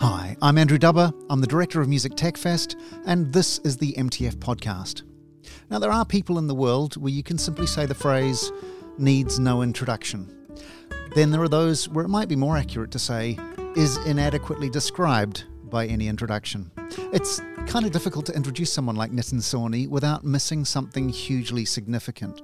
Hi, 0.00 0.36
I'm 0.42 0.58
Andrew 0.58 0.76
Dubber. 0.76 1.14
I'm 1.30 1.40
the 1.40 1.46
director 1.46 1.80
of 1.80 1.88
Music 1.88 2.14
Tech 2.14 2.36
Fest, 2.36 2.76
and 3.06 3.32
this 3.32 3.58
is 3.60 3.78
the 3.78 3.94
MTF 3.94 4.34
podcast. 4.34 5.02
Now, 5.70 5.78
there 5.78 5.90
are 5.90 6.04
people 6.04 6.38
in 6.38 6.46
the 6.46 6.54
world 6.54 6.98
where 6.98 7.12
you 7.12 7.22
can 7.22 7.38
simply 7.38 7.66
say 7.66 7.86
the 7.86 7.94
phrase 7.94 8.52
needs 8.98 9.38
no 9.38 9.62
introduction. 9.62 10.30
Then 11.14 11.30
there 11.30 11.40
are 11.40 11.48
those 11.48 11.88
where 11.88 12.04
it 12.04 12.08
might 12.08 12.28
be 12.28 12.36
more 12.36 12.58
accurate 12.58 12.90
to 12.90 12.98
say 12.98 13.38
is 13.76 13.96
inadequately 14.04 14.68
described 14.68 15.44
by 15.64 15.86
any 15.86 16.08
introduction. 16.08 16.70
It's 17.14 17.40
kind 17.66 17.86
of 17.86 17.92
difficult 17.92 18.26
to 18.26 18.34
introduce 18.34 18.70
someone 18.70 18.96
like 18.96 19.10
Nitin 19.10 19.40
Sawhney 19.40 19.88
without 19.88 20.22
missing 20.22 20.66
something 20.66 21.08
hugely 21.08 21.64
significant. 21.64 22.42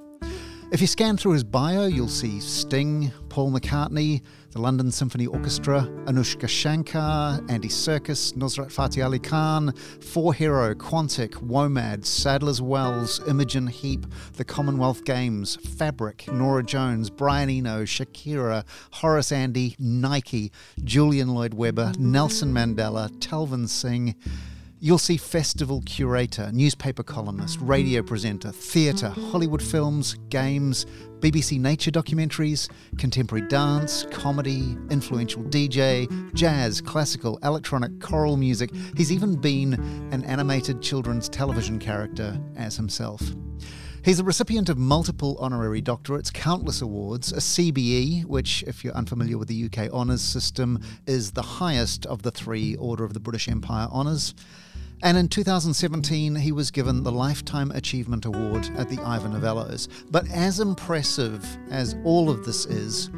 If 0.72 0.80
you 0.80 0.86
scan 0.86 1.18
through 1.18 1.32
his 1.32 1.44
bio, 1.44 1.84
you'll 1.84 2.08
see 2.08 2.40
Sting, 2.40 3.12
Paul 3.28 3.52
McCartney, 3.52 4.22
the 4.52 4.58
London 4.58 4.90
Symphony 4.90 5.26
Orchestra, 5.26 5.82
Anoushka 6.06 6.48
Shankar, 6.48 7.42
Andy 7.50 7.68
Serkis, 7.68 8.32
Nusrat 8.32 8.72
Fateh 8.72 9.02
Ali 9.02 9.18
Khan, 9.18 9.74
Four 10.00 10.32
Hero, 10.32 10.74
Quantic, 10.74 11.32
WOMAD, 11.46 12.06
Sadler's 12.06 12.62
Wells, 12.62 13.20
Imogen 13.28 13.66
Heap, 13.66 14.06
the 14.38 14.46
Commonwealth 14.46 15.04
Games, 15.04 15.56
Fabric, 15.56 16.26
Norah 16.32 16.62
Jones, 16.62 17.10
Brian 17.10 17.50
Eno, 17.50 17.82
Shakira, 17.82 18.64
Horace 18.92 19.30
Andy, 19.30 19.76
Nike, 19.78 20.52
Julian 20.84 21.34
Lloyd 21.34 21.52
Webber, 21.52 21.92
Nelson 21.98 22.50
Mandela, 22.50 23.10
Talvin 23.18 23.68
Singh. 23.68 24.14
You'll 24.84 24.98
see 24.98 25.16
festival 25.16 25.80
curator, 25.86 26.50
newspaper 26.50 27.04
columnist, 27.04 27.60
radio 27.60 28.02
presenter, 28.02 28.50
theatre, 28.50 29.10
Hollywood 29.10 29.62
films, 29.62 30.14
games, 30.28 30.86
BBC 31.20 31.60
nature 31.60 31.92
documentaries, 31.92 32.68
contemporary 32.98 33.46
dance, 33.46 34.04
comedy, 34.10 34.76
influential 34.90 35.44
DJ, 35.44 36.34
jazz, 36.34 36.80
classical, 36.80 37.38
electronic, 37.44 38.00
choral 38.00 38.36
music. 38.36 38.70
He's 38.96 39.12
even 39.12 39.36
been 39.36 39.74
an 40.10 40.24
animated 40.24 40.82
children's 40.82 41.28
television 41.28 41.78
character 41.78 42.36
as 42.56 42.76
himself. 42.76 43.22
He's 44.04 44.18
a 44.18 44.24
recipient 44.24 44.68
of 44.68 44.78
multiple 44.78 45.36
honorary 45.38 45.80
doctorates, 45.80 46.32
countless 46.32 46.82
awards, 46.82 47.30
a 47.30 47.36
CBE, 47.36 48.24
which, 48.24 48.64
if 48.66 48.82
you're 48.82 48.94
unfamiliar 48.94 49.38
with 49.38 49.46
the 49.46 49.66
UK 49.66 49.92
honours 49.92 50.22
system, 50.22 50.80
is 51.06 51.30
the 51.30 51.42
highest 51.42 52.04
of 52.06 52.22
the 52.22 52.32
three 52.32 52.74
Order 52.74 53.04
of 53.04 53.14
the 53.14 53.20
British 53.20 53.46
Empire 53.46 53.86
honours. 53.92 54.34
And 55.02 55.18
in 55.18 55.26
2017, 55.26 56.36
he 56.36 56.52
was 56.52 56.70
given 56.70 57.02
the 57.02 57.10
Lifetime 57.10 57.72
Achievement 57.72 58.24
Award 58.24 58.70
at 58.76 58.88
the 58.88 59.00
Ivor 59.00 59.28
Novellos. 59.28 59.88
But 60.12 60.30
as 60.30 60.60
impressive 60.60 61.44
as 61.70 61.96
all 62.04 62.30
of 62.30 62.44
this 62.44 62.66
is, 62.66 63.10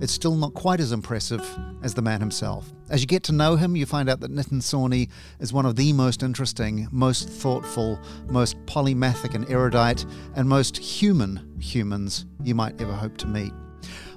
it's 0.00 0.12
still 0.12 0.34
not 0.34 0.54
quite 0.54 0.80
as 0.80 0.90
impressive 0.90 1.48
as 1.82 1.94
the 1.94 2.02
man 2.02 2.18
himself. 2.18 2.72
As 2.90 3.00
you 3.00 3.06
get 3.06 3.22
to 3.24 3.32
know 3.32 3.54
him, 3.54 3.76
you 3.76 3.86
find 3.86 4.08
out 4.08 4.18
that 4.20 4.32
Nitin 4.32 4.60
Sawhney 4.60 5.10
is 5.38 5.52
one 5.52 5.64
of 5.64 5.76
the 5.76 5.92
most 5.92 6.24
interesting, 6.24 6.88
most 6.90 7.28
thoughtful, 7.28 8.00
most 8.26 8.56
polymathic 8.66 9.34
and 9.34 9.48
erudite, 9.48 10.04
and 10.34 10.48
most 10.48 10.76
human 10.76 11.54
humans 11.60 12.26
you 12.42 12.56
might 12.56 12.80
ever 12.80 12.92
hope 12.92 13.16
to 13.18 13.28
meet. 13.28 13.52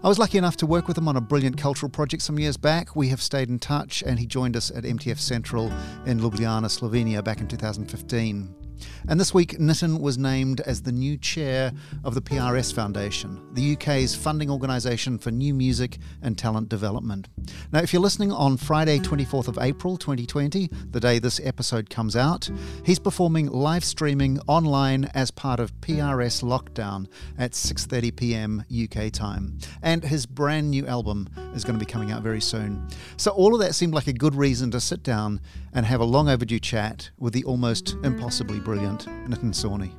I 0.03 0.07
was 0.07 0.17
lucky 0.17 0.37
enough 0.37 0.57
to 0.57 0.65
work 0.65 0.87
with 0.87 0.97
him 0.97 1.07
on 1.07 1.15
a 1.15 1.21
brilliant 1.21 1.57
cultural 1.57 1.89
project 1.89 2.23
some 2.23 2.39
years 2.39 2.57
back. 2.57 2.95
We 2.95 3.09
have 3.09 3.21
stayed 3.21 3.49
in 3.49 3.59
touch, 3.59 4.01
and 4.05 4.19
he 4.19 4.25
joined 4.25 4.57
us 4.57 4.71
at 4.71 4.83
MTF 4.83 5.19
Central 5.19 5.71
in 6.05 6.19
Ljubljana, 6.19 6.67
Slovenia, 6.67 7.23
back 7.23 7.39
in 7.39 7.47
2015. 7.47 8.60
And 9.07 9.19
this 9.19 9.33
week, 9.33 9.57
Nitin 9.57 9.99
was 9.99 10.17
named 10.17 10.61
as 10.61 10.81
the 10.81 10.91
new 10.91 11.17
chair 11.17 11.71
of 12.03 12.15
the 12.15 12.21
PRS 12.21 12.73
Foundation, 12.73 13.41
the 13.53 13.73
UK's 13.73 14.15
funding 14.15 14.49
organisation 14.49 15.17
for 15.17 15.31
new 15.31 15.53
music 15.53 15.97
and 16.21 16.37
talent 16.37 16.69
development. 16.69 17.27
Now, 17.71 17.79
if 17.79 17.93
you're 17.93 18.01
listening 18.01 18.31
on 18.31 18.57
Friday, 18.57 18.99
24th 18.99 19.47
of 19.47 19.57
April 19.59 19.97
2020, 19.97 20.69
the 20.91 20.99
day 20.99 21.19
this 21.19 21.39
episode 21.43 21.89
comes 21.89 22.15
out, 22.15 22.49
he's 22.85 22.99
performing 22.99 23.47
live 23.47 23.83
streaming 23.83 24.39
online 24.47 25.05
as 25.13 25.31
part 25.31 25.59
of 25.59 25.79
PRS 25.81 26.43
Lockdown 26.43 27.07
at 27.37 27.51
6:30 27.51 28.15
p.m. 28.15 28.65
UK 28.71 29.11
time. 29.11 29.59
And 29.81 30.03
his 30.03 30.25
brand 30.25 30.71
new 30.71 30.87
album 30.87 31.29
is 31.53 31.63
going 31.63 31.77
to 31.77 31.85
be 31.85 31.91
coming 31.91 32.11
out 32.11 32.23
very 32.23 32.41
soon. 32.41 32.87
So 33.17 33.31
all 33.31 33.53
of 33.53 33.61
that 33.61 33.75
seemed 33.75 33.93
like 33.93 34.07
a 34.07 34.13
good 34.13 34.35
reason 34.35 34.71
to 34.71 34.79
sit 34.79 35.03
down 35.03 35.41
and 35.73 35.85
have 35.85 36.01
a 36.01 36.05
long 36.05 36.27
overdue 36.29 36.59
chat 36.59 37.11
with 37.17 37.33
the 37.33 37.43
almost 37.43 37.95
impossibly 38.03 38.59
brilliant 38.59 38.70
Nitin 38.79 39.53
Sawhney. 39.53 39.91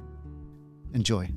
Enjoy. 0.95 1.29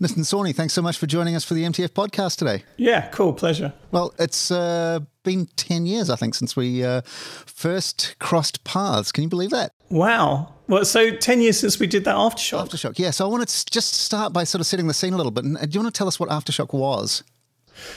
Nitin 0.00 0.24
Sawhney, 0.24 0.54
thanks 0.54 0.74
so 0.74 0.82
much 0.82 0.98
for 0.98 1.06
joining 1.06 1.34
us 1.34 1.44
for 1.44 1.54
the 1.54 1.62
MTF 1.64 1.88
podcast 1.90 2.36
today. 2.36 2.64
Yeah, 2.76 3.08
cool, 3.08 3.32
pleasure. 3.32 3.72
Well, 3.90 4.12
it's 4.18 4.50
uh, 4.50 5.00
been 5.22 5.46
10 5.56 5.86
years, 5.86 6.10
I 6.10 6.16
think, 6.16 6.34
since 6.34 6.56
we 6.56 6.84
uh, 6.84 7.00
first 7.06 8.16
crossed 8.18 8.64
paths. 8.64 9.12
Can 9.12 9.22
you 9.22 9.30
believe 9.30 9.50
that? 9.50 9.72
Wow. 9.90 10.52
Well, 10.66 10.84
so 10.84 11.10
10 11.10 11.40
years 11.40 11.58
since 11.58 11.78
we 11.78 11.86
did 11.86 12.04
that 12.04 12.16
Aftershock. 12.16 12.68
Aftershock, 12.68 12.98
yeah. 12.98 13.10
So 13.10 13.24
I 13.24 13.28
want 13.28 13.48
to 13.48 13.66
just 13.66 13.94
start 13.94 14.32
by 14.32 14.44
sort 14.44 14.60
of 14.60 14.66
setting 14.66 14.88
the 14.88 14.94
scene 14.94 15.12
a 15.12 15.16
little 15.16 15.32
bit. 15.32 15.44
Do 15.44 15.50
you 15.70 15.80
want 15.80 15.94
to 15.94 15.98
tell 15.98 16.08
us 16.08 16.18
what 16.18 16.28
Aftershock 16.28 16.72
was? 16.72 17.22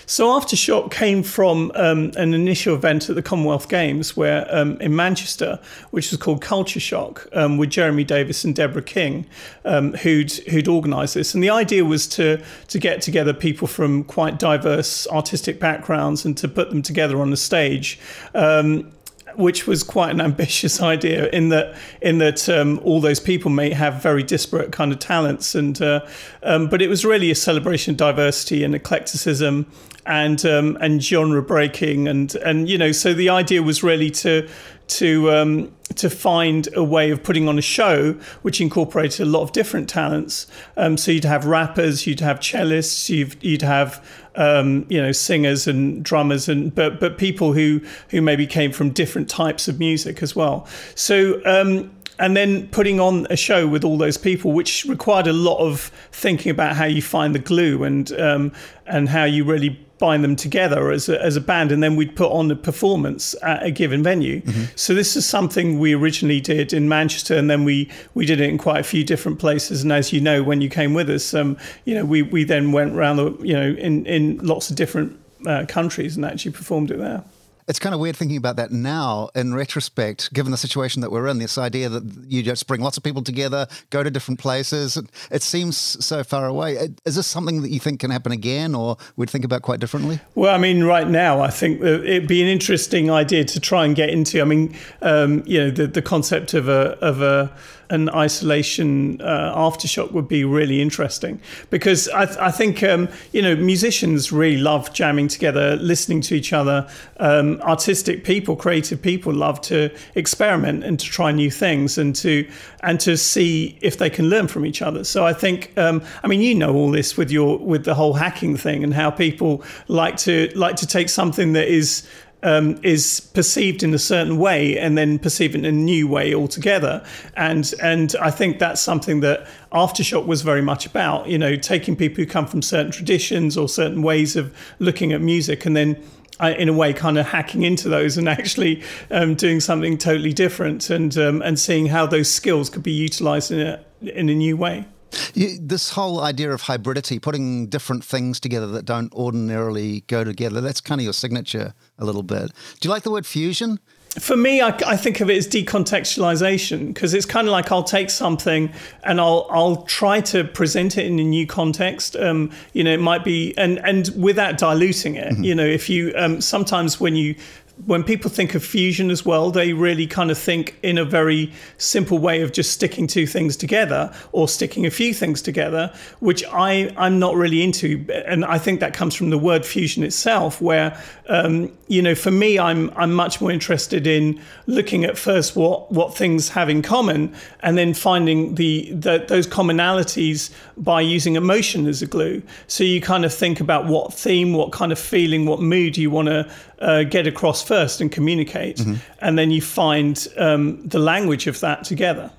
So 0.06 0.28
Aftershock 0.28 0.92
came 0.92 1.24
from 1.24 1.72
um, 1.76 2.12
an 2.16 2.34
initial 2.34 2.76
event 2.76 3.10
at 3.10 3.16
the 3.16 3.22
Commonwealth 3.22 3.70
Games 3.70 4.16
where 4.16 4.48
um, 4.54 4.80
in 4.82 4.96
Manchester, 4.96 5.60
which 5.92 6.12
was 6.12 6.20
called 6.20 6.42
Culture 6.42 6.80
Shock, 6.80 7.28
um, 7.34 7.58
with 7.58 7.70
Jeremy 7.70 8.04
Davis 8.04 8.44
and 8.44 8.56
Deborah 8.56 8.82
King, 8.82 9.26
um, 9.66 9.94
who'd 9.94 10.32
who'd 10.32 10.68
organised 10.68 11.14
this. 11.14 11.34
And 11.34 11.44
the 11.44 11.50
idea 11.50 11.86
was 11.86 12.08
to 12.10 12.42
to 12.68 12.80
get 12.80 13.02
together 13.02 13.34
people 13.34 13.68
from 13.68 14.04
quite 14.04 14.40
diverse 14.40 15.08
artistic 15.08 15.60
backgrounds 15.60 16.26
and 16.26 16.38
to 16.38 16.48
put 16.48 16.70
them 16.70 16.82
together 16.82 17.22
on 17.22 17.30
the 17.30 17.38
stage 17.38 18.00
um, 18.34 18.92
which 19.38 19.68
was 19.68 19.84
quite 19.84 20.12
an 20.12 20.20
ambitious 20.20 20.82
idea 20.94 21.30
in 21.30 21.50
that 21.50 21.76
in 22.02 22.18
that 22.18 22.50
um, 22.50 22.80
all 22.84 23.00
those 23.00 23.20
people 23.20 23.50
may 23.52 23.72
have 23.72 24.02
very 24.02 24.24
disparate 24.24 24.72
kind 24.72 24.92
of 24.92 25.00
talents 25.00 25.56
and 25.56 25.82
uh, 25.82 26.06
um, 26.44 26.68
but 26.68 26.82
it 26.82 26.90
was 26.90 27.06
really 27.06 27.32
a 27.32 27.36
celebration 27.36 27.92
of 27.92 27.98
diversity 27.98 28.64
and 28.64 28.76
eclecticism 28.76 29.66
and 30.06 30.46
um, 30.46 30.78
and 30.82 31.04
genre 31.04 31.42
breaking 31.42 32.08
and 32.08 32.36
and 32.36 32.70
you 32.70 32.78
know 32.78 32.92
so 32.92 33.14
the 33.14 33.30
idea 33.30 33.62
was 33.62 33.84
really 33.84 34.10
to 34.10 34.48
to 34.88 35.32
um, 35.32 35.72
to 35.96 36.10
find 36.10 36.68
a 36.76 36.84
way 36.84 37.12
of 37.12 37.24
putting 37.24 37.48
on 37.48 37.58
a 37.58 37.62
show 37.62 38.14
which 38.42 38.60
incorporated 38.60 39.22
a 39.22 39.30
lot 39.30 39.42
of 39.42 39.52
different 39.52 39.90
talents. 39.90 40.48
Um, 40.76 40.98
so 40.98 41.12
you'd 41.12 41.24
have 41.24 41.46
rappers, 41.46 42.06
you'd 42.06 42.20
have 42.20 42.40
cellists, 42.40 43.10
you'd, 43.10 43.42
you'd 43.44 43.62
have 43.62 44.06
um, 44.38 44.86
you 44.90 45.02
know 45.02 45.12
singers 45.12 45.68
and 45.68 46.04
drummers, 46.04 46.48
and 46.48 46.74
but 46.74 47.00
but 47.00 47.18
people 47.18 47.54
who 47.54 47.82
who 48.10 48.22
maybe 48.22 48.48
came 48.48 48.72
from 48.72 48.92
different 48.92 49.30
types 49.30 49.68
of 49.68 49.80
music 49.80 50.24
as 50.24 50.36
well. 50.36 50.68
So 50.96 51.42
um, 51.46 51.92
and 52.20 52.36
then 52.36 52.68
putting 52.70 53.00
on 53.00 53.28
a 53.30 53.36
show 53.36 53.68
with 53.68 53.84
all 53.84 53.98
those 53.98 54.18
people, 54.18 54.52
which 54.52 54.86
required 54.86 55.28
a 55.28 55.34
lot 55.34 55.60
of 55.60 55.92
thinking 56.12 56.50
about 56.50 56.76
how 56.76 56.86
you 56.86 57.02
find 57.02 57.36
the 57.36 57.40
glue 57.40 57.84
and 57.84 58.12
um, 58.14 58.52
and 58.86 59.10
how 59.10 59.24
you 59.24 59.44
really 59.44 59.80
bind 60.00 60.24
them 60.24 60.36
together 60.36 60.92
as 60.92 61.10
a, 61.10 61.22
as 61.22 61.36
a 61.36 61.42
band, 61.42 61.72
and 61.72 61.82
then 61.82 61.96
we'd 61.96 62.16
put 62.16 62.32
on 62.32 62.50
a 62.52 62.56
performance 62.56 63.36
at 63.42 63.64
a 63.64 63.72
given 63.72 64.04
venue. 64.04 64.42
Mm-hmm. 64.42 64.64
So 64.76 64.94
this 64.94 65.16
is 65.16 65.26
something 65.26 65.80
we 65.80 65.94
originally 65.94 66.40
did 66.40 66.74
in 66.74 66.88
Manchester, 66.88 67.36
and 67.36 67.50
then 67.50 67.64
we 67.64 67.90
we 68.14 68.26
did 68.26 68.40
it 68.40 68.50
in 68.50 68.58
quite 68.58 68.80
a 68.80 68.84
few 68.84 69.04
different 69.04 69.40
places. 69.40 69.84
And 69.84 69.92
as 69.92 70.14
you 70.14 70.22
know, 70.22 70.44
when 70.44 70.62
you 70.62 70.70
came 70.70 70.94
with 70.94 71.10
us, 71.10 71.34
um, 71.34 71.58
you 71.86 71.96
know, 71.96 72.06
we 72.06 72.22
we 72.22 72.44
then 72.44 72.72
went 72.72 72.96
around 72.96 73.18
the 73.18 73.38
you 73.42 73.54
know 73.54 73.70
in 73.70 74.06
in 74.06 74.38
lots 74.40 74.70
of 74.70 74.76
different 74.76 75.20
uh, 75.46 75.66
countries 75.68 76.16
and 76.16 76.26
actually 76.26 76.52
performed 76.52 76.92
it 76.92 76.98
there 76.98 77.24
it's 77.68 77.80
kind 77.80 77.94
of 77.94 78.00
weird 78.00 78.16
thinking 78.16 78.38
about 78.38 78.56
that 78.56 78.72
now 78.72 79.30
in 79.36 79.54
retrospect, 79.54 80.34
given 80.34 80.52
the 80.52 80.58
situation 80.58 81.02
that 81.02 81.12
we're 81.12 81.28
in. 81.28 81.38
This 81.38 81.58
idea 81.58 81.90
that 81.90 82.04
you 82.28 82.42
just 82.42 82.66
bring 82.68 82.82
lots 82.82 82.98
of 82.98 83.04
people 83.04 83.22
together, 83.22 83.68
go 83.90 84.04
to 84.04 84.10
different 84.10 84.40
places, 84.40 84.98
it 85.32 85.42
seems 85.42 85.78
so 85.78 86.24
far 86.24 86.48
away. 86.48 86.78
Is 87.06 87.16
this 87.16 87.28
something 87.28 87.62
that 87.64 87.70
you 87.70 87.80
think 87.80 88.00
can 88.00 88.12
happen 88.12 88.32
again, 88.32 88.74
or 88.74 88.98
would 89.18 89.30
think 89.30 89.44
about 89.44 89.64
quite 89.64 89.80
differently? 89.80 90.20
Well, 90.36 90.54
I 90.54 90.58
mean, 90.58 90.84
right 90.84 91.08
now, 91.08 91.42
I 91.42 91.50
think 91.50 91.82
it'd 91.82 92.28
be 92.28 92.42
an 92.42 92.48
interesting 92.48 93.12
idea 93.12 93.44
to 93.44 93.60
try 93.60 93.86
and 93.86 93.96
get 93.96 94.10
into. 94.10 94.42
I 94.42 94.46
mean, 94.46 94.76
um, 95.02 95.44
you 95.46 95.60
know, 95.60 95.70
the 95.70 95.88
the 95.88 96.02
concept 96.02 96.54
of 96.54 96.70
a 96.70 96.98
of 97.00 97.22
a 97.22 97.54
an 97.90 98.10
isolation 98.10 99.22
uh, 99.22 99.56
aftershock 99.56 100.12
would 100.12 100.28
be 100.28 100.44
really 100.44 100.82
interesting 100.82 101.40
because 101.70 102.10
I, 102.10 102.26
th- 102.26 102.38
I 102.38 102.52
think 102.52 102.84
um, 102.84 103.08
you 103.32 103.42
know 103.42 103.56
musicians 103.56 104.32
really 104.32 104.58
love 104.58 104.94
jamming 104.94 105.28
together, 105.28 105.76
listening 105.78 106.22
to 106.22 106.36
each 106.36 106.54
other. 106.54 106.90
Um, 107.18 107.60
artistic 107.62 108.24
people, 108.24 108.56
creative 108.56 109.02
people, 109.02 109.34
love 109.34 109.62
to 109.62 109.90
experiment 110.16 110.84
and 110.84 111.00
to 111.00 111.06
try 111.06 111.32
new 111.32 111.52
things 111.52 111.98
and 111.98 112.16
to 112.18 112.48
and 112.82 113.00
to 113.02 113.18
see 113.18 113.78
if 113.82 113.98
they 113.98 114.10
can 114.10 114.30
learn 114.30 114.48
from 114.48 114.66
each 114.66 114.82
other. 114.82 115.04
So 115.04 115.26
I 115.26 115.34
think 115.34 115.78
um, 115.78 116.04
I 116.24 116.28
mean 116.28 116.42
you 116.42 116.56
know 116.56 116.74
all 116.74 116.92
this 116.92 117.18
with 117.18 117.32
your 117.32 117.58
with 117.58 117.86
the 117.86 117.96
whole 117.96 118.14
hacking 118.14 118.58
thing 118.58 118.84
and 118.84 118.94
how 118.94 119.12
people 119.12 119.64
like 119.88 120.18
to 120.18 120.52
like 120.56 120.76
to 120.78 120.88
take 120.88 121.10
something 121.10 121.54
that 121.54 121.68
is 121.68 122.08
um, 122.44 122.80
is 122.84 123.20
perceived 123.34 123.84
in 123.84 123.94
a 123.94 124.00
certain 124.00 124.38
way 124.38 124.78
and 124.78 124.98
then 124.98 125.20
perceived 125.20 125.56
in 125.56 125.66
a 125.66 125.72
new 125.72 126.08
way 126.08 126.34
altogether. 126.34 127.06
And 127.36 127.74
and 127.82 128.16
I 128.22 128.32
think 128.32 128.60
that's 128.60 128.82
something 128.82 129.22
that 129.22 129.48
Aftershock 129.72 130.26
was 130.26 130.42
very 130.42 130.62
much 130.62 130.86
about. 130.86 131.28
You 131.28 131.38
know, 131.38 131.56
taking 131.56 131.96
people 131.96 132.24
who 132.24 132.30
come 132.30 132.48
from 132.48 132.62
certain 132.62 132.92
traditions 132.92 133.58
or 133.58 133.68
certain 133.68 134.02
ways 134.02 134.36
of 134.36 134.56
looking 134.80 135.14
at 135.14 135.22
music 135.22 135.66
and 135.66 135.76
then 135.76 136.02
uh, 136.40 136.54
in 136.58 136.70
a 136.70 136.74
way, 136.74 136.94
kind 136.94 137.18
of 137.18 137.26
hacking 137.26 137.64
into 137.64 137.90
those 137.90 138.18
and 138.18 138.30
actually 138.38 138.84
um, 139.12 139.36
doing 139.36 139.60
something 139.60 139.98
totally 139.98 140.34
different, 140.34 140.90
and 140.90 141.18
um, 141.18 141.42
and 141.42 141.60
seeing 141.60 141.88
how 141.88 142.06
those 142.06 142.32
skills 142.32 142.70
could 142.70 142.84
be 142.84 142.92
utilized 142.92 143.52
in 143.52 143.60
a 143.60 143.84
in 144.02 144.30
a 144.30 144.36
new 144.36 144.56
way. 144.56 144.86
You, 145.34 145.58
this 145.60 145.92
whole 145.92 146.22
idea 146.22 146.52
of 146.52 146.64
hybridity, 146.64 147.22
putting 147.22 147.68
different 147.68 148.04
things 148.04 148.40
together 148.40 148.68
that 148.68 148.86
don't 148.86 149.14
ordinarily 149.14 150.02
go 150.08 150.24
together, 150.24 150.62
that's 150.62 150.82
kind 150.82 151.00
of 151.00 151.04
your 151.04 151.14
signature 151.14 151.74
a 151.98 152.06
little 152.06 152.24
bit. 152.24 152.52
Do 152.80 152.88
you 152.88 152.90
like 152.90 153.04
the 153.04 153.12
word 153.12 153.26
fusion? 153.26 153.80
For 154.20 154.36
me, 154.36 154.62
I, 154.62 154.70
I 154.86 154.98
think 154.98 155.22
of 155.22 155.30
it 155.30 155.38
as 155.38 155.48
decontextualization 155.48 156.88
because 156.88 157.14
it's 157.14 157.26
kind 157.26 157.48
of 157.48 157.52
like 157.52 157.72
I'll 157.72 157.84
take 157.84 158.10
something 158.10 158.74
and 159.04 159.22
I'll 159.22 159.48
I'll 159.52 159.84
try 159.84 160.22
to 160.22 160.44
present 160.44 160.98
it 160.98 161.06
in 161.06 161.20
a 161.20 161.24
new 161.24 161.46
context. 161.46 162.16
Um, 162.16 162.52
you 162.74 162.84
know, 162.84 162.94
it 162.94 163.00
might 163.00 163.24
be 163.24 163.56
and 163.58 163.78
and 163.80 164.10
without 164.18 164.58
diluting 164.58 165.16
it. 165.16 165.34
Mm-hmm. 165.34 165.44
You 165.44 165.54
know, 165.54 165.66
if 165.66 165.88
you 165.88 166.14
um, 166.16 166.42
sometimes 166.42 167.00
when 167.00 167.16
you 167.16 167.36
when 167.86 168.04
people 168.04 168.30
think 168.30 168.56
of 168.56 168.64
fusion 168.64 169.12
as 169.12 169.26
well, 169.26 169.52
they 169.52 169.74
really 169.74 170.08
kind 170.08 170.32
of 170.32 170.38
think 170.38 170.78
in 170.82 170.98
a 170.98 171.06
very 171.06 171.52
simple 171.78 172.18
way 172.18 172.42
of 172.42 172.52
just 172.52 172.72
sticking 172.72 173.08
two 173.08 173.28
things 173.28 173.56
together 173.56 174.14
or 174.32 174.48
sticking 174.48 174.86
a 174.86 174.90
few 174.90 175.14
things 175.14 175.42
together, 175.42 175.94
which 176.20 176.44
I, 176.46 176.94
I'm 176.98 177.20
not 177.20 177.36
really 177.36 177.62
into. 177.62 178.06
And 178.26 178.44
I 178.44 178.58
think 178.58 178.80
that 178.80 178.94
comes 178.94 179.14
from 179.14 179.30
the 179.30 179.38
word 179.38 179.66
fusion 179.66 180.04
itself, 180.04 180.60
where, 180.60 181.00
um, 181.28 181.72
you 181.88 182.02
know, 182.02 182.16
for 182.16 182.32
me, 182.32 182.58
I'm, 182.58 182.92
I'm 182.96 183.14
much 183.14 183.40
more 183.42 183.52
interested 183.52 184.08
in 184.08 184.42
looking 184.66 185.04
at 185.04 185.18
first 185.18 185.56
what, 185.56 185.92
what 185.92 186.16
things 186.16 186.50
have 186.50 186.70
in 186.70 186.82
common 186.82 187.34
and 187.60 187.78
then 187.78 187.94
finding 187.94 188.56
the, 188.56 188.92
the 188.92 189.26
those 189.28 189.48
commonalities 189.48 190.52
by 190.78 191.02
using 191.02 191.36
emotion 191.36 191.86
as 191.88 192.02
a 192.02 192.08
glue. 192.08 192.42
So 192.68 192.84
you 192.84 193.02
kind 193.02 193.24
of 193.26 193.34
think 193.34 193.60
about 193.60 193.86
what 193.86 194.14
theme, 194.14 194.54
what 194.54 194.72
kind 194.72 194.92
of 194.92 195.00
feeling, 195.00 195.46
what 195.46 195.62
mood 195.62 195.98
you 195.98 196.10
want 196.10 196.28
to 196.28 196.52
uh, 196.80 197.04
get 197.04 197.28
across 197.28 197.64
first 197.68 198.02
and 198.02 198.12
communicate, 198.12 198.78
mm-hmm. 198.78 198.96
and 199.20 199.38
then 199.38 199.52
you 199.52 199.62
find 199.62 200.28
um, 200.38 200.82
the 200.88 201.00
language 201.00 201.48
of 201.48 201.60
that 201.60 201.84
together. 201.84 202.32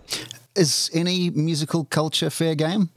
Is 0.55 0.91
any 0.93 1.31
musical 1.31 1.85
culture 1.85 2.31
fair 2.31 2.55
game? 2.55 2.91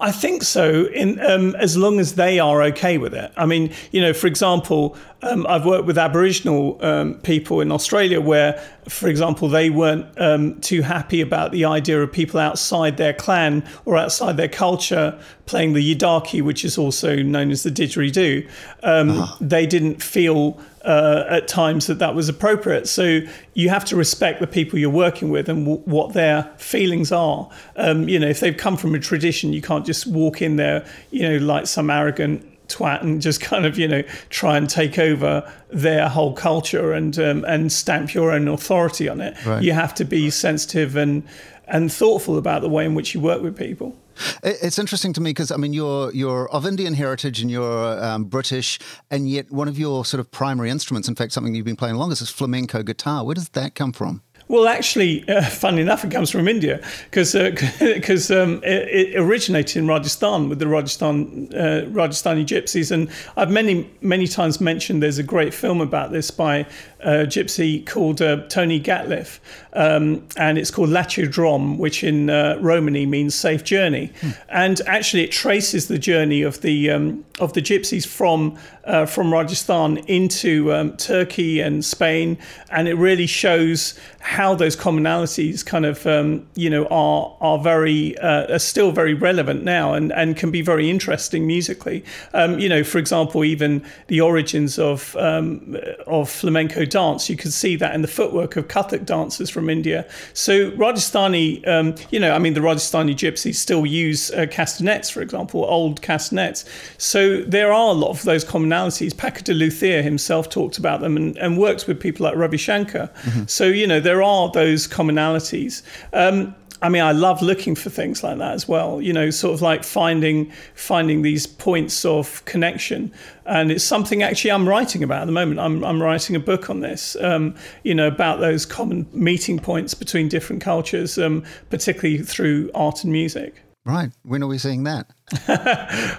I 0.00 0.12
think 0.12 0.44
so, 0.44 0.86
in 0.86 1.18
um, 1.20 1.56
as 1.56 1.76
long 1.76 1.98
as 1.98 2.14
they 2.14 2.38
are 2.38 2.62
okay 2.62 2.98
with 2.98 3.14
it. 3.14 3.32
I 3.36 3.46
mean, 3.46 3.72
you 3.90 4.00
know, 4.00 4.12
for 4.12 4.28
example, 4.28 4.96
um, 5.22 5.44
I've 5.48 5.64
worked 5.64 5.86
with 5.86 5.98
Aboriginal 5.98 6.78
um, 6.84 7.14
people 7.14 7.60
in 7.60 7.72
Australia 7.72 8.20
where, 8.20 8.62
for 8.88 9.08
example, 9.08 9.48
they 9.48 9.70
weren't 9.70 10.06
um, 10.20 10.60
too 10.60 10.82
happy 10.82 11.20
about 11.20 11.50
the 11.50 11.64
idea 11.64 12.00
of 12.00 12.12
people 12.12 12.38
outside 12.38 12.96
their 12.96 13.12
clan 13.12 13.68
or 13.86 13.96
outside 13.96 14.36
their 14.36 14.48
culture 14.48 15.18
playing 15.46 15.72
the 15.72 15.94
yidaki, 15.94 16.42
which 16.42 16.64
is 16.64 16.78
also 16.78 17.16
known 17.16 17.50
as 17.50 17.64
the 17.64 17.70
didgeridoo. 17.70 18.48
Uh-huh. 18.84 19.36
They 19.40 19.66
didn't 19.66 20.00
feel 20.00 20.60
uh, 20.82 21.24
at 21.28 21.48
times 21.48 21.86
that 21.86 21.98
that 21.98 22.14
was 22.14 22.28
appropriate. 22.28 22.88
So 22.88 23.20
you 23.54 23.68
have 23.68 23.84
to 23.86 23.96
respect 23.96 24.40
the 24.40 24.46
people 24.46 24.78
you're 24.78 24.90
working 24.90 25.30
with 25.30 25.48
and 25.48 25.64
w- 25.64 25.82
what 25.84 26.14
their 26.14 26.44
feelings 26.58 27.12
are. 27.12 27.50
Um, 27.76 28.08
you 28.08 28.18
know, 28.18 28.28
if 28.28 28.40
they've 28.40 28.56
come 28.56 28.76
from 28.76 28.94
a 28.94 28.98
tradition, 28.98 29.52
you 29.52 29.62
can't 29.62 29.84
just 29.84 30.06
walk 30.06 30.40
in 30.40 30.56
there, 30.56 30.86
you 31.10 31.28
know, 31.28 31.44
like 31.44 31.66
some 31.66 31.90
arrogant 31.90 32.44
twat 32.68 33.02
and 33.02 33.20
just 33.20 33.40
kind 33.50 33.66
of 33.66 33.78
you 33.78 33.88
know 33.88 34.02
try 34.30 34.56
and 34.56 34.68
take 34.68 34.98
over 34.98 35.50
their 35.70 36.08
whole 36.08 36.32
culture 36.32 36.92
and 36.92 37.18
um, 37.18 37.44
and 37.46 37.72
stamp 37.72 38.14
your 38.14 38.30
own 38.30 38.48
authority 38.48 39.08
on 39.08 39.20
it. 39.20 39.44
Right. 39.44 39.62
You 39.62 39.72
have 39.72 39.94
to 39.96 40.04
be 40.04 40.30
sensitive 40.30 40.96
and 40.96 41.26
and 41.66 41.92
thoughtful 41.92 42.38
about 42.38 42.62
the 42.62 42.68
way 42.68 42.84
in 42.84 42.94
which 42.94 43.14
you 43.14 43.20
work 43.20 43.42
with 43.42 43.56
people. 43.56 43.96
It's 44.42 44.78
interesting 44.78 45.12
to 45.14 45.20
me 45.20 45.30
because 45.30 45.50
I 45.50 45.56
mean 45.56 45.72
you're 45.72 46.12
you're 46.12 46.48
of 46.50 46.66
Indian 46.66 46.94
heritage 46.94 47.40
and 47.40 47.50
you're 47.50 48.04
um, 48.04 48.24
British, 48.24 48.78
and 49.10 49.28
yet 49.28 49.50
one 49.50 49.68
of 49.68 49.78
your 49.78 50.04
sort 50.04 50.20
of 50.20 50.30
primary 50.30 50.70
instruments, 50.70 51.08
in 51.08 51.14
fact, 51.14 51.32
something 51.32 51.54
you've 51.54 51.64
been 51.64 51.76
playing 51.76 51.96
longest, 51.96 52.22
is 52.22 52.30
flamenco 52.30 52.82
guitar. 52.82 53.24
Where 53.24 53.34
does 53.34 53.48
that 53.50 53.74
come 53.74 53.92
from? 53.92 54.22
Well, 54.48 54.66
actually, 54.66 55.28
uh, 55.28 55.42
funnily 55.42 55.82
enough, 55.82 56.04
it 56.04 56.10
comes 56.10 56.30
from 56.30 56.48
India 56.48 56.80
because 57.04 57.34
because 57.78 58.30
uh, 58.30 58.42
um, 58.42 58.62
it, 58.64 58.88
it, 58.88 59.18
originated 59.18 59.76
in 59.76 59.86
Rajasthan 59.86 60.48
with 60.48 60.58
the 60.58 60.66
Rajasthan 60.66 61.48
uh, 61.52 61.84
Rajasthani 61.90 62.46
gypsies, 62.46 62.90
and 62.90 63.10
I've 63.36 63.50
many 63.50 63.90
many 64.00 64.26
times 64.26 64.58
mentioned 64.58 65.02
there's 65.02 65.18
a 65.18 65.22
great 65.22 65.52
film 65.52 65.82
about 65.82 66.12
this 66.12 66.30
by 66.30 66.66
a 67.00 67.26
gypsy 67.26 67.86
called 67.86 68.20
uh, 68.20 68.46
Tony 68.48 68.80
Gatlif, 68.80 69.38
um, 69.74 70.26
and 70.36 70.58
it's 70.58 70.70
called 70.70 70.88
Latcho 70.88 71.30
Drom, 71.30 71.78
which 71.78 72.02
in 72.02 72.30
uh, 72.30 72.58
Romany 72.60 73.06
means 73.06 73.34
safe 73.34 73.64
journey, 73.64 74.12
hmm. 74.20 74.30
and 74.48 74.80
actually 74.86 75.24
it 75.24 75.30
traces 75.30 75.88
the 75.88 75.98
journey 75.98 76.42
of 76.42 76.60
the 76.62 76.90
um, 76.90 77.24
of 77.38 77.52
the 77.52 77.62
gypsies 77.62 78.06
from 78.06 78.58
uh, 78.84 79.06
from 79.06 79.32
Rajasthan 79.32 79.98
into 80.08 80.72
um, 80.72 80.96
Turkey 80.96 81.60
and 81.60 81.84
Spain, 81.84 82.38
and 82.70 82.88
it 82.88 82.94
really 82.94 83.26
shows 83.26 83.98
how 84.20 84.54
those 84.54 84.76
commonalities 84.76 85.64
kind 85.64 85.86
of 85.86 86.06
um, 86.06 86.46
you 86.54 86.68
know 86.68 86.86
are 86.86 87.36
are 87.40 87.58
very 87.58 88.18
uh, 88.18 88.54
are 88.54 88.58
still 88.58 88.90
very 88.90 89.14
relevant 89.14 89.62
now 89.62 89.94
and, 89.94 90.12
and 90.12 90.36
can 90.36 90.50
be 90.50 90.62
very 90.62 90.90
interesting 90.90 91.46
musically. 91.46 92.04
Um, 92.34 92.58
you 92.58 92.68
know, 92.68 92.82
for 92.82 92.98
example, 92.98 93.44
even 93.44 93.84
the 94.08 94.20
origins 94.20 94.78
of 94.78 95.14
um, 95.16 95.76
of 96.06 96.28
flamenco 96.28 96.84
dance, 96.88 97.28
you 97.28 97.36
can 97.36 97.50
see 97.50 97.76
that 97.76 97.94
in 97.94 98.02
the 98.02 98.08
footwork 98.08 98.56
of 98.56 98.68
Kathak 98.68 99.04
dancers 99.04 99.50
from 99.50 99.70
India. 99.70 100.06
So 100.32 100.70
Rajasthani, 100.72 101.66
um, 101.66 101.94
you 102.10 102.20
know, 102.20 102.32
I 102.32 102.38
mean, 102.38 102.54
the 102.54 102.60
Rajasthani 102.60 103.14
gypsies 103.14 103.56
still 103.56 103.86
use 103.86 104.30
uh, 104.32 104.46
castanets, 104.50 105.10
for 105.10 105.20
example, 105.20 105.64
old 105.64 106.02
castanets. 106.02 106.64
So 106.98 107.42
there 107.42 107.72
are 107.72 107.90
a 107.90 107.92
lot 107.92 108.10
of 108.10 108.22
those 108.24 108.44
commonalities. 108.44 109.16
Paco 109.16 109.42
de 109.42 109.54
Lucia 109.54 110.02
himself 110.02 110.48
talked 110.48 110.78
about 110.78 111.00
them 111.00 111.16
and, 111.16 111.36
and 111.38 111.58
works 111.58 111.86
with 111.86 112.00
people 112.00 112.24
like 112.24 112.36
Ravi 112.36 112.56
Shankar. 112.56 113.10
Mm-hmm. 113.22 113.44
So 113.46 113.66
you 113.66 113.86
know, 113.86 114.00
there 114.00 114.22
are 114.22 114.50
those 114.50 114.86
commonalities. 114.88 115.82
Um, 116.12 116.54
I 116.80 116.88
mean, 116.88 117.02
I 117.02 117.12
love 117.12 117.42
looking 117.42 117.74
for 117.74 117.90
things 117.90 118.22
like 118.22 118.38
that 118.38 118.52
as 118.52 118.68
well. 118.68 119.02
You 119.02 119.12
know, 119.12 119.30
sort 119.30 119.54
of 119.54 119.62
like 119.62 119.84
finding 119.84 120.52
finding 120.74 121.22
these 121.22 121.46
points 121.46 122.04
of 122.04 122.44
connection, 122.44 123.12
and 123.46 123.72
it's 123.72 123.84
something 123.84 124.22
actually 124.22 124.52
I'm 124.52 124.68
writing 124.68 125.02
about 125.02 125.22
at 125.22 125.26
the 125.26 125.32
moment. 125.32 125.60
I'm 125.60 125.84
I'm 125.84 126.02
writing 126.02 126.36
a 126.36 126.40
book 126.40 126.70
on 126.70 126.80
this. 126.80 127.16
Um, 127.20 127.54
you 127.82 127.94
know, 127.94 128.06
about 128.06 128.40
those 128.40 128.64
common 128.64 129.06
meeting 129.12 129.58
points 129.58 129.94
between 129.94 130.28
different 130.28 130.62
cultures, 130.62 131.18
um, 131.18 131.44
particularly 131.70 132.22
through 132.22 132.70
art 132.74 133.02
and 133.02 133.12
music. 133.12 133.62
Right. 133.88 134.10
When 134.22 134.42
are 134.42 134.46
we 134.46 134.58
seeing 134.58 134.84
that? 134.84 135.08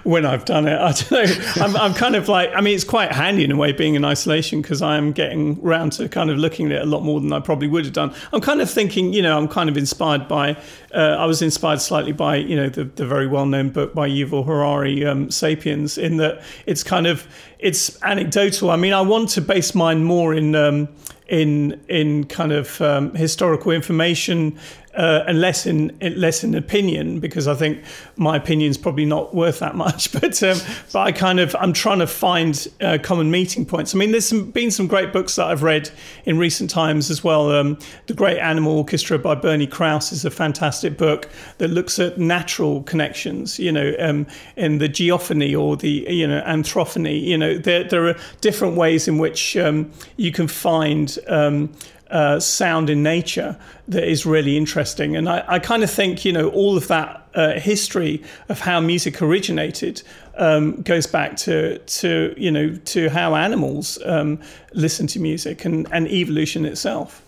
when 0.02 0.26
I've 0.26 0.44
done 0.44 0.66
it, 0.66 0.76
I 0.76 0.90
don't 0.90 1.12
know. 1.12 1.64
I'm, 1.64 1.76
I'm, 1.76 1.94
kind 1.94 2.16
of 2.16 2.28
like, 2.28 2.50
I 2.52 2.60
mean, 2.60 2.74
it's 2.74 2.82
quite 2.82 3.12
handy 3.12 3.44
in 3.44 3.52
a 3.52 3.56
way 3.56 3.70
being 3.70 3.94
in 3.94 4.04
isolation 4.04 4.60
because 4.60 4.82
I'm 4.82 5.12
getting 5.12 5.62
round 5.62 5.92
to 5.92 6.08
kind 6.08 6.30
of 6.30 6.38
looking 6.38 6.66
at 6.66 6.72
it 6.72 6.82
a 6.82 6.84
lot 6.84 7.04
more 7.04 7.20
than 7.20 7.32
I 7.32 7.38
probably 7.38 7.68
would 7.68 7.84
have 7.84 7.94
done. 7.94 8.12
I'm 8.32 8.40
kind 8.40 8.60
of 8.60 8.68
thinking, 8.68 9.12
you 9.12 9.22
know, 9.22 9.38
I'm 9.38 9.46
kind 9.46 9.70
of 9.70 9.76
inspired 9.76 10.26
by, 10.26 10.56
uh, 10.92 11.14
I 11.16 11.26
was 11.26 11.42
inspired 11.42 11.80
slightly 11.80 12.10
by, 12.10 12.36
you 12.36 12.56
know, 12.56 12.68
the, 12.68 12.82
the 12.82 13.06
very 13.06 13.28
well 13.28 13.46
known 13.46 13.70
book 13.70 13.94
by 13.94 14.08
Yuval 14.08 14.44
Harari, 14.44 15.06
um, 15.06 15.30
Sapiens, 15.30 15.96
in 15.96 16.16
that 16.16 16.42
it's 16.66 16.82
kind 16.82 17.06
of, 17.06 17.24
it's 17.60 18.02
anecdotal. 18.02 18.72
I 18.72 18.76
mean, 18.76 18.94
I 18.94 19.00
want 19.00 19.28
to 19.30 19.40
base 19.40 19.76
mine 19.76 20.02
more 20.02 20.34
in, 20.34 20.56
um, 20.56 20.88
in 21.28 21.80
in 21.88 22.24
kind 22.24 22.50
of 22.50 22.80
um, 22.80 23.14
historical 23.14 23.70
information 23.70 24.58
uh, 24.94 25.24
and 25.26 25.40
less 25.40 25.66
in 25.66 25.96
less 26.16 26.42
in 26.42 26.54
opinion 26.54 27.20
because 27.20 27.46
I 27.46 27.54
think 27.54 27.82
my 28.16 28.36
opinion 28.36 28.70
is 28.70 28.78
probably 28.78 29.04
not 29.04 29.34
worth 29.34 29.60
that 29.60 29.74
much. 29.74 30.10
But 30.20 30.42
um, 30.42 30.58
but 30.92 30.98
I 31.00 31.12
kind 31.12 31.40
of 31.40 31.56
I'm 31.58 31.72
trying 31.72 32.00
to 32.00 32.06
find 32.06 32.68
uh, 32.80 32.98
common 33.02 33.30
meeting 33.30 33.64
points. 33.64 33.94
I 33.94 33.98
mean, 33.98 34.10
there's 34.10 34.28
some, 34.28 34.50
been 34.50 34.70
some 34.70 34.86
great 34.86 35.12
books 35.12 35.36
that 35.36 35.46
I've 35.46 35.62
read 35.62 35.90
in 36.26 36.36
recent 36.36 36.68
times 36.68 37.10
as 37.10 37.24
well. 37.24 37.50
Um, 37.52 37.78
the 38.06 38.12
Great 38.12 38.38
Animal 38.38 38.76
Orchestra 38.76 39.18
by 39.18 39.34
Bernie 39.34 39.66
Krause 39.66 40.12
is 40.12 40.24
a 40.24 40.30
fantastic 40.30 40.98
book 40.98 41.28
that 41.58 41.68
looks 41.68 41.98
at 41.98 42.18
natural 42.18 42.82
connections. 42.82 43.58
You 43.58 43.72
know, 43.72 43.94
um, 43.98 44.26
in 44.56 44.78
the 44.78 44.88
geophony 44.88 45.58
or 45.58 45.76
the 45.76 46.04
you 46.08 46.26
know 46.26 46.40
anthrophony. 46.40 47.18
You 47.18 47.38
know, 47.38 47.56
there 47.56 47.84
there 47.84 48.08
are 48.08 48.16
different 48.40 48.76
ways 48.76 49.08
in 49.08 49.18
which 49.18 49.56
um, 49.56 49.90
you 50.16 50.32
can 50.32 50.48
find 50.48 51.18
um, 51.28 51.72
uh, 52.10 52.40
sound 52.40 52.90
in 52.90 53.02
nature 53.02 53.56
that 53.88 54.08
is 54.08 54.26
really 54.26 54.56
interesting. 54.56 55.16
And 55.16 55.28
I, 55.28 55.44
I 55.46 55.58
kind 55.58 55.82
of 55.82 55.90
think, 55.90 56.24
you 56.24 56.32
know, 56.32 56.48
all 56.50 56.76
of 56.76 56.88
that 56.88 57.28
uh, 57.34 57.52
history 57.58 58.22
of 58.48 58.60
how 58.60 58.80
music 58.80 59.22
originated 59.22 60.02
um, 60.36 60.82
goes 60.82 61.06
back 61.06 61.36
to, 61.36 61.78
to, 61.78 62.34
you 62.36 62.50
know, 62.50 62.74
to 62.86 63.08
how 63.10 63.34
animals 63.34 63.98
um, 64.04 64.40
listen 64.72 65.06
to 65.08 65.20
music 65.20 65.64
and, 65.64 65.86
and 65.92 66.08
evolution 66.08 66.64
itself. 66.64 67.22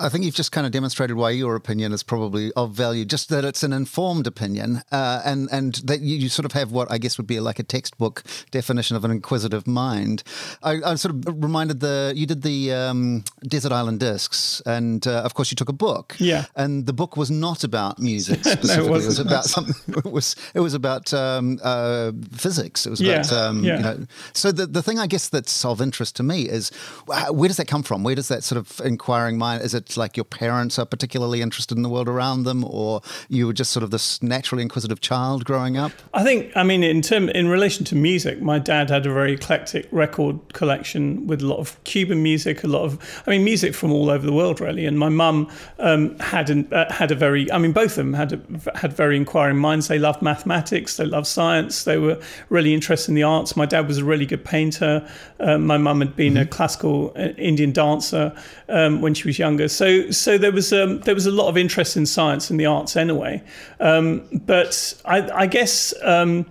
I 0.00 0.08
think 0.08 0.24
you've 0.24 0.34
just 0.34 0.52
kind 0.52 0.66
of 0.66 0.72
demonstrated 0.72 1.16
why 1.16 1.30
your 1.30 1.54
opinion 1.54 1.92
is 1.92 2.02
probably 2.02 2.52
of 2.54 2.72
value, 2.72 3.04
just 3.04 3.28
that 3.28 3.44
it's 3.44 3.62
an 3.62 3.72
informed 3.72 4.26
opinion, 4.26 4.82
uh, 4.90 5.22
and 5.24 5.48
and 5.52 5.76
that 5.84 6.00
you, 6.00 6.16
you, 6.16 6.28
sort 6.28 6.44
of 6.44 6.52
have 6.52 6.72
what 6.72 6.90
I 6.90 6.98
guess 6.98 7.18
would 7.18 7.26
be 7.26 7.38
like 7.40 7.58
a 7.58 7.62
textbook 7.62 8.24
definition 8.50 8.96
of 8.96 9.04
an 9.04 9.10
inquisitive 9.10 9.66
mind. 9.66 10.22
I, 10.62 10.80
I 10.84 10.94
sort 10.96 11.14
of 11.14 11.42
reminded 11.42 11.80
the 11.80 12.12
you 12.16 12.26
did 12.26 12.42
the 12.42 12.72
um, 12.72 13.24
Desert 13.46 13.72
Island 13.72 14.00
Discs, 14.00 14.60
and 14.66 15.06
uh, 15.06 15.22
of 15.22 15.34
course 15.34 15.50
you 15.50 15.56
took 15.56 15.68
a 15.68 15.74
book, 15.74 16.16
yeah, 16.18 16.46
and 16.56 16.86
the 16.86 16.92
book 16.92 17.16
was 17.16 17.30
not 17.30 17.62
about 17.62 17.98
music 17.98 18.40
specifically. 18.40 18.76
no, 18.88 18.94
it, 18.94 19.02
it, 19.02 19.06
was 19.06 19.18
about 19.18 19.44
something. 19.44 19.94
It 19.96 20.12
was 20.12 20.34
it 20.54 20.60
was 20.60 20.74
about 20.74 21.14
um, 21.14 21.58
uh, 21.62 22.12
physics. 22.32 22.86
It 22.86 22.90
was 22.90 23.00
yeah, 23.00 23.20
about 23.20 23.32
um, 23.32 23.64
yeah. 23.64 23.76
you 23.76 23.82
know. 23.82 24.06
So 24.32 24.50
the 24.50 24.66
the 24.66 24.82
thing 24.82 24.98
I 24.98 25.06
guess 25.06 25.28
that's 25.28 25.64
of 25.64 25.80
interest 25.80 26.16
to 26.16 26.22
me 26.22 26.48
is 26.48 26.70
where 27.06 27.48
does 27.48 27.58
that 27.58 27.68
come 27.68 27.82
from? 27.82 28.02
Where 28.02 28.14
does 28.14 28.28
that 28.28 28.42
sort 28.42 28.58
of 28.58 28.80
inquiring 28.84 29.38
mind? 29.38 29.62
Is 29.62 29.75
it 29.76 29.96
like 29.96 30.16
your 30.16 30.24
parents 30.24 30.78
are 30.78 30.86
particularly 30.86 31.42
interested 31.42 31.76
in 31.76 31.82
the 31.82 31.88
world 31.88 32.08
around 32.08 32.44
them, 32.44 32.64
or 32.64 33.00
you 33.28 33.46
were 33.46 33.52
just 33.52 33.70
sort 33.72 33.84
of 33.84 33.90
this 33.90 34.22
naturally 34.22 34.62
inquisitive 34.62 35.00
child 35.00 35.44
growing 35.44 35.76
up? 35.76 35.92
I 36.14 36.24
think, 36.24 36.56
I 36.56 36.62
mean, 36.62 36.82
in 36.82 37.02
term 37.02 37.28
in 37.28 37.48
relation 37.48 37.84
to 37.86 37.94
music, 37.94 38.40
my 38.40 38.58
dad 38.58 38.90
had 38.90 39.06
a 39.06 39.12
very 39.12 39.34
eclectic 39.34 39.86
record 39.92 40.52
collection 40.52 41.26
with 41.26 41.42
a 41.42 41.46
lot 41.46 41.58
of 41.58 41.82
Cuban 41.84 42.22
music, 42.22 42.64
a 42.64 42.66
lot 42.66 42.82
of, 42.82 43.22
I 43.26 43.30
mean, 43.30 43.44
music 43.44 43.74
from 43.74 43.92
all 43.92 44.10
over 44.10 44.26
the 44.26 44.32
world, 44.32 44.60
really. 44.60 44.86
And 44.86 44.98
my 44.98 45.08
mum 45.08 45.50
um, 45.78 46.18
had 46.18 46.50
an, 46.50 46.72
uh, 46.72 46.92
had 46.92 47.10
a 47.10 47.14
very, 47.14 47.50
I 47.52 47.58
mean, 47.58 47.72
both 47.72 47.92
of 47.92 47.96
them 47.96 48.14
had 48.14 48.32
a, 48.32 48.78
had 48.78 48.92
very 48.92 49.16
inquiring 49.16 49.58
minds. 49.58 49.88
They 49.88 49.98
loved 49.98 50.22
mathematics, 50.22 50.96
they 50.96 51.04
loved 51.04 51.26
science, 51.26 51.84
they 51.84 51.98
were 51.98 52.20
really 52.48 52.74
interested 52.74 53.10
in 53.10 53.14
the 53.14 53.22
arts. 53.22 53.56
My 53.56 53.66
dad 53.66 53.86
was 53.86 53.98
a 53.98 54.04
really 54.04 54.26
good 54.26 54.44
painter. 54.44 55.06
Uh, 55.38 55.58
my 55.58 55.76
mum 55.76 56.00
had 56.00 56.16
been 56.16 56.34
mm-hmm. 56.34 56.42
a 56.42 56.46
classical 56.46 57.12
uh, 57.16 57.28
Indian 57.36 57.72
dancer 57.72 58.34
um, 58.68 59.00
when 59.02 59.14
she 59.14 59.28
was 59.28 59.38
younger. 59.38 59.65
So 59.68 60.10
so 60.10 60.38
there 60.38 60.52
was 60.52 60.72
um, 60.72 61.00
there 61.00 61.14
was 61.14 61.26
a 61.26 61.30
lot 61.30 61.48
of 61.48 61.56
interest 61.56 61.96
in 61.96 62.06
science 62.06 62.50
and 62.50 62.58
the 62.58 62.66
arts 62.66 62.96
anyway. 62.96 63.42
Um, 63.80 64.22
but 64.32 64.94
I, 65.04 65.28
I 65.30 65.46
guess 65.46 65.94
um, 66.02 66.46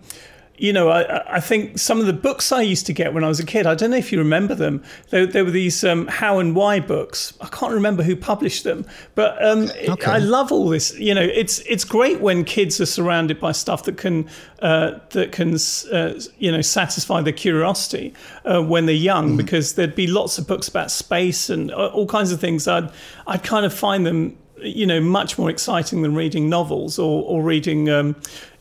you 0.58 0.72
know, 0.72 0.90
I, 0.90 1.36
I, 1.36 1.40
think 1.40 1.78
some 1.78 2.00
of 2.00 2.06
the 2.06 2.14
books 2.14 2.52
I 2.52 2.62
used 2.62 2.86
to 2.86 2.94
get 2.94 3.14
when 3.14 3.24
I 3.24 3.28
was 3.28 3.40
a 3.40 3.46
kid, 3.46 3.66
I 3.66 3.76
don't 3.76 3.92
know 3.92 3.98
if 3.98 4.12
you 4.12 4.18
remember 4.18 4.56
them. 4.56 4.84
There, 5.10 5.26
there 5.26 5.44
were 5.44 5.52
these 5.52 5.84
um, 5.84 6.08
How 6.08 6.40
and 6.40 6.56
Why 6.56 6.80
books. 6.80 7.34
I 7.42 7.48
can't 7.48 7.74
remember 7.74 8.04
who 8.04 8.16
published 8.16 8.64
them, 8.64 8.86
but 9.16 9.44
um, 9.44 9.70
okay. 9.90 10.12
I 10.12 10.18
love 10.20 10.52
all 10.52 10.70
this. 10.70 10.98
You 10.98 11.14
know, 11.14 11.22
it's 11.22 11.60
it's 11.60 11.84
great 11.84 12.22
when 12.22 12.44
kids 12.46 12.80
are 12.80 12.86
surrounded 12.86 13.40
by 13.40 13.52
stuff 13.52 13.84
that 13.84 13.98
can 13.98 14.30
uh, 14.60 15.00
that 15.10 15.32
can 15.32 15.56
uh, 15.92 16.20
you 16.38 16.52
know 16.52 16.62
satisfy 16.62 17.22
their 17.22 17.34
curiosity 17.34 18.14
uh, 18.46 18.62
when 18.62 18.86
they're 18.86 18.96
young, 18.96 19.34
mm. 19.34 19.38
because 19.38 19.76
there'd 19.76 19.96
be 19.96 20.08
lots 20.08 20.38
of 20.38 20.48
books 20.48 20.68
about 20.68 20.90
space 20.90 21.50
and 21.50 21.72
uh, 21.72 21.88
all 21.88 22.08
kinds 22.08 22.32
of 22.32 22.40
things. 22.40 22.68
I'd 22.68 22.90
I'd 23.28 23.44
kind 23.44 23.66
of 23.66 23.74
find 23.74 24.06
them 24.06 24.38
you 24.62 24.86
know 24.86 25.02
much 25.02 25.38
more 25.38 25.50
exciting 25.50 26.02
than 26.02 26.16
reading 26.16 26.50
novels 26.50 26.98
or 26.98 27.24
or 27.24 27.44
reading. 27.44 27.90
Um, 27.90 28.16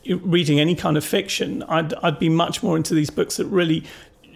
reading 0.07 0.59
any 0.59 0.75
kind 0.75 0.97
of 0.97 1.03
fiction, 1.03 1.63
I'd, 1.63 1.93
I'd 1.95 2.19
be 2.19 2.29
much 2.29 2.61
more 2.63 2.77
into 2.77 2.93
these 2.93 3.09
books 3.09 3.37
that 3.37 3.45
really 3.45 3.83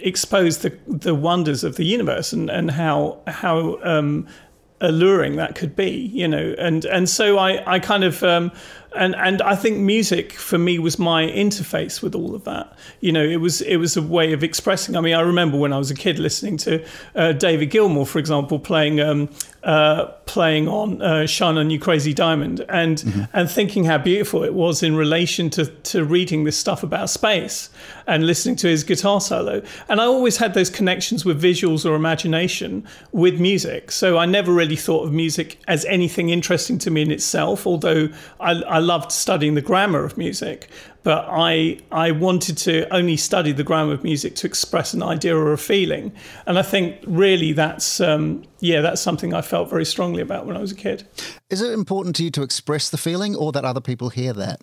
expose 0.01 0.59
the 0.59 0.77
the 0.87 1.13
wonders 1.13 1.63
of 1.63 1.75
the 1.75 1.85
universe 1.85 2.31
and 2.31 2.49
and 2.49 2.71
how 2.71 3.19
how 3.27 3.79
um, 3.83 4.27
alluring 4.81 5.35
that 5.35 5.55
could 5.55 5.75
be, 5.75 5.89
you 5.91 6.27
know. 6.27 6.55
And 6.57 6.85
and 6.85 7.09
so 7.09 7.37
I 7.37 7.75
I 7.75 7.79
kind 7.79 8.03
of 8.03 8.23
um, 8.23 8.51
and 8.95 9.15
and 9.15 9.41
I 9.41 9.55
think 9.55 9.77
music 9.77 10.33
for 10.33 10.57
me 10.57 10.79
was 10.79 10.97
my 10.97 11.25
interface 11.25 12.01
with 12.01 12.15
all 12.15 12.33
of 12.33 12.43
that. 12.45 12.75
You 13.01 13.11
know, 13.11 13.23
it 13.23 13.37
was 13.37 13.61
it 13.61 13.77
was 13.77 13.95
a 13.97 14.01
way 14.01 14.33
of 14.33 14.43
expressing. 14.43 14.95
I 14.95 15.01
mean, 15.01 15.15
I 15.15 15.21
remember 15.21 15.57
when 15.57 15.73
I 15.73 15.77
was 15.77 15.91
a 15.91 15.95
kid 15.95 16.19
listening 16.19 16.57
to 16.57 16.85
uh, 17.15 17.33
David 17.33 17.69
Gilmour, 17.71 18.05
for 18.05 18.19
example, 18.19 18.59
playing 18.59 18.99
um, 18.99 19.29
uh, 19.63 20.05
playing 20.25 20.67
on 20.67 21.01
uh, 21.01 21.25
"Shine 21.25 21.57
On 21.57 21.69
You 21.69 21.79
Crazy 21.79 22.13
Diamond," 22.13 22.65
and 22.69 22.97
mm-hmm. 22.97 23.23
and 23.33 23.49
thinking 23.49 23.83
how 23.83 23.97
beautiful 23.97 24.43
it 24.43 24.53
was 24.53 24.81
in 24.81 24.95
relation 24.95 25.49
to 25.51 25.65
to 25.65 26.03
reading 26.03 26.45
this 26.45 26.57
stuff 26.57 26.81
about 26.81 27.09
space 27.09 27.69
and 28.07 28.25
listening 28.25 28.55
to 28.57 28.67
his 28.67 28.83
guitar 28.83 29.21
solo. 29.21 29.61
And 29.87 30.01
I 30.01 30.05
always 30.05 30.37
had 30.37 30.53
those 30.53 30.69
connections 30.69 31.25
with 31.25 31.41
visuals 31.41 31.85
or 31.85 31.95
imagination 31.95 32.87
with 33.11 33.39
music. 33.39 33.91
So 33.91 34.17
I 34.17 34.25
never 34.25 34.51
really 34.51 34.75
thought 34.75 35.05
of 35.05 35.13
music 35.13 35.59
as 35.67 35.85
anything 35.85 36.29
interesting 36.29 36.79
to 36.79 36.91
me 36.91 37.03
in 37.03 37.11
itself, 37.11 37.67
although 37.67 38.09
I, 38.39 38.51
I 38.63 38.78
I 38.79 38.81
loved 38.81 39.11
studying 39.11 39.55
the 39.55 39.61
grammar 39.61 40.05
of 40.05 40.17
music, 40.17 40.69
but 41.03 41.25
I 41.29 41.79
I 41.91 42.11
wanted 42.11 42.57
to 42.59 42.87
only 42.95 43.17
study 43.17 43.51
the 43.51 43.65
grammar 43.65 43.91
of 43.91 44.05
music 44.05 44.35
to 44.35 44.47
express 44.47 44.93
an 44.93 45.03
idea 45.03 45.35
or 45.35 45.51
a 45.51 45.57
feeling, 45.57 46.13
and 46.45 46.57
I 46.57 46.61
think 46.61 46.95
really 47.05 47.51
that's 47.51 47.99
um, 47.99 48.45
yeah 48.61 48.79
that's 48.79 49.01
something 49.01 49.33
I 49.33 49.41
felt 49.41 49.69
very 49.69 49.83
strongly 49.83 50.21
about 50.21 50.45
when 50.45 50.55
I 50.55 50.61
was 50.61 50.71
a 50.71 50.75
kid. 50.75 51.05
Is 51.49 51.61
it 51.61 51.73
important 51.73 52.15
to 52.17 52.23
you 52.23 52.31
to 52.31 52.41
express 52.41 52.89
the 52.89 52.97
feeling, 52.97 53.35
or 53.35 53.51
that 53.51 53.65
other 53.65 53.81
people 53.81 54.11
hear 54.11 54.31
that? 54.31 54.61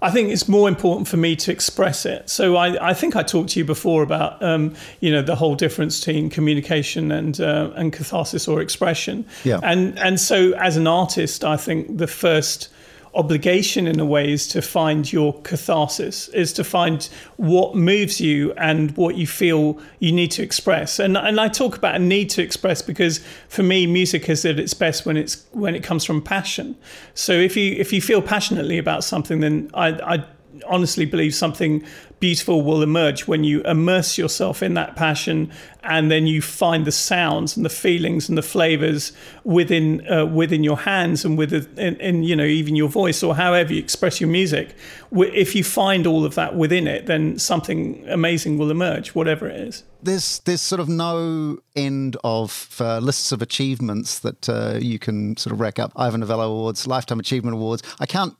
I 0.00 0.10
think 0.10 0.30
it's 0.30 0.48
more 0.48 0.66
important 0.66 1.08
for 1.08 1.18
me 1.18 1.36
to 1.36 1.52
express 1.52 2.06
it. 2.06 2.30
So 2.30 2.56
I, 2.56 2.90
I 2.90 2.94
think 2.94 3.16
I 3.16 3.22
talked 3.22 3.50
to 3.50 3.58
you 3.58 3.66
before 3.66 4.02
about 4.02 4.42
um, 4.42 4.74
you 5.00 5.12
know 5.12 5.20
the 5.20 5.36
whole 5.36 5.56
difference 5.56 6.00
between 6.00 6.30
communication 6.30 7.12
and 7.12 7.38
uh, 7.38 7.70
and 7.76 7.92
catharsis 7.92 8.48
or 8.48 8.62
expression. 8.62 9.26
Yeah. 9.44 9.60
And 9.62 9.98
and 9.98 10.18
so 10.18 10.52
as 10.52 10.78
an 10.78 10.86
artist, 10.86 11.44
I 11.44 11.58
think 11.58 11.98
the 11.98 12.06
first 12.06 12.70
obligation 13.18 13.88
in 13.88 13.98
a 13.98 14.06
way 14.06 14.32
is 14.32 14.46
to 14.46 14.62
find 14.62 15.12
your 15.12 15.34
catharsis 15.42 16.28
is 16.28 16.52
to 16.52 16.62
find 16.62 17.08
what 17.36 17.74
moves 17.74 18.20
you 18.20 18.52
and 18.52 18.96
what 18.96 19.16
you 19.16 19.26
feel 19.26 19.78
you 19.98 20.12
need 20.12 20.30
to 20.30 20.42
express. 20.42 21.00
And 21.00 21.18
and 21.18 21.40
I 21.40 21.48
talk 21.48 21.76
about 21.76 21.96
a 21.96 21.98
need 21.98 22.30
to 22.30 22.42
express 22.42 22.80
because 22.80 23.18
for 23.48 23.64
me 23.64 23.86
music 23.86 24.28
is 24.28 24.44
at 24.44 24.60
its 24.60 24.72
best 24.72 25.04
when 25.04 25.16
it's 25.16 25.44
when 25.50 25.74
it 25.74 25.82
comes 25.82 26.04
from 26.04 26.22
passion. 26.22 26.76
So 27.14 27.32
if 27.32 27.56
you 27.56 27.74
if 27.74 27.92
you 27.92 28.00
feel 28.00 28.22
passionately 28.22 28.78
about 28.78 29.02
something 29.02 29.40
then 29.40 29.70
I 29.74 29.88
I 30.14 30.24
honestly 30.68 31.04
believe 31.04 31.34
something 31.34 31.84
beautiful 32.20 32.62
will 32.62 32.82
emerge 32.82 33.28
when 33.28 33.44
you 33.44 33.62
immerse 33.62 34.18
yourself 34.18 34.62
in 34.62 34.74
that 34.74 34.96
passion 34.96 35.50
and 35.84 36.10
then 36.10 36.26
you 36.26 36.42
find 36.42 36.84
the 36.84 36.92
sounds 36.92 37.56
and 37.56 37.64
the 37.64 37.70
feelings 37.70 38.28
and 38.28 38.36
the 38.36 38.42
flavors 38.42 39.12
within 39.44 40.06
uh, 40.10 40.26
within 40.26 40.64
your 40.64 40.76
hands 40.76 41.24
and 41.24 41.38
within 41.38 41.66
in, 41.78 41.96
in, 41.96 42.22
you 42.24 42.34
know 42.34 42.44
even 42.44 42.74
your 42.74 42.88
voice 42.88 43.22
or 43.22 43.34
however 43.36 43.72
you 43.72 43.78
express 43.78 44.20
your 44.20 44.28
music. 44.28 44.74
If 45.12 45.54
you 45.54 45.64
find 45.64 46.06
all 46.06 46.24
of 46.24 46.34
that 46.34 46.56
within 46.56 46.86
it 46.86 47.06
then 47.06 47.38
something 47.38 48.04
amazing 48.08 48.58
will 48.58 48.70
emerge 48.70 49.14
whatever 49.14 49.48
it 49.48 49.60
is. 49.60 49.84
There's 50.02 50.40
there's 50.40 50.60
sort 50.60 50.80
of 50.80 50.88
no 50.88 51.58
end 51.76 52.16
of 52.24 52.76
uh, 52.80 52.98
lists 52.98 53.32
of 53.32 53.42
achievements 53.42 54.18
that 54.20 54.48
uh, 54.48 54.78
you 54.80 54.98
can 54.98 55.36
sort 55.36 55.52
of 55.52 55.60
rack 55.60 55.78
up. 55.78 55.92
Ivor 55.96 56.18
Novello 56.18 56.50
Awards, 56.50 56.86
Lifetime 56.86 57.20
Achievement 57.20 57.54
Awards. 57.54 57.82
I 58.00 58.06
can't 58.06 58.34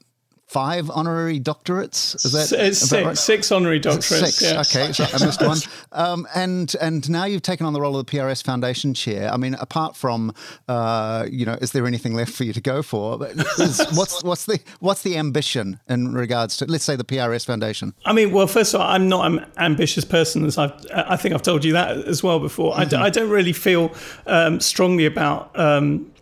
five 0.48 0.90
honorary 0.90 1.38
doctorates. 1.38 2.14
Is 2.24 2.32
that, 2.32 2.48
six, 2.48 2.92
right? 2.92 3.16
six 3.16 3.52
honorary 3.52 3.80
doctorates? 3.80 4.32
Six. 4.32 4.42
Yeah. 4.42 4.60
Okay, 4.60 4.92
so 4.92 5.04
I 5.04 5.24
missed 5.24 5.42
one. 5.42 5.58
Um, 5.90 6.28
and 6.34 6.76
and 6.80 7.08
now 7.08 7.24
you've 7.24 7.42
taken 7.42 7.64
on 7.64 7.72
the 7.72 7.80
role 7.80 7.96
of 7.96 8.04
the 8.04 8.12
PRS 8.12 8.44
Foundation 8.44 8.92
chair. 8.94 9.32
I 9.32 9.36
mean, 9.36 9.54
apart 9.54 9.96
from 9.96 10.34
uh, 10.68 11.26
you 11.30 11.46
know, 11.46 11.54
is 11.54 11.72
there 11.72 11.86
anything 11.86 12.14
left 12.14 12.32
for 12.32 12.44
you 12.44 12.52
to 12.52 12.60
go 12.60 12.82
for? 12.82 13.26
Is, 13.58 13.78
what's 13.94 14.22
what's 14.22 14.44
the 14.44 14.60
what's 14.80 15.02
the 15.02 15.16
ambition 15.16 15.80
in 15.88 16.12
regards 16.12 16.58
to 16.58 16.66
let's 16.66 16.84
say 16.84 16.94
the 16.94 17.04
PRS 17.04 17.46
Foundation? 17.46 17.94
I 18.04 18.12
mean, 18.12 18.32
well, 18.32 18.46
first 18.46 18.74
of 18.74 18.80
all, 18.80 18.88
I'm 18.88 19.08
not 19.08 19.30
an 19.30 19.46
ambitious 19.56 20.04
person, 20.04 20.44
as 20.44 20.58
I've 20.58 20.72
I 20.94 21.16
think 21.16 21.34
I've 21.34 21.42
told 21.42 21.64
you 21.64 21.72
that 21.72 21.96
as 22.06 22.22
well 22.22 22.38
before. 22.38 22.72
Mm-hmm. 22.72 22.80
I 22.80 22.84
d- 22.84 22.96
I 22.96 23.10
don't 23.10 23.30
really 23.30 23.54
feel 23.54 23.92
um, 24.26 24.60
strongly 24.60 25.06
about. 25.06 25.58
Um, 25.58 26.12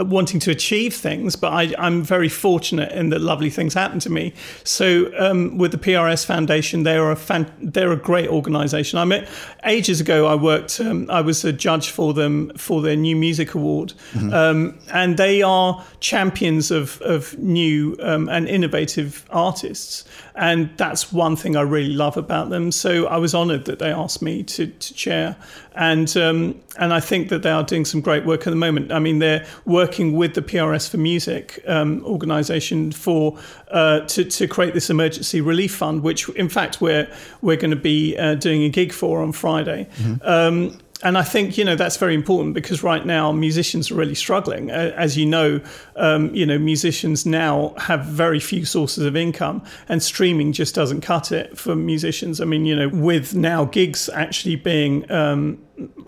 wanting 0.00 0.40
to 0.40 0.50
achieve 0.50 0.94
things, 0.94 1.36
but 1.36 1.52
I, 1.52 1.74
am 1.78 2.02
very 2.02 2.28
fortunate 2.28 2.92
in 2.92 3.10
that 3.10 3.20
lovely 3.20 3.50
things 3.50 3.74
happen 3.74 4.00
to 4.00 4.10
me. 4.10 4.32
So 4.64 5.10
um, 5.18 5.58
with 5.58 5.72
the 5.72 5.78
PRS 5.78 6.24
Foundation, 6.24 6.82
they 6.82 6.96
are 6.96 7.10
a 7.10 7.16
fan, 7.16 7.52
they're 7.60 7.92
a 7.92 7.96
great 7.96 8.28
organisation. 8.28 8.98
I 8.98 9.04
met 9.04 9.28
ages 9.64 10.00
ago. 10.00 10.26
I 10.26 10.34
worked. 10.34 10.80
Um, 10.80 11.08
I 11.10 11.20
was 11.20 11.44
a 11.44 11.52
judge 11.52 11.90
for 11.90 12.14
them 12.14 12.52
for 12.56 12.82
their 12.82 12.96
New 12.96 13.16
Music 13.16 13.54
Award, 13.54 13.92
mm-hmm. 14.12 14.32
um, 14.32 14.78
and 14.92 15.16
they 15.16 15.42
are 15.42 15.84
champions 16.00 16.70
of 16.70 17.00
of 17.02 17.36
new 17.38 17.96
um, 18.00 18.28
and 18.28 18.48
innovative 18.48 19.26
artists. 19.30 20.04
And 20.36 20.70
that's 20.76 21.12
one 21.12 21.34
thing 21.34 21.56
I 21.56 21.62
really 21.62 21.94
love 21.94 22.18
about 22.18 22.50
them. 22.50 22.70
So 22.70 23.06
I 23.06 23.16
was 23.16 23.34
honoured 23.34 23.64
that 23.64 23.78
they 23.78 23.90
asked 23.90 24.20
me 24.20 24.42
to, 24.42 24.66
to 24.66 24.94
chair, 24.94 25.36
and 25.74 26.14
um, 26.16 26.60
and 26.78 26.92
I 26.92 27.00
think 27.00 27.30
that 27.30 27.42
they 27.42 27.50
are 27.50 27.62
doing 27.62 27.86
some 27.86 28.02
great 28.02 28.26
work 28.26 28.46
at 28.46 28.50
the 28.50 28.56
moment. 28.56 28.92
I 28.92 28.98
mean, 28.98 29.18
they're 29.18 29.46
working 29.64 30.12
with 30.12 30.34
the 30.34 30.42
PRS 30.42 30.90
for 30.90 30.98
Music 30.98 31.62
um, 31.66 32.04
organisation 32.04 32.92
for 32.92 33.38
uh, 33.70 34.00
to 34.00 34.24
to 34.24 34.46
create 34.46 34.74
this 34.74 34.90
emergency 34.90 35.40
relief 35.40 35.74
fund, 35.74 36.02
which 36.02 36.28
in 36.30 36.50
fact 36.50 36.82
we're 36.82 37.10
we're 37.40 37.56
going 37.56 37.70
to 37.70 37.76
be 37.76 38.16
uh, 38.18 38.34
doing 38.34 38.62
a 38.62 38.68
gig 38.68 38.92
for 38.92 39.22
on 39.22 39.32
Friday. 39.32 39.88
Mm-hmm. 39.96 40.28
Um, 40.28 40.78
and 41.02 41.18
I 41.18 41.22
think 41.22 41.58
you 41.58 41.64
know 41.64 41.76
that's 41.76 41.96
very 41.96 42.14
important 42.14 42.54
because 42.54 42.82
right 42.82 43.04
now 43.04 43.32
musicians 43.32 43.90
are 43.90 43.94
really 43.94 44.14
struggling. 44.14 44.70
As 44.70 45.16
you 45.16 45.26
know, 45.26 45.60
um, 45.96 46.34
you 46.34 46.46
know 46.46 46.58
musicians 46.58 47.26
now 47.26 47.74
have 47.78 48.04
very 48.06 48.40
few 48.40 48.64
sources 48.64 49.04
of 49.04 49.16
income, 49.16 49.62
and 49.88 50.02
streaming 50.02 50.52
just 50.52 50.74
doesn't 50.74 51.02
cut 51.02 51.32
it 51.32 51.58
for 51.58 51.76
musicians. 51.76 52.40
I 52.40 52.44
mean, 52.44 52.64
you 52.64 52.74
know, 52.74 52.88
with 52.88 53.34
now 53.34 53.66
gigs 53.66 54.08
actually 54.08 54.56
being 54.56 55.10
um, 55.10 55.58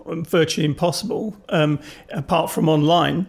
virtually 0.05 0.65
impossible, 0.65 1.35
um, 1.49 1.79
apart 2.11 2.49
from 2.51 2.67
online 2.67 3.27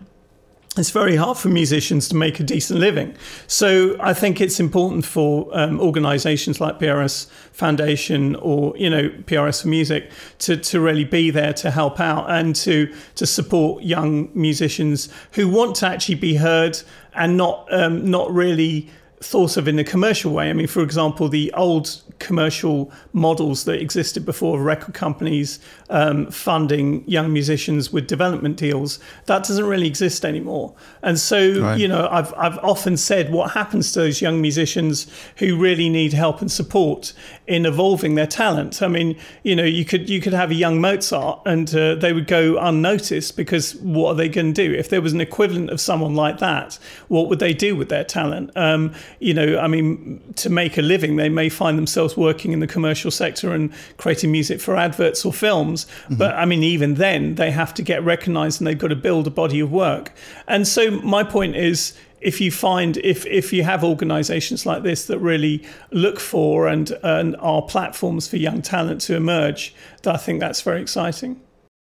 it's 0.77 0.91
very 0.91 1.17
hard 1.17 1.37
for 1.37 1.49
musicians 1.49 2.09
to 2.09 2.17
make 2.17 2.39
a 2.39 2.45
decent 2.45 2.79
living. 2.79 3.17
So 3.49 3.97
I 3.99 4.15
think 4.15 4.41
it's 4.41 4.61
important 4.61 5.05
for 5.05 5.49
um, 5.53 5.81
organisations 5.81 6.61
like 6.61 6.79
PRS 6.79 7.29
Foundation 7.53 8.37
or 8.37 8.77
you 8.77 8.89
know 8.89 9.09
PRS 9.09 9.63
for 9.63 9.69
Music 9.69 10.11
to, 10.39 10.57
to 10.57 10.81
really 10.81 11.05
be 11.05 11.31
there 11.31 11.53
to 11.55 11.73
help 11.73 11.99
out 11.99 12.31
and 12.31 12.55
to 12.57 12.95
to 13.17 13.27
support 13.27 13.83
young 13.83 14.31
musicians 14.33 15.09
who 15.33 15.49
want 15.49 15.75
to 15.77 15.89
actually 15.89 16.15
be 16.15 16.37
heard 16.37 16.81
and 17.15 17.37
not 17.37 17.67
um, 17.73 18.09
not 18.09 18.33
really 18.33 18.89
thought 19.23 19.59
of 19.59 19.69
in 19.69 19.79
a 19.79 19.85
commercial 19.85 20.33
way. 20.33 20.49
I 20.49 20.55
mean, 20.55 20.67
for 20.67 20.83
example, 20.83 21.29
the 21.29 21.53
old 21.53 22.01
commercial 22.21 22.91
models 23.13 23.65
that 23.65 23.81
existed 23.81 24.25
before 24.25 24.61
record 24.61 24.95
companies 24.95 25.59
um, 25.91 26.31
funding 26.31 27.05
young 27.07 27.33
musicians 27.33 27.93
with 27.93 28.07
development 28.07 28.57
deals, 28.57 28.99
that 29.27 29.45
doesn't 29.45 29.67
really 29.67 29.87
exist 29.87 30.25
anymore. 30.25 30.75
And 31.03 31.19
so, 31.19 31.61
right. 31.61 31.79
you 31.79 31.87
know, 31.87 32.09
I've, 32.11 32.33
I've 32.35 32.59
often 32.59 32.97
said 32.97 33.31
what 33.31 33.51
happens 33.51 33.93
to 33.93 34.01
those 34.01 34.23
young 34.23 34.41
musicians 34.41 35.07
who 35.37 35.57
really 35.57 35.89
need 35.89 36.15
help 36.15 36.41
and 36.41 36.51
support 36.51 37.13
in 37.47 37.67
evolving 37.67 38.15
their 38.15 38.27
talent. 38.27 38.81
I 38.81 38.89
mean, 38.89 39.19
you 39.43 39.57
know, 39.57 39.65
you 39.65 39.85
could 39.85 40.09
you 40.09 40.21
could 40.21 40.33
have 40.33 40.51
a 40.51 40.55
young 40.55 40.81
Mozart 40.81 41.43
and 41.45 41.75
uh, 41.75 41.97
they 41.97 42.13
would 42.13 42.27
go 42.27 42.59
unnoticed 42.59 43.37
because 43.37 43.75
what 43.77 44.13
are 44.13 44.15
they 44.15 44.29
going 44.29 44.55
to 44.55 44.69
do? 44.69 44.73
If 44.75 44.89
there 44.89 45.03
was 45.03 45.13
an 45.13 45.21
equivalent 45.21 45.71
of 45.71 45.81
someone 45.81 46.15
like 46.15 46.39
that, 46.39 46.79
what 47.09 47.29
would 47.29 47.41
they 47.41 47.53
do 47.53 47.75
with 47.75 47.89
their 47.89 48.05
talent? 48.05 48.53
Um, 48.55 48.95
you 49.19 49.35
know, 49.35 49.59
I 49.59 49.67
mean, 49.67 50.23
to 50.37 50.51
make 50.51 50.79
a 50.79 50.83
living, 50.83 51.17
they 51.17 51.29
may 51.29 51.49
find 51.49 51.77
themselves 51.77 52.17
working 52.17 52.53
in 52.53 52.61
the 52.61 52.67
commercial 52.67 53.11
sector 53.11 53.53
and 53.53 53.73
creating 53.97 54.33
music 54.33 54.61
for 54.61 54.77
adverts 54.77 55.25
or 55.25 55.33
films. 55.33 55.85
Mm-hmm. 55.85 56.17
But 56.17 56.35
I 56.37 56.45
mean, 56.45 56.63
even 56.63 56.95
then, 56.95 57.35
they 57.35 57.51
have 57.51 57.75
to 57.75 57.83
get 57.83 58.03
recognized 58.05 58.61
and 58.61 58.67
they've 58.67 58.79
got 58.79 58.89
to 58.89 58.97
build 58.97 59.27
a 59.27 59.31
body 59.31 59.61
of 59.61 59.73
work. 59.73 60.13
And 60.47 60.67
so, 60.67 60.91
my 61.03 61.25
point 61.25 61.57
is, 61.57 61.95
if 62.21 62.41
you 62.41 62.51
find 62.51 62.99
if 62.99 63.27
if 63.27 63.53
you 63.53 63.63
have 63.63 63.83
organizations 63.83 64.67
like 64.67 64.83
this 64.83 65.07
that 65.07 65.19
really 65.19 65.65
look 65.91 66.21
for 66.21 66.69
and 66.69 66.93
and 67.03 67.37
are 67.37 67.63
platforms 67.63 68.29
for 68.29 68.37
young 68.37 68.63
talent 68.63 69.01
to 69.01 69.17
emerge 69.17 69.75
i 70.07 70.17
think 70.17 70.41
that's 70.41 70.61
very 70.61 70.81
exciting 70.81 71.41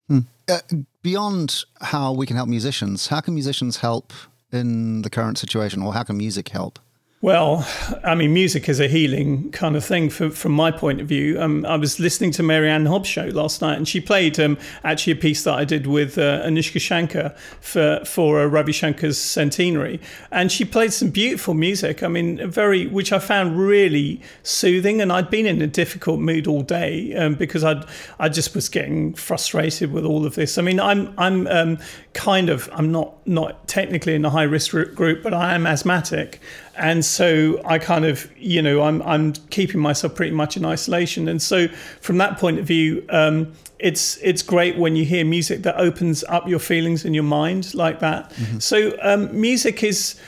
hmm. 0.09 0.21
uh, 0.49 0.61
beyond 1.03 1.65
how 1.81 2.13
we 2.13 2.27
can 2.27 2.37
help 2.37 2.49
musicians 2.49 3.09
how 3.09 3.21
can 3.21 3.35
musicians 3.35 3.79
help 3.79 4.13
in 4.53 5.03
the 5.03 5.11
current 5.11 5.39
situation 5.39 5.83
or 5.83 5.93
how 5.93 6.03
can 6.03 6.17
music 6.17 6.49
help 6.49 6.79
well, 7.21 7.69
I 8.05 8.15
mean, 8.15 8.33
music 8.33 8.69
is 8.69 8.79
a 8.79 8.87
healing 8.87 9.51
kind 9.51 9.75
of 9.75 9.85
thing 9.85 10.09
for, 10.09 10.31
from 10.31 10.53
my 10.53 10.71
point 10.71 11.01
of 11.01 11.09
view. 11.09 11.41
Um, 11.41 11.67
I 11.67 11.75
was 11.75 11.99
listening 11.99 12.31
to 12.33 12.45
Mary 12.45 12.71
Anne 12.71 12.87
Hobbs 12.87 13.09
show 13.09 13.25
last 13.25 13.61
night, 13.61 13.77
and 13.77 13.89
she 13.89 14.01
played 14.01 14.39
um, 14.39 14.57
actually 14.85 15.15
a 15.15 15.17
piece 15.17 15.43
that 15.43 15.55
I 15.55 15.65
did 15.65 15.89
with 15.89 16.17
uh, 16.17 16.45
Anoushka 16.45 16.81
Shankar 16.81 17.35
for 17.61 18.03
for 18.05 18.43
uh, 18.43 18.47
Ravi 18.47 18.71
Shankar's 18.71 19.19
centenary, 19.19 20.01
and 20.31 20.53
she 20.53 20.65
played 20.65 20.93
some 20.93 21.11
beautiful 21.11 21.55
music. 21.55 22.05
I 22.05 22.09
mean, 22.09 22.49
very 22.49 22.87
which 22.87 23.13
I 23.13 23.19
found 23.19 23.59
really 23.59 24.23
soothing. 24.45 25.01
And 25.01 25.11
I'd 25.11 25.29
been 25.29 25.47
in 25.47 25.61
a 25.61 25.67
difficult 25.67 26.21
mood 26.21 26.47
all 26.47 26.63
day 26.63 27.17
um, 27.17 27.35
because 27.35 27.65
I 27.65 27.85
I 28.21 28.29
just 28.29 28.55
was 28.55 28.69
getting 28.69 29.15
frustrated 29.15 29.91
with 29.91 30.05
all 30.05 30.25
of 30.25 30.37
this. 30.37 30.57
I 30.57 30.63
mean, 30.63 30.79
I'm 30.79 31.13
I'm 31.19 31.49
um, 31.49 31.79
kind 32.13 32.49
of 32.49 32.71
I'm 32.73 32.93
not 32.93 33.27
not 33.27 33.67
technically 33.67 34.15
in 34.15 34.25
a 34.25 34.31
high 34.31 34.45
risk 34.45 34.71
group, 34.71 35.25
but 35.25 35.35
I 35.35 35.57
am 35.57 35.67
asthmatic 35.67 36.41
and 36.79 37.05
so 37.05 37.61
I 37.65 37.79
kind 37.79 38.05
of, 38.05 38.31
you 38.39 38.63
know, 38.63 38.83
I'm 38.83 39.03
I'm 39.03 39.33
keeping 39.51 39.81
myself 39.81 40.15
pretty 40.15 40.35
much 40.35 40.57
in 40.57 40.65
isolation. 40.65 41.29
And 41.29 41.43
so 41.43 41.69
from 42.01 42.19
that 42.19 42.39
point 42.39 42.59
of 42.59 42.65
view, 42.65 43.05
um, 43.11 43.53
it's 43.79 44.17
it's 44.19 44.43
great 44.43 44.77
when 44.77 44.97
you 44.97 45.05
hear 45.05 45.25
music 45.25 45.63
that 45.63 45.77
opens 45.77 46.25
up 46.25 46.49
your 46.49 46.59
feelings 46.59 47.05
and 47.05 47.15
your 47.15 47.25
mind 47.25 47.75
like 47.75 48.01
that. 48.01 48.31
Mm-hmm. 48.31 48.59
So 48.59 48.97
um, 49.03 49.39
music 49.39 49.83
is. 49.83 50.19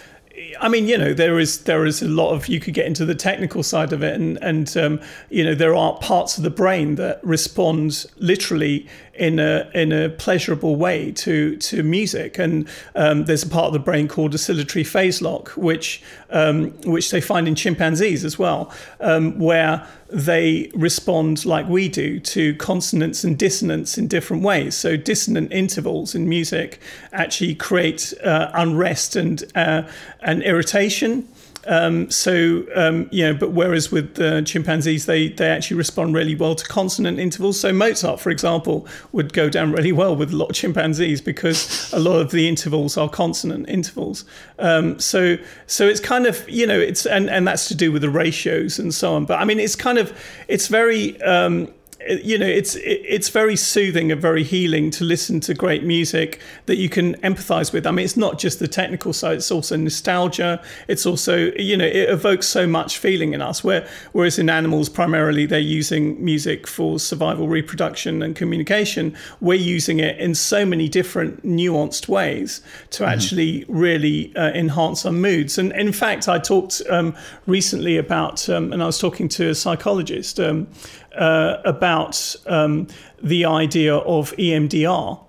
I 0.58 0.70
mean, 0.70 0.88
you 0.88 0.96
know, 0.96 1.12
there 1.12 1.38
is 1.38 1.64
there 1.64 1.84
is 1.84 2.00
a 2.00 2.08
lot 2.08 2.32
of 2.32 2.48
you 2.48 2.60
could 2.60 2.72
get 2.72 2.86
into 2.86 3.04
the 3.04 3.14
technical 3.14 3.62
side 3.62 3.92
of 3.92 4.02
it, 4.02 4.14
and 4.14 4.38
and 4.42 4.74
um, 4.76 5.00
you 5.28 5.44
know 5.44 5.54
there 5.54 5.74
are 5.74 5.98
parts 5.98 6.38
of 6.38 6.44
the 6.44 6.50
brain 6.50 6.94
that 6.94 7.22
respond 7.22 8.06
literally 8.16 8.88
in 9.14 9.38
a 9.38 9.70
in 9.74 9.92
a 9.92 10.08
pleasurable 10.08 10.76
way 10.76 11.12
to 11.12 11.56
to 11.56 11.82
music. 11.82 12.38
And 12.38 12.68
um, 12.94 13.24
there's 13.24 13.42
a 13.42 13.48
part 13.48 13.66
of 13.66 13.72
the 13.72 13.78
brain 13.78 14.08
called 14.08 14.34
oscillatory 14.34 14.84
phase 14.84 15.20
lock, 15.20 15.50
which 15.50 16.02
um, 16.30 16.70
which 16.82 17.10
they 17.10 17.20
find 17.20 17.48
in 17.48 17.54
chimpanzees 17.54 18.24
as 18.24 18.38
well, 18.38 18.72
um, 19.00 19.38
where 19.38 19.86
they 20.08 20.70
respond 20.74 21.44
like 21.44 21.68
we 21.68 21.88
do 21.88 22.18
to 22.20 22.54
consonance 22.56 23.24
and 23.24 23.38
dissonance 23.38 23.96
in 23.98 24.08
different 24.08 24.42
ways. 24.42 24.74
So 24.74 24.96
dissonant 24.96 25.52
intervals 25.52 26.14
in 26.14 26.28
music 26.28 26.80
actually 27.12 27.54
create 27.54 28.14
uh, 28.24 28.50
unrest 28.54 29.16
and 29.16 29.44
uh, 29.54 29.82
and 30.20 30.42
irritation. 30.42 31.28
Um, 31.66 32.10
so 32.10 32.64
um, 32.74 33.08
you 33.10 33.24
know, 33.24 33.34
but 33.34 33.52
whereas 33.52 33.92
with 33.92 34.14
the 34.14 34.42
chimpanzees, 34.42 35.06
they 35.06 35.28
they 35.28 35.48
actually 35.48 35.76
respond 35.76 36.14
really 36.14 36.34
well 36.34 36.54
to 36.54 36.64
consonant 36.66 37.18
intervals. 37.18 37.60
So 37.60 37.72
Mozart, 37.72 38.20
for 38.20 38.30
example, 38.30 38.86
would 39.12 39.32
go 39.32 39.48
down 39.48 39.72
really 39.72 39.92
well 39.92 40.16
with 40.16 40.32
a 40.32 40.36
lot 40.36 40.50
of 40.50 40.56
chimpanzees 40.56 41.20
because 41.20 41.92
a 41.92 41.98
lot 41.98 42.20
of 42.20 42.30
the 42.30 42.48
intervals 42.48 42.96
are 42.96 43.08
consonant 43.08 43.68
intervals. 43.68 44.24
Um, 44.58 44.98
so 44.98 45.36
so 45.66 45.86
it's 45.86 46.00
kind 46.00 46.26
of 46.26 46.48
you 46.48 46.66
know 46.66 46.78
it's 46.78 47.06
and 47.06 47.28
and 47.28 47.46
that's 47.46 47.68
to 47.68 47.74
do 47.74 47.92
with 47.92 48.02
the 48.02 48.10
ratios 48.10 48.78
and 48.78 48.94
so 48.94 49.14
on. 49.14 49.26
But 49.26 49.40
I 49.40 49.44
mean, 49.44 49.60
it's 49.60 49.76
kind 49.76 49.98
of 49.98 50.18
it's 50.48 50.68
very 50.68 51.20
um, 51.22 51.72
you 52.08 52.38
know, 52.38 52.46
it's 52.46 52.76
it's 52.76 53.28
very 53.28 53.56
soothing 53.56 54.10
and 54.10 54.20
very 54.20 54.42
healing 54.42 54.90
to 54.92 55.04
listen 55.04 55.40
to 55.40 55.54
great 55.54 55.84
music 55.84 56.40
that 56.66 56.76
you 56.76 56.88
can 56.88 57.14
empathize 57.16 57.72
with. 57.72 57.86
I 57.86 57.90
mean, 57.90 58.04
it's 58.04 58.16
not 58.16 58.38
just 58.38 58.58
the 58.58 58.68
technical 58.68 59.12
side; 59.12 59.36
it's 59.38 59.50
also 59.50 59.76
nostalgia. 59.76 60.62
It's 60.88 61.04
also, 61.04 61.52
you 61.56 61.76
know, 61.76 61.84
it 61.84 62.08
evokes 62.08 62.46
so 62.48 62.66
much 62.66 62.98
feeling 62.98 63.34
in 63.34 63.42
us. 63.42 63.62
Where 63.62 63.86
whereas 64.12 64.38
in 64.38 64.48
animals, 64.48 64.88
primarily 64.88 65.46
they're 65.46 65.58
using 65.58 66.22
music 66.24 66.66
for 66.66 66.98
survival, 66.98 67.48
reproduction, 67.48 68.22
and 68.22 68.34
communication. 68.34 69.14
We're 69.40 69.54
using 69.54 70.00
it 70.00 70.18
in 70.18 70.34
so 70.34 70.64
many 70.64 70.88
different 70.88 71.42
nuanced 71.44 72.08
ways 72.08 72.62
to 72.90 73.02
mm-hmm. 73.02 73.12
actually 73.12 73.64
really 73.68 74.34
uh, 74.36 74.50
enhance 74.52 75.04
our 75.04 75.12
moods. 75.12 75.58
And 75.58 75.72
in 75.72 75.92
fact, 75.92 76.28
I 76.28 76.38
talked 76.38 76.80
um, 76.88 77.14
recently 77.46 77.96
about, 77.98 78.48
um, 78.48 78.72
and 78.72 78.82
I 78.82 78.86
was 78.86 78.98
talking 78.98 79.28
to 79.30 79.50
a 79.50 79.54
psychologist. 79.54 80.40
Um, 80.40 80.66
uh, 81.16 81.56
about 81.64 82.36
um, 82.46 82.86
the 83.22 83.44
idea 83.44 83.96
of 83.96 84.32
EMDR 84.32 85.20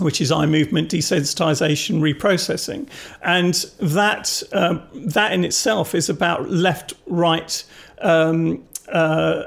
which 0.00 0.20
is 0.20 0.32
eye 0.32 0.46
movement 0.46 0.90
desensitization 0.90 2.00
reprocessing, 2.00 2.88
and 3.22 3.54
that 3.80 4.42
um, 4.52 4.82
that 4.94 5.32
in 5.32 5.44
itself 5.44 5.94
is 5.94 6.08
about 6.08 6.50
left 6.50 6.94
right. 7.06 7.62
Um, 8.00 8.64
uh, 8.88 9.42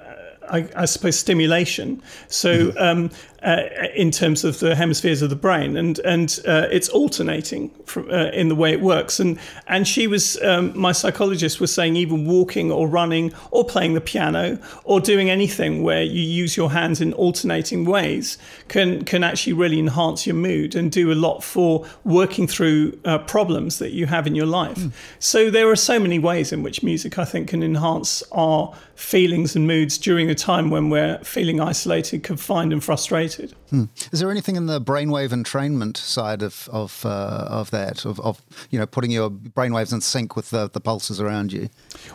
I, 0.50 0.70
I, 0.76 0.86
suppose 0.86 1.18
stimulation. 1.18 2.04
So 2.28 2.68
mm-hmm. 2.68 2.78
um, 2.78 3.10
uh, 3.44 3.64
in 3.94 4.10
terms 4.12 4.44
of 4.44 4.60
the 4.60 4.76
hemispheres 4.76 5.22
of 5.22 5.30
the 5.30 5.36
brain, 5.36 5.76
and 5.76 6.00
and 6.00 6.40
uh, 6.48 6.68
it's 6.72 6.90
alternating 6.90 7.70
from, 7.86 8.10
uh, 8.10 8.30
in 8.30 8.48
the 8.48 8.56
way 8.56 8.72
it 8.72 8.82
works. 8.82 9.20
And 9.20 9.38
and 9.68 9.88
she 9.88 10.08
was 10.08 10.42
um, 10.42 10.78
my 10.78 10.92
psychologist 10.94 11.60
was 11.60 11.74
saying 11.74 11.96
even 11.96 12.26
walking 12.26 12.72
or 12.72 12.88
running 12.88 13.34
or 13.52 13.66
playing 13.66 13.94
the 13.94 14.02
piano 14.02 14.58
or 14.86 15.02
doing 15.02 15.30
anything 15.30 15.84
where 15.84 16.04
you 16.04 16.22
use 16.22 16.56
your 16.56 16.72
hands 16.72 17.02
in 17.02 17.14
alternating 17.14 17.86
ways 17.86 18.38
can 18.70 19.04
can 19.04 19.24
actually 19.24 19.54
really 19.54 19.80
enhance 19.80 20.26
your 20.26 20.36
mood 20.36 20.76
and 20.76 20.92
do 20.92 21.12
a 21.12 21.16
lot 21.16 21.44
for 21.44 21.86
working 22.06 22.48
through 22.48 22.98
uh, 23.06 23.18
problems 23.20 23.80
that 23.80 23.92
you 23.92 24.06
have 24.06 24.26
in 24.26 24.36
your 24.36 24.46
life. 24.46 24.78
Mm. 24.78 24.92
So 25.20 25.50
there 25.50 25.70
are 25.70 25.76
so 25.76 26.00
many 26.00 26.20
ways 26.20 26.52
in 26.54 26.64
which 26.64 26.82
music 26.82 27.20
I 27.20 27.26
think 27.26 27.50
can 27.50 27.62
enhance 27.62 28.24
our 28.32 28.74
feelings 28.96 29.56
and 29.56 29.68
moods 29.68 29.98
during 29.98 30.30
a 30.30 30.36
time 30.36 30.70
when 30.70 30.90
we're 30.90 31.18
feeling 31.24 31.60
isolated, 31.60 32.24
confined, 32.24 32.72
and 32.72 32.84
frustrated 32.84 33.33
rated? 33.40 33.56
Hmm. 33.74 33.86
Is 34.12 34.20
there 34.20 34.30
anything 34.30 34.56
in 34.56 34.68
the 34.68 34.80
brainwave 34.80 35.30
entrainment 35.30 35.98
side 35.98 36.44
of 36.44 36.70
of 36.72 37.04
uh, 37.08 37.48
of 37.50 37.72
that 37.72 38.06
of, 38.06 38.20
of 38.20 38.40
you 38.70 38.78
know 38.78 38.86
putting 38.86 39.10
your 39.10 39.32
brainwaves 39.32 39.92
in 39.92 40.00
sync 40.00 40.36
with 40.36 40.52
the, 40.52 40.70
the 40.70 40.80
pulses 40.80 41.20
around 41.20 41.52
you? 41.52 41.70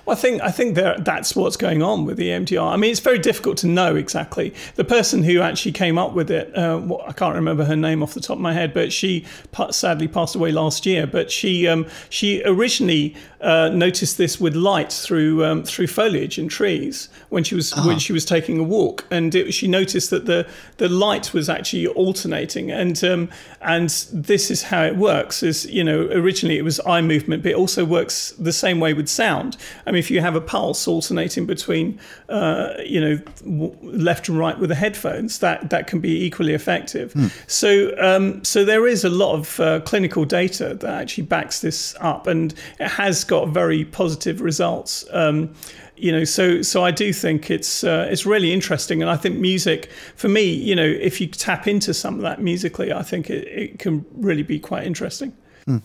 Well, 0.07 0.17
I 0.17 0.21
think 0.21 0.41
I 0.41 0.53
think 0.53 0.77
there, 0.77 0.97
that's 1.01 1.35
what's 1.35 1.57
going 1.57 1.83
on 1.83 2.05
with 2.05 2.17
the 2.17 2.29
EMDR. 2.29 2.63
I 2.63 2.77
mean, 2.77 2.93
it's 2.93 3.01
very 3.01 3.19
difficult 3.19 3.57
to 3.59 3.67
know 3.67 3.97
exactly. 3.97 4.55
The 4.77 4.85
person 4.85 5.25
who 5.25 5.41
actually 5.41 5.73
came 5.73 5.99
up 5.99 6.13
with 6.13 6.31
it, 6.31 6.57
uh, 6.57 6.81
I 7.05 7.13
can't 7.13 7.35
remember 7.35 7.65
her 7.65 7.75
name 7.75 8.05
off 8.05 8.15
the 8.15 8.21
top 8.21 8.37
of 8.37 8.41
my 8.41 8.53
head, 8.53 8.73
but 8.73 8.93
she 8.93 9.27
sadly 9.71 10.07
passed 10.07 10.37
away 10.37 10.53
last 10.53 10.87
year. 10.87 11.09
But 11.09 11.29
she 11.29 11.67
um, 11.67 11.89
she 12.09 12.41
originally 12.45 13.17
uh, 13.41 13.71
noticed 13.71 14.17
this 14.17 14.41
with 14.41 14.55
light 14.55 14.93
through 14.93 15.45
um, 15.45 15.65
through 15.65 15.89
foliage 15.89 16.39
in 16.39 16.47
trees 16.47 17.09
when 17.31 17.43
she 17.43 17.57
was 17.57 17.73
uh-huh. 17.73 17.89
when 17.89 17.99
she 17.99 18.13
was 18.13 18.25
taking 18.25 18.61
a 18.61 18.65
walk, 18.65 19.05
and 19.11 19.35
it, 19.35 19.53
she 19.53 19.67
noticed 19.67 20.11
that 20.11 20.27
the 20.27 20.47
the 20.77 20.89
light 20.89 21.35
was 21.35 21.48
was 21.49 21.59
actually 21.59 21.87
alternating, 21.89 22.71
and 22.71 23.03
um, 23.05 23.29
and 23.61 23.89
this 24.13 24.51
is 24.51 24.63
how 24.63 24.85
it 24.85 24.97
works. 24.97 25.43
Is 25.43 25.67
you 25.67 25.85
know 25.85 26.09
originally 26.13 26.59
it 26.59 26.63
was 26.63 26.81
eye 26.87 27.01
movement, 27.01 27.43
but 27.43 27.53
it 27.53 27.57
also 27.57 27.85
works 27.85 28.33
the 28.39 28.53
same 28.53 28.81
way 28.81 28.95
with 28.95 29.09
sound. 29.09 29.57
I 29.87 29.91
mean, 29.91 29.99
if 29.99 30.11
you 30.11 30.21
have 30.21 30.37
a 30.37 30.41
pulse 30.41 30.87
alternating 30.87 31.47
between 31.47 31.99
uh, 32.29 32.75
you 32.85 33.01
know 33.01 33.75
left 33.83 34.29
and 34.29 34.39
right 34.39 34.59
with 34.59 34.69
the 34.69 34.77
headphones, 34.77 35.39
that 35.39 35.71
that 35.71 35.87
can 35.87 36.01
be 36.01 36.25
equally 36.25 36.55
effective. 36.55 37.13
Mm. 37.15 37.31
So 37.47 37.95
um, 37.99 38.45
so 38.45 38.65
there 38.65 38.87
is 38.87 39.05
a 39.05 39.11
lot 39.11 39.35
of 39.35 39.61
uh, 39.61 39.81
clinical 39.81 40.25
data 40.25 40.75
that 40.75 41.01
actually 41.03 41.25
backs 41.25 41.61
this 41.61 41.95
up, 42.01 42.27
and 42.27 42.55
it 42.79 42.89
has 42.89 43.25
got 43.25 43.49
very 43.49 43.85
positive 43.85 44.41
results. 44.41 45.05
Um, 45.13 45.55
you 46.01 46.13
know 46.13 46.25
so 46.25 46.63
so 46.63 46.85
i 46.85 46.91
do 46.91 47.13
think 47.13 47.51
it's 47.51 47.85
uh, 47.85 48.09
it's 48.11 48.25
really 48.27 48.53
interesting 48.53 49.03
and 49.03 49.11
i 49.11 49.17
think 49.17 49.39
music 49.39 49.91
for 50.17 50.29
me 50.29 50.43
you 50.43 50.75
know 50.75 50.85
if 50.85 51.21
you 51.21 51.27
tap 51.27 51.67
into 51.67 51.93
some 51.93 52.15
of 52.15 52.21
that 52.23 52.41
musically 52.41 52.93
i 52.93 53.03
think 53.03 53.31
it, 53.31 53.47
it 53.49 53.79
can 53.79 54.05
really 54.13 54.43
be 54.43 54.59
quite 54.59 54.85
interesting 54.85 55.37
mm. 55.67 55.83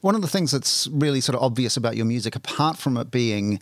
One 0.00 0.14
of 0.14 0.22
the 0.22 0.28
things 0.28 0.50
that's 0.50 0.86
really 0.88 1.20
sort 1.20 1.36
of 1.36 1.42
obvious 1.42 1.76
about 1.76 1.96
your 1.96 2.06
music, 2.06 2.36
apart 2.36 2.76
from 2.76 2.96
it 2.96 3.10
being, 3.10 3.60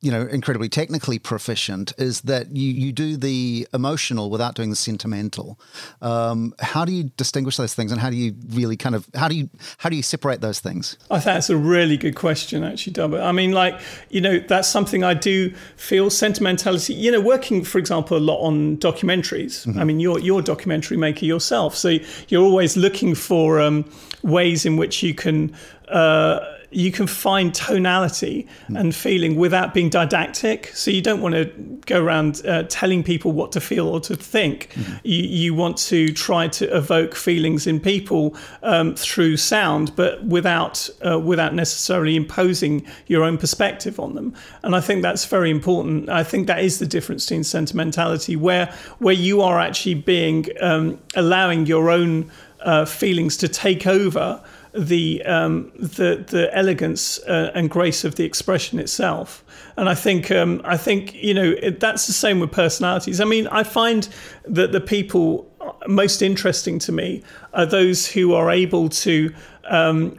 you 0.00 0.10
know, 0.10 0.22
incredibly 0.22 0.68
technically 0.68 1.18
proficient, 1.18 1.92
is 1.98 2.22
that 2.22 2.54
you, 2.54 2.70
you 2.72 2.92
do 2.92 3.16
the 3.16 3.68
emotional 3.72 4.30
without 4.30 4.54
doing 4.54 4.70
the 4.70 4.76
sentimental. 4.76 5.58
Um, 6.02 6.54
how 6.60 6.84
do 6.84 6.92
you 6.92 7.04
distinguish 7.16 7.56
those 7.56 7.74
things, 7.74 7.92
and 7.92 8.00
how 8.00 8.10
do 8.10 8.16
you 8.16 8.34
really 8.50 8.76
kind 8.76 8.94
of 8.94 9.08
how 9.14 9.28
do 9.28 9.36
you 9.36 9.48
how 9.78 9.88
do 9.88 9.96
you 9.96 10.02
separate 10.02 10.40
those 10.40 10.60
things? 10.60 10.96
I 11.10 11.14
think 11.14 11.24
that's 11.24 11.50
a 11.50 11.56
really 11.56 11.96
good 11.96 12.16
question, 12.16 12.64
actually, 12.64 12.94
Dubber. 12.94 13.22
I 13.22 13.32
mean, 13.32 13.52
like 13.52 13.80
you 14.08 14.20
know, 14.20 14.38
that's 14.38 14.68
something 14.68 15.04
I 15.04 15.14
do 15.14 15.52
feel 15.76 16.10
sentimentality. 16.10 16.94
You 16.94 17.12
know, 17.12 17.20
working, 17.20 17.64
for 17.64 17.78
example, 17.78 18.16
a 18.16 18.18
lot 18.18 18.40
on 18.40 18.76
documentaries. 18.78 19.66
Mm-hmm. 19.66 19.78
I 19.78 19.84
mean, 19.84 20.00
you're 20.00 20.18
you're 20.18 20.40
a 20.40 20.44
documentary 20.44 20.96
maker 20.96 21.24
yourself, 21.24 21.76
so 21.76 21.98
you're 22.28 22.44
always 22.44 22.76
looking 22.76 23.14
for 23.14 23.60
um, 23.60 23.84
ways 24.22 24.64
in 24.66 24.76
which 24.76 25.02
you 25.02 25.14
can 25.14 25.49
uh, 25.90 26.56
you 26.70 26.92
can 26.92 27.06
find 27.06 27.52
tonality 27.52 28.46
mm. 28.68 28.78
and 28.78 28.94
feeling 28.94 29.36
without 29.36 29.74
being 29.74 29.88
didactic. 29.88 30.68
So 30.68 30.90
you 30.90 31.02
don't 31.02 31.20
want 31.20 31.34
to 31.34 31.46
go 31.86 32.02
around 32.02 32.42
uh, 32.46 32.64
telling 32.64 33.02
people 33.02 33.32
what 33.32 33.50
to 33.52 33.60
feel 33.60 33.88
or 33.88 34.00
to 34.00 34.14
think. 34.14 34.68
Mm-hmm. 34.70 34.96
You, 35.02 35.22
you, 35.22 35.54
want 35.54 35.78
to 35.78 36.12
try 36.12 36.46
to 36.48 36.76
evoke 36.76 37.16
feelings 37.16 37.66
in 37.66 37.80
people 37.80 38.36
um, 38.62 38.94
through 38.94 39.36
sound, 39.36 39.94
but 39.96 40.24
without 40.24 40.88
uh, 41.04 41.18
without 41.18 41.54
necessarily 41.54 42.14
imposing 42.14 42.86
your 43.08 43.24
own 43.24 43.36
perspective 43.36 43.98
on 43.98 44.14
them. 44.14 44.32
And 44.62 44.76
I 44.76 44.80
think 44.80 45.02
that's 45.02 45.26
very 45.26 45.50
important. 45.50 46.08
I 46.08 46.22
think 46.22 46.46
that 46.46 46.62
is 46.62 46.78
the 46.78 46.86
difference 46.86 47.26
between 47.26 47.44
sentimentality, 47.44 48.36
where 48.36 48.72
where 48.98 49.14
you 49.14 49.42
are 49.42 49.58
actually 49.58 49.94
being 49.94 50.46
um, 50.60 51.00
allowing 51.16 51.66
your 51.66 51.90
own 51.90 52.30
uh, 52.60 52.84
feelings 52.84 53.36
to 53.38 53.48
take 53.48 53.86
over 53.86 54.40
the 54.72 55.22
um, 55.24 55.72
the 55.74 56.24
the 56.28 56.48
elegance 56.56 57.18
uh, 57.20 57.50
and 57.54 57.70
grace 57.70 58.04
of 58.04 58.14
the 58.14 58.24
expression 58.24 58.78
itself. 58.78 59.44
And 59.76 59.88
I 59.88 59.94
think 59.94 60.30
um, 60.30 60.60
I 60.64 60.76
think 60.76 61.14
you 61.14 61.34
know 61.34 61.54
it, 61.62 61.80
that's 61.80 62.06
the 62.06 62.12
same 62.12 62.40
with 62.40 62.52
personalities. 62.52 63.20
I 63.20 63.24
mean, 63.24 63.46
I 63.48 63.62
find 63.62 64.08
that 64.44 64.72
the 64.72 64.80
people 64.80 65.50
most 65.86 66.22
interesting 66.22 66.78
to 66.80 66.92
me 66.92 67.22
are 67.52 67.66
those 67.66 68.06
who 68.06 68.34
are 68.34 68.50
able 68.50 68.88
to 68.88 69.32
um, 69.64 70.18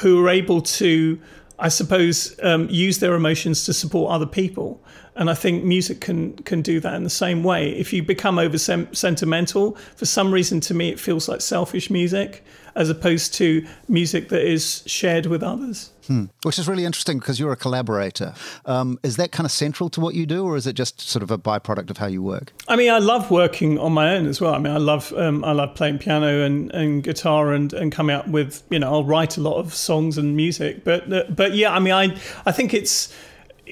who 0.00 0.24
are 0.24 0.28
able 0.28 0.62
to, 0.62 1.20
I 1.58 1.68
suppose, 1.68 2.38
um, 2.42 2.68
use 2.70 2.98
their 2.98 3.14
emotions 3.14 3.64
to 3.64 3.72
support 3.72 4.12
other 4.12 4.26
people. 4.26 4.82
And 5.16 5.28
I 5.28 5.34
think 5.34 5.64
music 5.64 6.00
can 6.00 6.34
can 6.44 6.62
do 6.62 6.80
that 6.80 6.94
in 6.94 7.04
the 7.04 7.10
same 7.10 7.42
way. 7.42 7.70
If 7.70 7.92
you 7.92 8.02
become 8.02 8.38
over 8.38 8.58
sentimental, 8.58 9.76
for 9.96 10.06
some 10.06 10.32
reason, 10.32 10.60
to 10.60 10.74
me, 10.74 10.90
it 10.90 11.00
feels 11.00 11.28
like 11.28 11.40
selfish 11.40 11.90
music 11.90 12.44
as 12.74 12.88
opposed 12.88 13.34
to 13.34 13.66
music 13.88 14.28
that 14.28 14.42
is 14.42 14.82
shared 14.86 15.26
with 15.26 15.42
others. 15.42 15.90
Hmm. 16.06 16.24
Which 16.42 16.58
is 16.58 16.68
really 16.68 16.84
interesting 16.84 17.18
because 17.18 17.38
you're 17.38 17.52
a 17.52 17.56
collaborator. 17.56 18.34
Um, 18.66 18.98
is 19.02 19.16
that 19.16 19.30
kind 19.32 19.44
of 19.44 19.52
central 19.52 19.88
to 19.90 20.00
what 20.00 20.14
you 20.14 20.26
do, 20.26 20.44
or 20.44 20.56
is 20.56 20.66
it 20.66 20.72
just 20.72 21.00
sort 21.00 21.22
of 21.22 21.30
a 21.30 21.38
byproduct 21.38 21.90
of 21.90 21.98
how 21.98 22.06
you 22.06 22.22
work? 22.22 22.52
I 22.68 22.76
mean, 22.76 22.90
I 22.90 22.98
love 22.98 23.30
working 23.30 23.78
on 23.78 23.92
my 23.92 24.14
own 24.14 24.26
as 24.26 24.40
well. 24.40 24.54
I 24.54 24.58
mean, 24.58 24.72
I 24.72 24.78
love 24.78 25.12
um, 25.16 25.44
I 25.44 25.52
love 25.52 25.74
playing 25.74 25.98
piano 25.98 26.44
and, 26.44 26.72
and 26.72 27.02
guitar 27.02 27.52
and, 27.52 27.72
and 27.72 27.92
coming 27.92 28.14
out 28.14 28.28
with 28.28 28.62
you 28.70 28.78
know 28.78 28.90
I'll 28.90 29.04
write 29.04 29.36
a 29.36 29.40
lot 29.40 29.58
of 29.58 29.74
songs 29.74 30.18
and 30.18 30.36
music. 30.36 30.84
But 30.84 31.12
uh, 31.12 31.24
but 31.28 31.54
yeah, 31.54 31.72
I 31.72 31.78
mean, 31.78 31.94
I 31.94 32.16
I 32.46 32.52
think 32.52 32.74
it's 32.74 33.14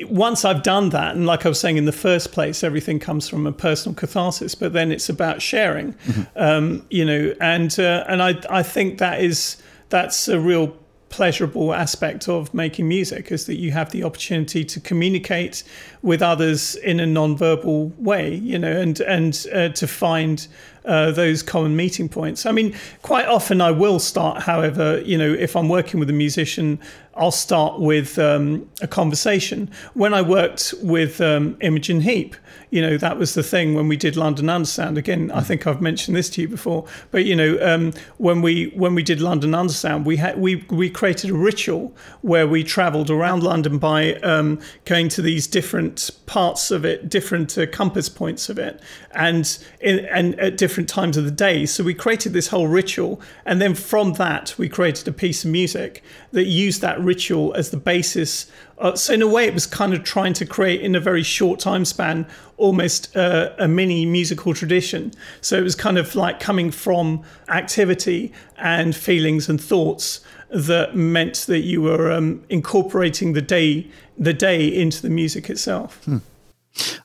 once 0.06 0.44
I've 0.44 0.62
done 0.62 0.90
that, 0.90 1.14
and 1.14 1.26
like 1.26 1.46
I 1.46 1.48
was 1.48 1.60
saying 1.60 1.76
in 1.76 1.84
the 1.84 1.92
first 1.92 2.32
place, 2.32 2.62
everything 2.62 2.98
comes 2.98 3.28
from 3.28 3.46
a 3.46 3.52
personal 3.52 3.94
catharsis, 3.94 4.54
but 4.54 4.72
then 4.72 4.92
it's 4.92 5.08
about 5.08 5.42
sharing, 5.42 5.94
mm-hmm. 5.94 6.22
um, 6.36 6.86
you 6.90 7.04
know, 7.04 7.34
and 7.40 7.78
uh, 7.78 8.04
and 8.08 8.22
I 8.22 8.40
I 8.50 8.62
think 8.62 8.98
that 8.98 9.20
is 9.20 9.56
that's 9.88 10.28
a 10.28 10.38
real 10.38 10.76
pleasurable 11.08 11.72
aspect 11.72 12.28
of 12.28 12.52
making 12.52 12.86
music 12.86 13.32
is 13.32 13.46
that 13.46 13.56
you 13.56 13.72
have 13.72 13.90
the 13.92 14.04
opportunity 14.04 14.64
to 14.64 14.80
communicate 14.80 15.64
with 16.02 16.22
others 16.22 16.76
in 16.76 17.00
a 17.00 17.06
non-verbal 17.06 17.88
way, 17.98 18.34
you 18.34 18.58
know, 18.58 18.80
and 18.80 19.00
and 19.00 19.46
uh, 19.54 19.68
to 19.70 19.86
find 19.86 20.46
uh, 20.84 21.10
those 21.10 21.42
common 21.42 21.76
meeting 21.76 22.08
points. 22.08 22.46
I 22.46 22.52
mean, 22.52 22.74
quite 23.02 23.26
often 23.26 23.60
I 23.60 23.70
will 23.70 23.98
start, 23.98 24.42
however, 24.42 25.00
you 25.00 25.18
know, 25.18 25.32
if 25.32 25.56
I'm 25.56 25.68
working 25.68 26.00
with 26.00 26.10
a 26.10 26.14
musician, 26.14 26.78
I'll 27.18 27.32
start 27.32 27.80
with 27.80 28.18
um, 28.18 28.68
a 28.80 28.86
conversation. 28.86 29.70
When 29.94 30.14
I 30.14 30.22
worked 30.22 30.72
with 30.80 31.20
um, 31.20 31.56
Imogen 31.60 32.00
Heap, 32.00 32.36
you 32.70 32.82
know, 32.82 32.96
that 32.98 33.18
was 33.18 33.34
the 33.34 33.42
thing 33.42 33.74
when 33.74 33.88
we 33.88 33.96
did 33.96 34.16
London 34.16 34.46
Undersound. 34.46 34.98
Again, 34.98 35.30
I 35.32 35.40
think 35.40 35.66
I've 35.66 35.80
mentioned 35.80 36.16
this 36.16 36.28
to 36.30 36.42
you 36.42 36.48
before, 36.48 36.86
but 37.10 37.24
you 37.24 37.34
know, 37.34 37.58
um, 37.62 37.92
when 38.18 38.42
we 38.42 38.66
when 38.76 38.94
we 38.94 39.02
did 39.02 39.20
London 39.20 39.52
Undersound, 39.52 40.04
we 40.04 40.16
had 40.16 40.38
we 40.38 40.66
we 40.70 40.90
created 40.90 41.30
a 41.30 41.34
ritual 41.34 41.96
where 42.20 42.46
we 42.46 42.62
travelled 42.62 43.10
around 43.10 43.42
London 43.42 43.78
by 43.78 44.14
um, 44.16 44.60
going 44.84 45.08
to 45.10 45.22
these 45.22 45.46
different 45.46 46.10
parts 46.26 46.70
of 46.70 46.84
it, 46.84 47.08
different 47.08 47.56
uh, 47.56 47.66
compass 47.66 48.08
points 48.08 48.48
of 48.48 48.58
it, 48.58 48.80
and 49.12 49.58
in, 49.80 50.04
and 50.06 50.38
at 50.38 50.56
different 50.56 50.88
times 50.88 51.16
of 51.16 51.24
the 51.24 51.30
day. 51.30 51.64
So 51.64 51.82
we 51.82 51.94
created 51.94 52.32
this 52.32 52.48
whole 52.48 52.68
ritual, 52.68 53.20
and 53.46 53.62
then 53.62 53.74
from 53.74 54.12
that 54.14 54.54
we 54.58 54.68
created 54.68 55.08
a 55.08 55.12
piece 55.12 55.44
of 55.44 55.50
music 55.50 56.02
that 56.32 56.44
used 56.44 56.80
that 56.80 57.00
ritual 57.00 57.54
as 57.54 57.70
the 57.70 57.76
basis. 57.76 58.50
Uh, 58.78 58.94
so 58.94 59.12
in 59.14 59.22
a 59.22 59.26
way, 59.26 59.44
it 59.44 59.54
was 59.54 59.66
kind 59.66 59.94
of 59.94 60.04
trying 60.04 60.32
to 60.34 60.46
create 60.46 60.80
in 60.80 60.94
a 60.94 61.00
very 61.00 61.22
short 61.22 61.60
time 61.60 61.84
span 61.84 62.26
almost 62.56 63.16
uh, 63.16 63.50
a 63.58 63.68
mini 63.68 64.04
musical 64.04 64.52
tradition. 64.52 65.12
So 65.40 65.56
it 65.56 65.62
was 65.62 65.74
kind 65.74 65.98
of 65.98 66.14
like 66.14 66.40
coming 66.40 66.70
from 66.70 67.22
activity 67.48 68.32
and 68.56 68.94
feelings 68.94 69.48
and 69.48 69.60
thoughts 69.60 70.20
that 70.50 70.96
meant 70.96 71.36
that 71.46 71.60
you 71.60 71.82
were 71.82 72.10
um, 72.10 72.44
incorporating 72.48 73.34
the 73.34 73.42
day 73.42 73.86
the 74.16 74.34
day 74.34 74.66
into 74.66 75.00
the 75.00 75.10
music 75.10 75.48
itself. 75.48 76.02
Hmm. 76.04 76.18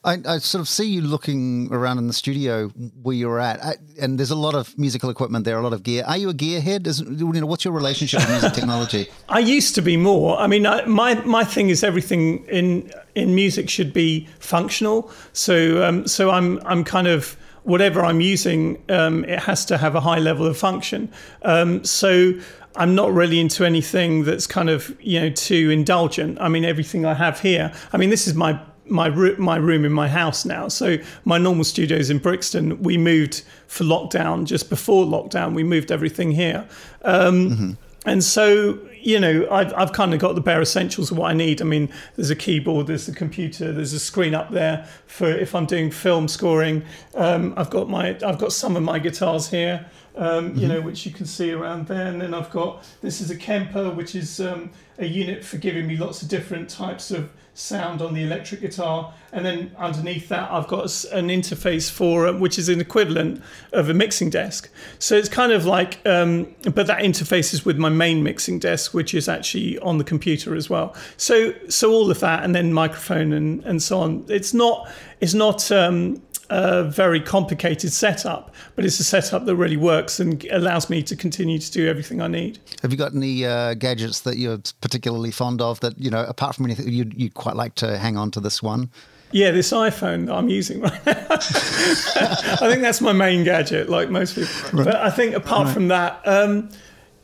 I, 0.03 0.17
I, 0.25 0.37
sort 0.39 0.61
of 0.61 0.67
see 0.67 0.85
you 0.85 1.01
looking 1.01 1.69
around 1.71 1.97
in 1.97 2.07
the 2.07 2.13
studio 2.13 2.69
where 3.01 3.15
you're 3.15 3.39
at, 3.39 3.63
I, 3.63 3.75
and 4.01 4.19
there's 4.19 4.31
a 4.31 4.35
lot 4.35 4.55
of 4.55 4.77
musical 4.77 5.09
equipment 5.09 5.45
there, 5.45 5.57
a 5.57 5.61
lot 5.61 5.73
of 5.73 5.83
gear. 5.83 6.03
Are 6.05 6.17
you 6.17 6.29
a 6.29 6.33
gearhead? 6.33 6.87
Is, 6.87 6.99
you 6.99 7.31
know, 7.31 7.45
what's 7.45 7.63
your 7.63 7.73
relationship 7.73 8.19
with 8.21 8.29
music 8.29 8.53
technology? 8.53 9.07
I 9.29 9.39
used 9.39 9.75
to 9.75 9.81
be 9.81 9.97
more. 9.97 10.37
I 10.37 10.47
mean, 10.47 10.65
I, 10.65 10.85
my 10.85 11.15
my 11.25 11.43
thing 11.43 11.69
is 11.69 11.83
everything 11.83 12.45
in 12.45 12.91
in 13.15 13.35
music 13.35 13.69
should 13.69 13.93
be 13.93 14.27
functional. 14.39 15.11
So 15.33 15.83
um, 15.83 16.07
so 16.07 16.31
I'm 16.31 16.59
I'm 16.65 16.83
kind 16.83 17.07
of 17.07 17.37
whatever 17.63 18.03
I'm 18.03 18.19
using, 18.19 18.83
um, 18.89 19.23
it 19.25 19.39
has 19.39 19.63
to 19.65 19.77
have 19.77 19.95
a 19.95 20.01
high 20.01 20.19
level 20.19 20.45
of 20.45 20.57
function. 20.57 21.09
Um, 21.43 21.83
so 21.85 22.33
I'm 22.75 22.93
not 22.93 23.13
really 23.13 23.39
into 23.39 23.65
anything 23.65 24.23
that's 24.23 24.47
kind 24.47 24.69
of 24.69 24.95
you 25.01 25.19
know 25.19 25.29
too 25.29 25.69
indulgent. 25.69 26.39
I 26.41 26.49
mean, 26.49 26.65
everything 26.65 27.05
I 27.05 27.13
have 27.13 27.39
here. 27.39 27.73
I 27.91 27.97
mean, 27.97 28.09
this 28.09 28.27
is 28.27 28.33
my 28.33 28.59
my 28.87 29.09
my 29.09 29.55
room 29.55 29.85
in 29.85 29.91
my 29.91 30.07
house 30.07 30.45
now. 30.45 30.67
So 30.67 30.97
my 31.25 31.37
normal 31.37 31.63
studio 31.63 31.97
is 31.97 32.09
in 32.09 32.19
Brixton. 32.19 32.81
We 32.81 32.97
moved 32.97 33.43
for 33.67 33.83
lockdown 33.83 34.45
just 34.45 34.69
before 34.69 35.05
lockdown. 35.05 35.53
We 35.53 35.63
moved 35.63 35.91
everything 35.91 36.31
here, 36.31 36.67
um, 37.03 37.49
mm-hmm. 37.49 37.71
and 38.05 38.23
so 38.23 38.79
you 39.01 39.19
know 39.19 39.47
I've 39.49 39.73
I've 39.73 39.93
kind 39.93 40.13
of 40.13 40.19
got 40.19 40.35
the 40.35 40.41
bare 40.41 40.61
essentials 40.61 41.11
of 41.11 41.17
what 41.17 41.31
I 41.31 41.33
need. 41.33 41.61
I 41.61 41.65
mean, 41.65 41.89
there's 42.15 42.29
a 42.29 42.35
keyboard, 42.35 42.87
there's 42.87 43.07
a 43.07 43.15
computer, 43.15 43.71
there's 43.71 43.93
a 43.93 43.99
screen 43.99 44.35
up 44.35 44.51
there 44.51 44.87
for 45.07 45.27
if 45.27 45.55
I'm 45.55 45.65
doing 45.65 45.89
film 45.91 46.27
scoring. 46.27 46.83
Um, 47.15 47.53
I've 47.55 47.69
got 47.69 47.89
my 47.89 48.17
I've 48.25 48.39
got 48.39 48.53
some 48.53 48.75
of 48.75 48.83
my 48.83 48.99
guitars 48.99 49.49
here. 49.49 49.85
Um, 50.15 50.51
mm-hmm. 50.51 50.59
you 50.59 50.67
know, 50.67 50.79
which 50.79 51.07
you 51.07 51.11
can 51.11 51.25
see 51.25 51.51
around 51.51 51.87
there. 51.87 52.05
And 52.05 52.21
then 52.21 52.35
I've 52.35 52.51
got 52.51 52.85
this 53.01 53.19
is 53.19 53.31
a 53.31 53.35
Kemper, 53.35 53.89
which 53.89 54.13
is 54.13 54.39
um, 54.39 54.69
a 54.99 55.07
unit 55.07 55.43
for 55.43 55.57
giving 55.57 55.87
me 55.87 55.97
lots 55.97 56.21
of 56.21 56.27
different 56.27 56.69
types 56.69 57.09
of 57.09 57.31
sound 57.53 58.01
on 58.01 58.13
the 58.13 58.23
electric 58.23 58.61
guitar, 58.61 59.13
and 59.31 59.45
then 59.45 59.71
underneath 59.77 60.27
that 60.29 60.51
I've 60.51 60.67
got 60.67 60.83
an 61.11 61.27
interface 61.27 61.89
for 61.89 62.27
uh, 62.27 62.33
which 62.33 62.57
is 62.57 62.69
an 62.69 62.81
equivalent 62.81 63.41
of 63.71 63.89
a 63.89 63.93
mixing 63.93 64.29
desk. 64.29 64.69
So 64.99 65.15
it's 65.15 65.29
kind 65.29 65.51
of 65.51 65.65
like, 65.65 65.99
um, 66.05 66.55
but 66.63 66.87
that 66.87 66.99
interface 66.99 67.53
is 67.53 67.65
with 67.65 67.77
my 67.77 67.89
main 67.89 68.23
mixing 68.23 68.59
desk, 68.59 68.93
which 68.93 69.13
is 69.13 69.29
actually 69.29 69.77
on 69.79 69.97
the 69.97 70.03
computer 70.03 70.55
as 70.55 70.69
well. 70.69 70.95
So 71.17 71.53
so 71.69 71.91
all 71.91 72.09
of 72.09 72.19
that, 72.19 72.43
and 72.43 72.55
then 72.55 72.73
microphone 72.73 73.33
and 73.33 73.63
and 73.65 73.81
so 73.81 73.99
on. 73.99 74.25
It's 74.29 74.53
not 74.53 74.89
it's 75.19 75.33
not. 75.33 75.71
Um, 75.71 76.21
a 76.53 76.83
very 76.83 77.19
complicated 77.19 77.91
setup, 77.91 78.53
but 78.75 78.85
it's 78.85 78.99
a 78.99 79.03
setup 79.03 79.45
that 79.45 79.55
really 79.55 79.75
works 79.75 80.19
and 80.19 80.45
allows 80.51 80.87
me 80.87 81.01
to 81.01 81.15
continue 81.15 81.57
to 81.57 81.71
do 81.71 81.87
everything 81.87 82.21
I 82.21 82.27
need. 82.27 82.59
Have 82.83 82.91
you 82.91 82.97
got 82.97 83.15
any 83.15 83.43
uh, 83.43 83.73
gadgets 83.73 84.21
that 84.21 84.37
you're 84.37 84.59
particularly 84.79 85.31
fond 85.31 85.61
of 85.61 85.79
that, 85.79 85.97
you 85.97 86.11
know, 86.11 86.23
apart 86.23 86.55
from 86.55 86.65
anything, 86.65 86.87
you'd, 86.89 87.19
you'd 87.19 87.33
quite 87.33 87.55
like 87.55 87.73
to 87.75 87.97
hang 87.97 88.17
on 88.17 88.29
to 88.31 88.39
this 88.39 88.61
one? 88.61 88.91
Yeah, 89.31 89.49
this 89.49 89.71
iPhone 89.71 90.27
that 90.27 90.35
I'm 90.35 90.47
using 90.47 90.81
right 90.81 91.05
now. 91.07 91.25
I 91.31 92.69
think 92.69 92.83
that's 92.83 93.01
my 93.01 93.13
main 93.13 93.43
gadget, 93.43 93.89
like 93.89 94.11
most 94.11 94.35
people. 94.35 94.53
Right. 94.73 94.85
But 94.85 94.97
I 94.97 95.09
think 95.09 95.33
apart 95.33 95.65
right. 95.65 95.73
from 95.73 95.87
that, 95.87 96.21
um, 96.25 96.69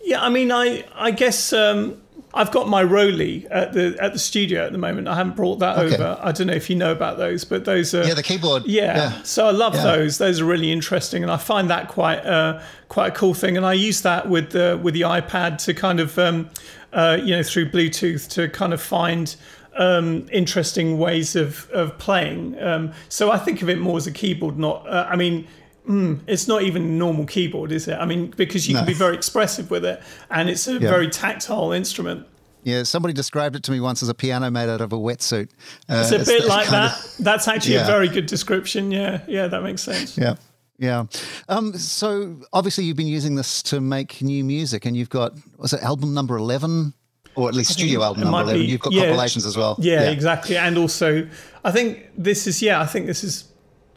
yeah, 0.01 0.23
I 0.23 0.29
mean, 0.29 0.51
I 0.51 0.85
I 0.95 1.11
guess 1.11 1.53
um, 1.53 2.01
I've 2.33 2.51
got 2.51 2.67
my 2.67 2.83
ROLI 2.83 3.47
at 3.49 3.73
the 3.73 3.97
at 3.99 4.13
the 4.13 4.19
studio 4.19 4.65
at 4.65 4.71
the 4.71 4.77
moment. 4.77 5.07
I 5.07 5.15
haven't 5.15 5.35
brought 5.35 5.59
that 5.59 5.79
okay. 5.79 5.95
over. 5.95 6.19
I 6.21 6.31
don't 6.31 6.47
know 6.47 6.53
if 6.53 6.69
you 6.69 6.75
know 6.75 6.91
about 6.91 7.17
those, 7.17 7.43
but 7.43 7.65
those 7.65 7.93
are 7.95 8.03
yeah 8.03 8.13
the 8.13 8.23
keyboard. 8.23 8.65
Yeah, 8.65 8.95
yeah. 8.95 9.23
so 9.23 9.47
I 9.47 9.51
love 9.51 9.73
yeah. 9.73 9.83
those. 9.83 10.19
Those 10.19 10.39
are 10.39 10.45
really 10.45 10.71
interesting, 10.71 11.23
and 11.23 11.31
I 11.31 11.37
find 11.37 11.69
that 11.71 11.87
quite 11.87 12.23
uh, 12.25 12.61
quite 12.87 13.07
a 13.07 13.15
cool 13.15 13.33
thing. 13.33 13.57
And 13.57 13.65
I 13.65 13.73
use 13.73 14.01
that 14.03 14.29
with 14.29 14.51
the 14.51 14.79
with 14.81 14.93
the 14.93 15.01
iPad 15.01 15.57
to 15.65 15.73
kind 15.73 15.99
of 15.99 16.19
um, 16.19 16.49
uh, 16.93 17.17
you 17.19 17.35
know 17.35 17.41
through 17.41 17.71
Bluetooth 17.71 18.29
to 18.31 18.49
kind 18.49 18.73
of 18.73 18.81
find. 18.81 19.35
Um, 19.77 20.27
interesting 20.33 20.97
ways 20.97 21.37
of 21.37 21.69
of 21.69 21.97
playing. 21.99 22.61
Um, 22.61 22.91
so 23.07 23.31
I 23.31 23.37
think 23.37 23.61
of 23.61 23.69
it 23.69 23.77
more 23.77 23.95
as 23.95 24.07
a 24.07 24.11
keyboard, 24.11 24.57
not. 24.57 24.85
Uh, 24.85 25.07
I 25.09 25.15
mean, 25.15 25.47
Mm, 25.89 26.19
it's 26.27 26.47
not 26.47 26.61
even 26.61 26.83
a 26.83 26.85
normal 26.85 27.25
keyboard, 27.25 27.71
is 27.71 27.87
it? 27.87 27.95
I 27.95 28.05
mean, 28.05 28.27
because 28.37 28.67
you 28.67 28.75
no. 28.75 28.81
can 28.81 28.87
be 28.87 28.93
very 28.93 29.15
expressive 29.15 29.71
with 29.71 29.83
it, 29.83 30.01
and 30.29 30.47
it's 30.47 30.67
a 30.67 30.73
yeah. 30.73 30.89
very 30.89 31.09
tactile 31.09 31.71
instrument. 31.71 32.27
Yeah, 32.63 32.83
somebody 32.83 33.13
described 33.13 33.55
it 33.55 33.63
to 33.63 33.71
me 33.71 33.79
once 33.79 34.03
as 34.03 34.09
a 34.09 34.13
piano 34.13 34.51
made 34.51 34.69
out 34.69 34.81
of 34.81 34.93
a 34.93 34.97
wetsuit. 34.97 35.49
Uh, 35.89 36.05
it's 36.05 36.11
a 36.11 36.19
bit 36.19 36.45
like 36.45 36.69
that. 36.69 36.91
Of, 36.91 37.23
That's 37.23 37.47
actually 37.47 37.75
yeah. 37.75 37.83
a 37.83 37.87
very 37.87 38.07
good 38.07 38.27
description. 38.27 38.91
Yeah, 38.91 39.21
yeah, 39.27 39.47
that 39.47 39.63
makes 39.63 39.81
sense. 39.81 40.17
Yeah. 40.17 40.35
Yeah. 40.77 41.05
Um, 41.49 41.73
so 41.73 42.39
obviously 42.53 42.85
you've 42.85 42.95
been 42.95 43.07
using 43.07 43.35
this 43.35 43.61
to 43.63 43.81
make 43.81 44.21
new 44.21 44.43
music 44.45 44.85
and 44.85 44.95
you've 44.95 45.09
got 45.09 45.33
was 45.57 45.73
it 45.73 45.81
album 45.83 46.13
number 46.13 46.37
eleven? 46.37 46.93
Or 47.35 47.49
at 47.49 47.55
least 47.55 47.73
studio 47.73 48.01
album 48.01 48.23
number 48.23 48.41
eleven. 48.41 48.61
Be, 48.61 48.67
you've 48.67 48.79
got 48.79 48.93
yeah, 48.93 49.07
compilations 49.07 49.45
as 49.45 49.57
well. 49.57 49.75
Yeah, 49.79 50.03
yeah, 50.03 50.11
exactly. 50.11 50.57
And 50.57 50.77
also 50.77 51.27
I 51.65 51.71
think 51.71 52.09
this 52.17 52.47
is 52.47 52.61
yeah, 52.61 52.79
I 52.79 52.85
think 52.85 53.07
this 53.07 53.23
is 53.23 53.51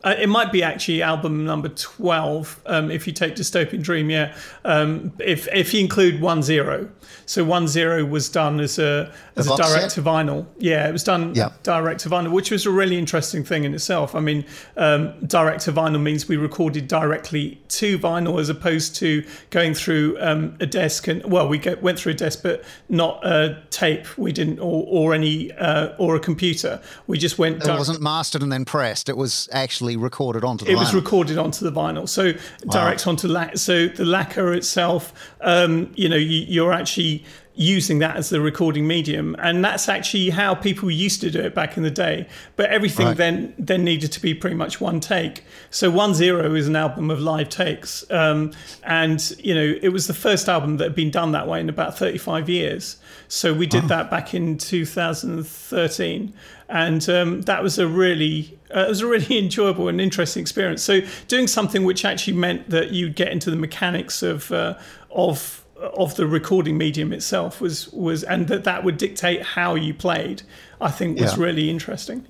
uh, 0.04 0.14
it 0.18 0.28
might 0.28 0.50
be 0.50 0.62
actually 0.62 1.02
album 1.02 1.44
number 1.44 1.68
12 1.68 2.60
um, 2.66 2.90
if 2.90 3.06
you 3.06 3.12
take 3.12 3.34
Dystopian 3.34 3.82
Dream, 3.82 4.10
yeah. 4.10 4.34
Um, 4.64 5.12
if, 5.18 5.48
if 5.54 5.72
you 5.72 5.80
include 5.80 6.20
1 6.20 6.42
0. 6.42 6.88
So 7.26 7.44
1 7.44 7.68
0 7.68 8.04
was 8.06 8.28
done 8.28 8.60
as 8.60 8.78
a, 8.78 9.12
as 9.36 9.46
a 9.48 9.56
direct 9.56 9.94
to 9.94 10.02
vinyl. 10.02 10.46
Yeah, 10.58 10.88
it 10.88 10.92
was 10.92 11.04
done 11.04 11.34
yeah. 11.34 11.50
direct 11.62 12.00
to 12.00 12.10
vinyl, 12.10 12.32
which 12.32 12.50
was 12.50 12.66
a 12.66 12.70
really 12.70 12.98
interesting 12.98 13.44
thing 13.44 13.64
in 13.64 13.74
itself. 13.74 14.14
I 14.14 14.20
mean, 14.20 14.44
um, 14.76 15.24
direct 15.26 15.62
to 15.62 15.72
vinyl 15.72 16.02
means 16.02 16.28
we 16.28 16.36
recorded 16.36 16.88
directly 16.88 17.60
to 17.68 17.98
vinyl 17.98 18.40
as 18.40 18.48
opposed 18.48 18.96
to 18.96 19.24
going 19.50 19.74
through 19.74 20.16
um, 20.20 20.56
a 20.60 20.66
desk 20.66 21.06
and, 21.08 21.24
well, 21.24 21.48
we 21.48 21.58
get, 21.58 21.82
went 21.82 21.98
through 21.98 22.12
a 22.12 22.16
desk, 22.16 22.40
but 22.42 22.64
not 22.88 23.24
a 23.24 23.62
tape. 23.70 24.18
We 24.18 24.32
didn't, 24.32 24.58
or, 24.58 24.84
or 24.88 25.14
any, 25.14 25.52
uh, 25.52 25.94
or 25.98 26.16
a 26.16 26.20
computer. 26.20 26.80
We 27.06 27.18
just 27.18 27.38
went. 27.38 27.62
It 27.64 27.68
wasn't 27.68 28.00
mastered 28.00 28.42
and 28.42 28.52
then 28.52 28.64
pressed. 28.64 29.08
It 29.08 29.16
was 29.16 29.48
actually 29.52 29.91
actually 29.92 30.02
recorded 30.02 30.44
onto 30.44 30.64
the 30.64 30.70
it 30.70 30.74
vinyl. 30.74 30.80
was 30.80 30.94
recorded 30.94 31.38
onto 31.38 31.64
the 31.68 31.72
vinyl 31.72 32.08
so 32.08 32.32
direct 32.70 33.06
wow. 33.06 33.10
onto 33.10 33.28
la- 33.28 33.54
so 33.54 33.86
the 33.88 34.04
lacquer 34.04 34.52
itself 34.52 35.12
um, 35.40 35.90
you 35.94 36.08
know 36.08 36.16
you, 36.16 36.64
are 36.64 36.72
actually 36.72 37.24
using 37.54 37.98
that 37.98 38.16
as 38.16 38.30
the 38.30 38.40
recording 38.40 38.86
medium 38.86 39.36
and 39.38 39.62
that's 39.62 39.88
actually 39.88 40.30
how 40.30 40.54
people 40.54 40.90
used 40.90 41.20
to 41.20 41.30
do 41.30 41.40
it 41.40 41.54
back 41.54 41.76
in 41.76 41.82
the 41.82 41.90
day 41.90 42.26
but 42.56 42.70
everything 42.70 43.06
right. 43.06 43.16
then 43.18 43.52
then 43.58 43.84
needed 43.84 44.10
to 44.10 44.20
be 44.20 44.32
pretty 44.32 44.56
much 44.56 44.80
one 44.80 45.00
take 45.00 45.44
so 45.70 45.90
one 45.90 46.14
zero 46.14 46.54
is 46.54 46.66
an 46.66 46.76
album 46.76 47.10
of 47.10 47.20
live 47.20 47.50
takes 47.50 48.10
um, 48.10 48.50
and 48.84 49.36
you 49.38 49.54
know 49.54 49.74
it 49.82 49.90
was 49.90 50.06
the 50.06 50.14
first 50.14 50.48
album 50.48 50.78
that 50.78 50.84
had 50.84 50.94
been 50.94 51.10
done 51.10 51.32
that 51.32 51.46
way 51.46 51.60
in 51.60 51.68
about 51.68 51.98
35 51.98 52.48
years 52.48 52.96
so 53.28 53.52
we 53.52 53.66
did 53.66 53.82
wow. 53.82 53.88
that 53.88 54.10
back 54.10 54.32
in 54.32 54.56
2013 54.56 56.32
and 56.70 57.06
um, 57.10 57.42
that 57.42 57.62
was 57.62 57.78
a 57.78 57.86
really 57.86 58.58
uh, 58.74 58.80
it 58.80 58.88
was 58.88 59.00
a 59.00 59.06
really 59.06 59.38
enjoyable 59.44 59.88
and 59.88 60.00
interesting 60.00 60.40
experience. 60.40 60.82
So 60.82 61.00
doing 61.28 61.46
something 61.46 61.84
which 61.84 62.04
actually 62.04 62.36
meant 62.36 62.70
that 62.70 62.90
you'd 62.90 63.16
get 63.16 63.28
into 63.28 63.50
the 63.50 63.56
mechanics 63.56 64.22
of 64.22 64.50
uh, 64.52 64.78
of 65.10 65.64
of 65.76 66.14
the 66.16 66.26
recording 66.26 66.78
medium 66.78 67.12
itself 67.12 67.60
was 67.60 67.88
was 67.92 68.22
and 68.22 68.48
that 68.48 68.64
that 68.64 68.84
would 68.84 68.98
dictate 68.98 69.42
how 69.42 69.74
you 69.74 69.92
played. 69.94 70.42
I 70.80 70.90
think 70.90 71.20
was 71.20 71.36
yeah. 71.36 71.44
really 71.44 71.70
interesting. 71.70 72.26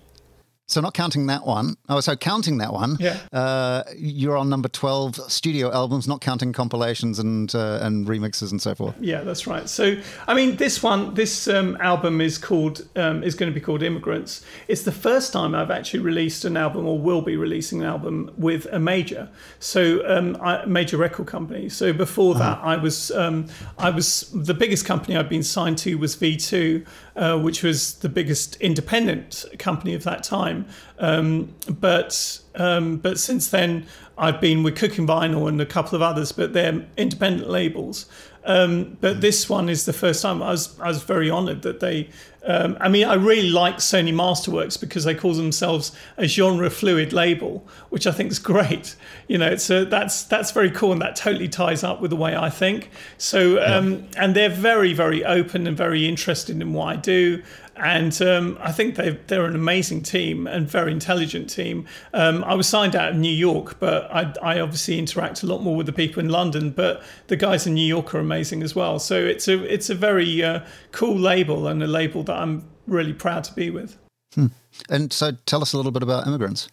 So 0.72 0.80
not 0.80 0.94
counting 0.94 1.26
that 1.26 1.44
one. 1.44 1.76
Oh, 1.90 2.00
so 2.00 2.16
counting 2.16 2.56
that 2.58 2.72
one. 2.72 2.96
Yeah. 2.98 3.18
Uh, 3.30 3.82
you're 3.94 4.38
on 4.38 4.48
number 4.48 4.68
twelve 4.68 5.16
studio 5.30 5.70
albums, 5.70 6.08
not 6.08 6.22
counting 6.22 6.54
compilations 6.54 7.18
and 7.18 7.54
uh, 7.54 7.80
and 7.82 8.06
remixes 8.06 8.50
and 8.50 8.60
so 8.60 8.74
forth. 8.74 8.94
Yeah, 8.98 9.20
that's 9.20 9.46
right. 9.46 9.68
So 9.68 9.96
I 10.26 10.32
mean, 10.32 10.56
this 10.56 10.82
one, 10.82 11.12
this 11.12 11.46
um, 11.46 11.76
album 11.80 12.22
is 12.22 12.38
called 12.38 12.88
um, 12.96 13.22
is 13.22 13.34
going 13.34 13.52
to 13.52 13.54
be 13.54 13.60
called 13.60 13.82
Immigrants. 13.82 14.44
It's 14.66 14.82
the 14.82 14.92
first 14.92 15.32
time 15.32 15.54
I've 15.54 15.70
actually 15.70 16.00
released 16.00 16.46
an 16.46 16.56
album 16.56 16.86
or 16.86 16.98
will 16.98 17.20
be 17.20 17.36
releasing 17.36 17.82
an 17.82 17.86
album 17.86 18.30
with 18.38 18.66
a 18.72 18.78
major, 18.78 19.28
so 19.58 20.02
um, 20.08 20.36
a 20.36 20.66
major 20.66 20.96
record 20.96 21.26
company. 21.26 21.68
So 21.68 21.92
before 21.92 22.34
that, 22.36 22.58
uh-huh. 22.58 22.66
I 22.66 22.76
was 22.76 23.10
um, 23.10 23.46
I 23.78 23.90
was 23.90 24.30
the 24.32 24.54
biggest 24.54 24.86
company 24.86 25.18
I'd 25.18 25.28
been 25.28 25.42
signed 25.42 25.76
to 25.78 25.96
was 25.96 26.16
V2, 26.16 26.86
uh, 27.16 27.38
which 27.38 27.62
was 27.62 27.94
the 27.96 28.08
biggest 28.08 28.56
independent 28.56 29.44
company 29.58 29.94
of 29.94 30.04
that 30.04 30.22
time. 30.22 30.61
Um, 30.98 31.54
but 31.68 32.40
um, 32.54 32.96
but 32.98 33.18
since 33.18 33.48
then, 33.48 33.86
I've 34.18 34.40
been 34.40 34.62
with 34.62 34.76
Cooking 34.76 35.06
Vinyl 35.06 35.48
and 35.48 35.60
a 35.60 35.66
couple 35.66 35.96
of 35.96 36.02
others, 36.02 36.32
but 36.32 36.52
they're 36.52 36.84
independent 36.96 37.48
labels. 37.48 38.06
Um, 38.44 38.96
but 39.00 39.20
this 39.20 39.48
one 39.48 39.68
is 39.68 39.84
the 39.84 39.92
first 39.92 40.22
time 40.22 40.42
I 40.42 40.50
was 40.50 40.78
I 40.80 40.88
was 40.88 41.02
very 41.02 41.30
honoured 41.30 41.62
that 41.62 41.80
they. 41.80 42.08
Um, 42.44 42.76
I 42.80 42.88
mean, 42.88 43.06
I 43.06 43.14
really 43.14 43.50
like 43.50 43.76
Sony 43.76 44.12
Masterworks 44.12 44.80
because 44.80 45.04
they 45.04 45.14
call 45.14 45.32
themselves 45.32 45.92
a 46.16 46.26
genre 46.26 46.70
fluid 46.70 47.12
label, 47.12 47.64
which 47.90 48.04
I 48.04 48.10
think 48.10 48.32
is 48.32 48.40
great. 48.40 48.96
You 49.28 49.38
know, 49.38 49.46
it's 49.46 49.70
a, 49.70 49.84
that's 49.84 50.24
that's 50.24 50.50
very 50.50 50.72
cool, 50.72 50.90
and 50.90 51.00
that 51.02 51.14
totally 51.14 51.48
ties 51.48 51.84
up 51.84 52.00
with 52.00 52.10
the 52.10 52.16
way 52.16 52.36
I 52.36 52.50
think. 52.50 52.90
So, 53.16 53.62
um, 53.64 53.92
yeah. 53.92 54.24
and 54.24 54.34
they're 54.34 54.50
very 54.50 54.92
very 54.92 55.24
open 55.24 55.68
and 55.68 55.76
very 55.76 56.08
interested 56.08 56.60
in 56.60 56.72
what 56.72 56.86
I 56.86 56.96
do 56.96 57.44
and 57.82 58.22
um, 58.22 58.56
I 58.60 58.70
think 58.70 58.94
they 58.94 59.10
they're 59.26 59.44
an 59.44 59.56
amazing 59.56 60.02
team 60.02 60.46
and 60.46 60.68
very 60.68 60.92
intelligent 60.92 61.50
team. 61.50 61.86
Um, 62.14 62.44
I 62.44 62.54
was 62.54 62.68
signed 62.68 62.94
out 62.94 63.10
of 63.10 63.16
New 63.16 63.32
York, 63.32 63.80
but 63.80 64.08
I, 64.14 64.32
I, 64.40 64.60
obviously 64.60 65.00
interact 65.00 65.42
a 65.42 65.46
lot 65.46 65.62
more 65.62 65.74
with 65.74 65.86
the 65.86 65.92
people 65.92 66.20
in 66.20 66.28
London. 66.28 66.70
But 66.70 67.02
the 67.26 67.36
guys 67.36 67.66
in 67.66 67.74
New 67.74 67.84
York 67.84 68.14
are 68.14 68.20
amazing 68.20 68.62
as 68.62 68.76
well. 68.76 69.00
So 69.00 69.16
it's 69.16 69.48
a 69.48 69.60
it's 69.64 69.90
a 69.90 69.96
very 69.96 70.44
uh, 70.44 70.60
cool 70.92 71.18
label 71.18 71.66
and 71.66 71.82
a 71.82 71.88
label 71.88 72.22
that 72.22 72.36
I'm 72.36 72.64
really 72.86 73.12
proud 73.12 73.42
to 73.44 73.52
be 73.52 73.68
with. 73.68 73.98
Hmm. 74.36 74.46
And 74.88 75.12
so, 75.12 75.32
tell 75.46 75.60
us 75.60 75.72
a 75.72 75.76
little 75.76 75.92
bit 75.92 76.04
about 76.04 76.28
Immigrants. 76.28 76.68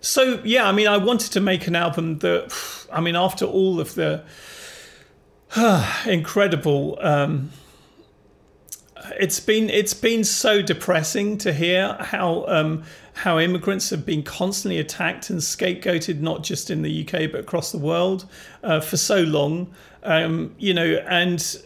So 0.00 0.40
yeah, 0.44 0.66
I 0.66 0.72
mean, 0.72 0.88
I 0.88 0.96
wanted 0.96 1.32
to 1.32 1.40
make 1.40 1.66
an 1.66 1.76
album 1.76 2.20
that, 2.20 2.86
I 2.90 3.02
mean, 3.02 3.16
after 3.16 3.44
all 3.44 3.80
of 3.80 3.94
the 3.94 4.24
incredible. 6.06 6.98
Um, 7.02 7.50
it's 9.20 9.40
been 9.40 9.70
it's 9.70 9.94
been 9.94 10.24
so 10.24 10.62
depressing 10.62 11.38
to 11.38 11.52
hear 11.52 11.96
how 12.00 12.44
um, 12.48 12.84
how 13.14 13.38
immigrants 13.38 13.90
have 13.90 14.04
been 14.04 14.22
constantly 14.22 14.78
attacked 14.78 15.30
and 15.30 15.40
scapegoated, 15.40 16.20
not 16.20 16.42
just 16.42 16.70
in 16.70 16.82
the 16.82 17.06
UK 17.06 17.30
but 17.30 17.40
across 17.40 17.72
the 17.72 17.78
world, 17.78 18.26
uh, 18.62 18.80
for 18.80 18.96
so 18.96 19.22
long. 19.22 19.72
Um, 20.02 20.54
you 20.58 20.74
know, 20.74 21.02
and 21.08 21.62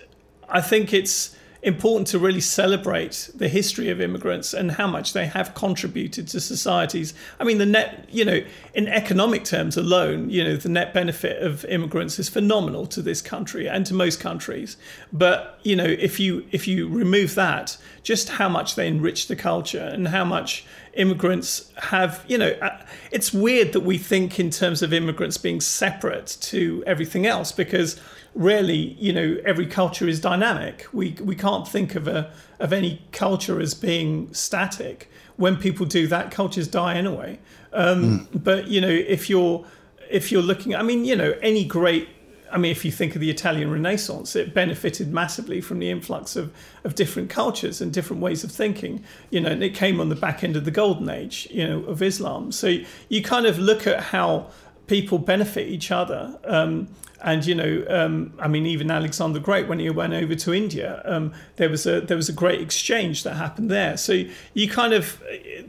I 0.49 0.61
think 0.61 0.93
it's 0.93 1.37
important 1.63 2.07
to 2.07 2.19
really 2.19 2.41
celebrate 2.41 3.31
the 3.35 3.49
history 3.49 3.91
of 3.91 4.01
immigrants 4.01 4.55
and 4.55 4.73
how 4.73 4.87
much 4.87 5.13
they 5.13 5.27
have 5.27 5.55
contributed 5.55 6.29
to 6.29 6.41
societies. 6.41 7.15
I 7.41 7.45
mean, 7.45 7.59
the 7.59 7.67
net, 7.67 8.07
you 8.11 8.25
know, 8.25 8.43
in 8.75 8.87
economic 8.87 9.45
terms 9.45 9.77
alone, 9.77 10.31
you 10.31 10.45
know, 10.45 10.57
the 10.57 10.69
net 10.69 10.95
benefit 10.95 11.43
of 11.43 11.65
immigrants 11.65 12.19
is 12.19 12.29
phenomenal 12.29 12.87
to 12.87 13.03
this 13.03 13.21
country 13.21 13.69
and 13.69 13.85
to 13.87 13.95
most 13.95 14.21
countries. 14.21 14.77
But 15.13 15.59
you 15.65 15.75
know, 15.75 15.85
if 15.85 16.21
you 16.21 16.47
if 16.53 16.69
you 16.69 16.89
remove 16.89 17.35
that, 17.35 17.77
just 18.03 18.29
how 18.31 18.49
much 18.49 18.77
they 18.77 18.87
enrich 18.87 19.27
the 19.27 19.37
culture 19.37 19.91
and 19.93 20.09
how 20.09 20.25
much 20.25 20.65
immigrants 20.99 21.73
have, 21.77 22.25
you 22.27 22.37
know, 22.37 22.51
uh, 22.61 22.85
it's 23.13 23.33
weird 23.33 23.73
that 23.73 23.81
we 23.81 23.97
think 23.97 24.39
in 24.39 24.51
terms 24.51 24.83
of 24.83 24.93
immigrants 24.93 25.39
being 25.39 25.61
separate 25.61 26.37
to 26.41 26.83
everything 26.87 27.25
else 27.25 27.53
because 27.53 28.01
really, 28.35 28.97
you 28.99 29.13
know, 29.13 29.39
every 29.45 29.67
culture 29.67 30.09
is 30.09 30.21
dynamic. 30.21 30.87
We 30.93 31.17
we 31.23 31.37
can't 31.37 31.67
think 31.67 31.95
of 31.95 32.09
a 32.09 32.31
of 32.59 32.73
any 32.73 33.03
culture 33.13 33.61
as 33.61 33.75
being 33.75 34.35
static. 34.35 35.11
When 35.37 35.57
people 35.57 35.87
do 35.87 36.09
that, 36.09 36.33
cultures 36.33 36.67
die 36.67 36.95
anyway. 36.97 37.39
Um, 37.73 38.27
mm. 38.33 38.45
But 38.45 38.67
you 38.67 38.81
know, 38.81 38.89
if 38.89 39.31
you're 39.31 39.65
if 40.11 40.33
you're 40.33 40.43
looking, 40.43 40.75
I 40.75 40.83
mean, 40.83 41.05
you 41.05 41.15
know, 41.15 41.35
any 41.43 41.65
great 41.65 42.09
I 42.51 42.59
mean, 42.59 42.71
if 42.71 42.85
you 42.85 42.91
think 42.91 43.15
of 43.15 43.21
the 43.21 43.31
Italian 43.31 43.71
Renaissance, 43.71 44.35
it 44.37 44.55
benefited 44.55 45.13
massively 45.13 45.61
from 45.61 45.79
the 45.79 45.91
influx 45.91 46.37
of, 46.37 46.53
of 46.85 46.95
different 46.95 47.31
cultures 47.31 47.81
and 47.81 47.93
different 47.93 48.23
ways 48.23 48.45
of 48.45 48.51
thinking. 48.51 49.05
You 49.31 49.41
know, 49.41 49.51
and 49.51 49.63
it 49.63 49.75
came 49.75 50.01
on 50.01 50.09
the 50.09 50.17
back 50.17 50.43
end 50.43 50.57
of 50.57 50.65
the 50.65 50.71
Golden 50.71 51.09
Age, 51.09 51.49
you 51.51 51.67
know, 51.67 51.81
of 51.85 52.03
Islam. 52.03 52.53
So 52.53 52.79
you 53.09 53.23
kind 53.23 53.47
of 53.47 53.59
look 53.59 53.87
at 53.87 54.01
how 54.01 54.51
people 54.87 55.19
benefit 55.19 55.69
each 55.69 55.91
other. 55.91 56.39
Um, 56.45 56.89
and 57.21 57.45
you 57.45 57.55
know, 57.55 57.85
um, 57.89 58.33
I 58.39 58.49
mean, 58.49 58.67
even 58.67 58.91
Alexander 58.91 59.39
the 59.39 59.45
Great, 59.45 59.69
when 59.69 59.79
he 59.79 59.91
went 59.91 60.13
over 60.13 60.35
to 60.35 60.55
India, 60.55 61.03
um, 61.05 61.33
there 61.57 61.69
was 61.69 61.87
a 61.87 62.01
there 62.01 62.17
was 62.17 62.29
a 62.29 62.33
great 62.33 62.61
exchange 62.61 63.25
that 63.25 63.35
happened 63.35 63.71
there. 63.71 63.97
So 63.97 64.25
you 64.55 64.69
kind 64.69 64.93
of 64.93 65.23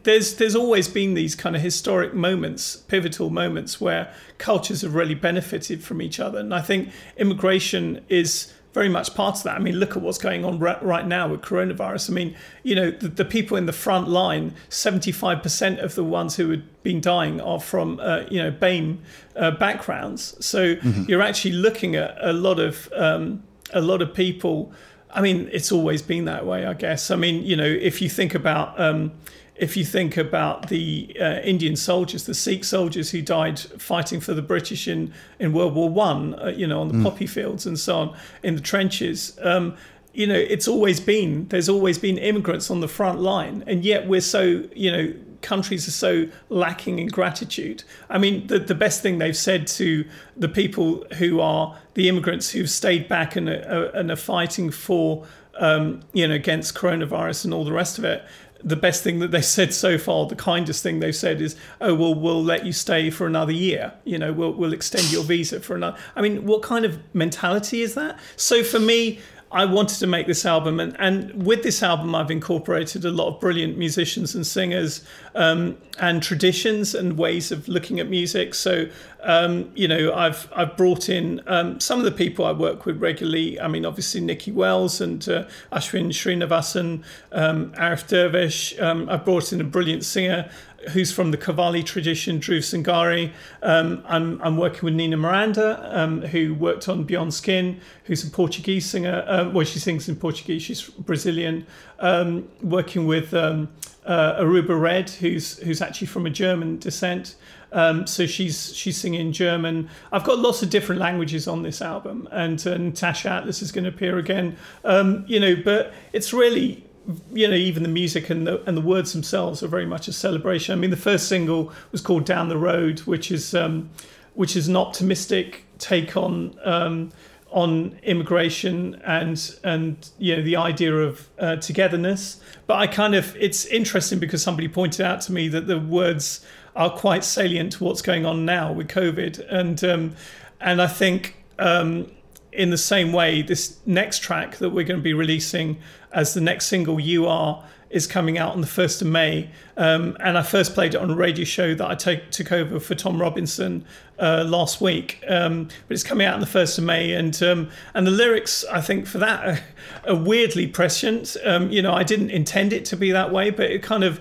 there's 0.04 0.36
there's 0.36 0.56
always 0.56 0.88
been 0.88 1.16
these 1.16 1.36
kind 1.36 1.56
of 1.56 1.62
historic 1.62 2.14
moments, 2.14 2.76
pivotal 2.76 3.30
moments 3.30 3.82
where 3.82 4.14
cultures 4.38 4.82
have 4.82 4.96
really 4.96 5.16
benefited 5.16 5.84
from 5.84 6.02
each 6.02 6.20
other, 6.20 6.40
and 6.40 6.54
I 6.54 6.62
think 6.62 6.90
immigration 7.18 8.04
is 8.10 8.54
very 8.74 8.90
much 8.90 9.16
part 9.16 9.38
of 9.38 9.44
that. 9.44 9.56
I 9.56 9.60
mean, 9.60 9.76
look 9.76 9.96
at 9.96 10.02
what's 10.02 10.18
going 10.18 10.46
on 10.46 10.60
right 10.60 11.08
now 11.08 11.28
with 11.28 11.42
coronavirus. 11.42 12.12
I 12.12 12.14
mean, 12.14 12.36
you 12.64 12.76
know, 12.76 12.92
the, 12.92 13.08
the 13.08 13.26
people 13.26 13.58
in 13.58 13.66
the 13.66 13.74
front 13.74 14.08
line, 14.08 14.54
75% 14.70 15.84
of 15.84 15.96
the 15.96 16.04
ones 16.04 16.36
who 16.36 16.52
have 16.52 16.84
been 16.84 17.02
dying 17.02 17.42
are 17.42 17.60
from, 17.60 18.00
uh, 18.00 18.24
you 18.30 18.42
know, 18.42 18.52
BAME 18.52 19.00
uh, 19.36 19.52
backgrounds. 19.52 20.36
So 20.46 20.76
mm-hmm. 20.76 21.06
you're 21.08 21.22
actually 21.22 21.54
looking 21.54 21.96
at 21.96 22.16
a 22.22 22.34
lot 22.34 22.60
of 22.60 22.92
um, 22.96 23.44
a 23.74 23.82
lot 23.82 24.02
of 24.02 24.14
people. 24.14 24.72
I 25.12 25.22
mean, 25.22 25.50
it's 25.52 25.72
always 25.72 26.04
been 26.04 26.26
that 26.26 26.46
way, 26.46 26.66
I 26.66 26.74
guess. 26.74 27.10
I 27.10 27.16
mean, 27.16 27.44
you 27.44 27.56
know, 27.56 27.66
if 27.66 28.02
you 28.02 28.10
think 28.10 28.36
about 28.36 28.80
um, 28.80 29.12
if 29.60 29.76
you 29.76 29.84
think 29.84 30.16
about 30.16 30.70
the 30.70 31.16
uh, 31.20 31.42
Indian 31.42 31.76
soldiers, 31.76 32.24
the 32.24 32.34
Sikh 32.34 32.64
soldiers 32.64 33.12
who 33.12 33.22
died 33.22 33.60
fighting 33.60 34.22
for 34.22 34.34
the 34.34 34.42
British 34.42 34.88
in, 34.88 35.14
in 35.38 35.52
World 35.52 35.76
War 35.76 35.90
One, 35.90 36.34
uh, 36.40 36.48
you 36.48 36.66
know, 36.66 36.80
on 36.80 36.88
the 36.88 36.94
mm. 36.94 37.04
poppy 37.04 37.28
fields 37.28 37.66
and 37.66 37.78
so 37.78 37.98
on, 38.00 38.18
in 38.42 38.56
the 38.56 38.62
trenches, 38.62 39.38
um, 39.42 39.76
you 40.14 40.26
know, 40.26 40.36
it's 40.36 40.68
always 40.68 41.00
been 41.00 41.48
there's 41.50 41.70
always 41.70 41.98
been 41.98 42.18
immigrants 42.18 42.72
on 42.72 42.80
the 42.80 42.88
front 42.88 43.20
line, 43.20 43.64
and 43.68 43.84
yet 43.84 44.08
we're 44.08 44.22
so 44.22 44.64
you 44.74 44.92
know 44.92 45.14
countries 45.42 45.88
are 45.88 45.92
so 45.92 46.28
lacking 46.50 47.00
in 47.00 47.08
gratitude. 47.08 47.84
I 48.10 48.18
mean, 48.18 48.48
the, 48.48 48.60
the 48.60 48.76
best 48.76 49.02
thing 49.02 49.20
they've 49.20 49.38
said 49.38 49.68
to 49.68 50.06
the 50.36 50.50
people 50.50 51.06
who 51.18 51.40
are 51.40 51.78
the 51.94 52.10
immigrants 52.10 52.52
who've 52.52 52.70
stayed 52.70 53.08
back 53.08 53.36
and 53.36 53.48
are, 53.50 53.86
and 53.94 54.12
are 54.12 54.18
fighting 54.18 54.70
for, 54.70 55.26
um, 55.58 56.02
you 56.14 56.28
know, 56.28 56.36
against 56.36 56.76
coronavirus 56.76 57.46
and 57.46 57.54
all 57.54 57.64
the 57.64 57.72
rest 57.72 57.98
of 57.98 58.04
it, 58.04 58.24
the 58.64 58.76
best 58.76 59.04
thing 59.04 59.20
that 59.20 59.32
they 59.32 59.42
said 59.42 59.74
so 59.74 59.98
far, 59.98 60.26
the 60.28 60.36
kindest 60.36 60.84
thing 60.84 61.00
they've 61.00 61.16
said 61.16 61.42
is, 61.42 61.56
"Oh, 61.80 61.94
well, 61.94 62.14
we'll 62.14 62.44
let 62.44 62.66
you 62.66 62.74
stay 62.74 63.10
for 63.10 63.26
another 63.26 63.52
year. 63.52 63.94
You 64.04 64.18
know, 64.18 64.34
we'll 64.34 64.54
we'll 64.54 64.74
extend 64.74 65.12
your 65.12 65.24
visa 65.24 65.60
for 65.60 65.76
another." 65.76 65.98
I 66.16 66.22
mean, 66.22 66.46
what 66.46 66.62
kind 66.62 66.86
of 66.86 67.00
mentality 67.14 67.82
is 67.82 67.96
that? 67.96 68.20
So 68.36 68.64
for 68.64 68.80
me, 68.80 69.20
I 69.52 69.66
wanted 69.66 69.98
to 70.00 70.08
make 70.08 70.28
this 70.28 70.46
album, 70.46 70.80
and, 70.80 70.96
and 71.00 71.46
with 71.46 71.64
this 71.64 71.82
album, 71.82 72.14
I've 72.14 72.30
incorporated 72.30 73.04
a 73.04 73.10
lot 73.10 73.34
of 73.34 73.40
brilliant 73.40 73.80
musicians 73.80 74.36
and 74.36 74.46
singers, 74.46 75.04
um, 75.34 75.76
and 76.00 76.22
traditions 76.22 76.94
and 76.94 77.18
ways 77.18 77.52
of 77.52 77.68
looking 77.68 78.00
at 78.00 78.10
music. 78.10 78.54
So, 78.54 78.88
um, 79.24 79.72
you 79.76 79.88
know, 79.88 80.14
I've 80.14 80.48
I've 80.56 80.78
brought 80.78 81.10
in 81.10 81.42
um, 81.48 81.80
some 81.80 81.98
of 81.98 82.06
the 82.06 82.12
people 82.12 82.46
I 82.46 82.52
work 82.52 82.86
with 82.86 83.02
regularly. 83.02 83.60
I 83.60 83.68
mean, 83.68 83.86
obviously 83.86 84.22
Nicki 84.22 84.52
Wells 84.52 85.02
and 85.02 85.28
uh, 85.28 85.46
Ashwin 85.72 86.10
Srinivasan, 86.10 87.04
um, 87.32 87.72
Aref 87.72 88.08
Durvesh. 88.08 88.80
Um, 88.82 89.10
I've 89.10 89.26
brought 89.26 89.52
in 89.52 89.62
a 89.62 89.66
brilliant 89.66 90.06
singer 90.06 90.50
who's 90.90 91.12
from 91.12 91.32
the 91.32 91.38
Qawwali 91.38 91.86
tradition, 91.86 92.40
Dhruv 92.40 92.60
Sangari. 92.60 93.32
Um, 93.62 94.04
I'm, 94.06 94.42
I'm 94.42 94.58
working 94.58 94.82
with 94.84 94.94
Nina 94.94 95.18
Miranda, 95.18 95.90
um, 95.92 96.22
who 96.22 96.54
worked 96.54 96.90
on 96.90 97.04
Beyond 97.04 97.34
Skin, 97.34 97.80
who's 98.06 98.24
a 98.24 98.30
Portuguese 98.30 98.86
singer. 98.86 99.24
Um, 99.28 99.54
well, 99.54 99.66
she 99.66 99.80
sings 99.80 100.10
in 100.10 100.16
Portuguese, 100.16 100.62
she's 100.62 100.90
Brazilian. 100.90 101.66
Um, 102.00 102.48
working 102.62 103.06
with 103.06 103.34
um, 103.34 103.70
uh, 104.06 104.42
Aruba 104.42 104.80
Red, 104.80 105.10
who's, 105.10 105.58
who's 105.60 105.82
actually 105.82 106.08
from 106.08 106.26
a 106.26 106.30
German 106.30 106.80
descent. 106.80 107.36
Um, 107.72 108.08
so 108.08 108.26
she's 108.26 108.76
she's 108.76 108.98
singing 108.98 109.32
German. 109.32 109.90
I've 110.12 110.24
got 110.24 110.40
lots 110.40 110.64
of 110.64 110.72
different 110.72 111.00
languages 111.00 111.48
on 111.48 111.62
this 111.62 111.82
album, 111.82 112.28
and 112.32 112.60
uh, 112.66 112.76
Natacha 112.78 113.30
Atlas 113.30 113.62
is 113.62 113.72
going 113.72 113.84
to 113.84 113.92
appear 113.92 114.18
again. 114.18 114.58
Um, 114.84 115.24
you 115.28 115.40
know, 115.40 115.56
but 115.56 115.94
it's 116.12 116.34
really 116.34 116.84
you 117.34 117.48
know, 117.48 117.56
even 117.56 117.84
the 117.84 117.90
music 117.90 118.30
and 118.30 118.46
the 118.46 118.62
and 118.66 118.78
the 118.78 118.82
words 118.82 119.14
themselves 119.14 119.64
are 119.64 119.68
very 119.68 119.86
much 119.86 120.08
a 120.08 120.14
celebration. 120.14 120.74
I 120.74 120.82
mean, 120.82 120.90
the 120.90 120.98
first 120.98 121.28
single 121.28 121.72
was 121.92 122.02
called 122.02 122.26
"Down 122.26 122.50
the 122.50 122.58
Road," 122.58 123.00
which 123.02 123.32
is 123.32 123.56
um, 123.56 123.90
which 124.36 124.56
is 124.56 124.68
an 124.68 124.76
optimistic 124.76 125.66
take 125.78 126.16
on 126.16 126.56
um, 126.64 127.12
on 127.52 127.98
immigration 128.04 129.02
and 129.06 129.56
and 129.64 130.10
you 130.18 130.36
know 130.36 130.44
the 130.44 130.56
idea 130.56 130.96
of 130.96 131.28
uh, 131.40 131.56
togetherness. 131.56 132.40
But 132.68 132.78
I 132.78 132.88
kind 132.88 133.16
of 133.16 133.36
it's 133.36 133.66
interesting 133.66 134.20
because 134.20 134.44
somebody 134.44 134.68
pointed 134.68 135.06
out 135.06 135.22
to 135.22 135.32
me 135.32 135.48
that 135.50 135.68
the 135.68 135.80
words 135.80 136.46
are 136.76 136.90
quite 136.90 137.24
salient 137.24 137.74
to 137.74 137.84
what's 137.84 138.02
going 138.02 138.26
on 138.26 138.46
now 138.46 138.72
with 138.72 138.88
COVID, 138.88 139.46
and 139.50 139.84
um, 139.84 140.16
and 140.62 140.82
I 140.82 140.88
think. 140.88 141.36
Um, 141.58 142.12
in 142.52 142.70
the 142.70 142.78
same 142.78 143.14
way, 143.14 143.42
this 143.42 143.78
next 143.86 144.20
track 144.20 144.58
that 144.58 144.70
we're 144.70 144.86
going 144.86 145.00
to 145.00 145.04
be 145.04 145.14
releasing 145.14 145.78
as 146.12 146.34
the 146.34 146.42
next 146.42 146.68
single, 146.68 147.00
You 147.00 147.28
Are, 147.28 147.64
is 147.90 148.06
coming 148.06 148.38
out 148.38 148.54
on 148.54 148.62
the 148.62 148.68
1st 148.68 149.02
of 149.02 149.08
May. 149.08 149.50
Um, 149.78 150.16
and 150.20 150.38
I 150.38 150.44
first 150.44 150.74
played 150.74 150.94
it 150.94 150.98
on 150.98 151.10
a 151.10 151.16
radio 151.16 151.44
show 151.44 151.74
that 151.74 151.90
I 151.90 151.96
take, 151.96 152.30
took 152.32 152.52
over 152.52 152.80
for 152.80 152.94
Tom 152.96 153.20
Robinson 153.20 153.86
uh, 154.20 154.46
last 154.48 154.80
week. 154.80 155.24
Um, 155.28 155.66
but 155.88 155.94
it's 155.94 156.04
coming 156.04 156.28
out 156.28 156.36
on 156.36 156.40
the 156.40 156.46
1st 156.46 156.80
of 156.80 156.84
May. 156.84 157.14
And 157.14 157.42
um, 157.42 157.70
and 157.94 158.06
the 158.06 158.12
lyrics, 158.12 158.64
I 158.72 158.82
think, 158.82 159.08
for 159.08 159.18
that 159.20 159.46
are, 159.46 159.60
are 160.08 160.16
weirdly 160.16 160.68
prescient. 160.68 161.36
Um, 161.44 161.72
you 161.72 161.82
know, 161.82 161.94
I 161.94 162.04
didn't 162.04 162.30
intend 162.30 162.74
it 162.74 162.86
to 162.86 162.98
be 162.98 163.12
that 163.12 163.32
way, 163.32 163.50
but 163.50 163.72
it 163.72 163.84
kind 163.84 164.04
of. 164.04 164.20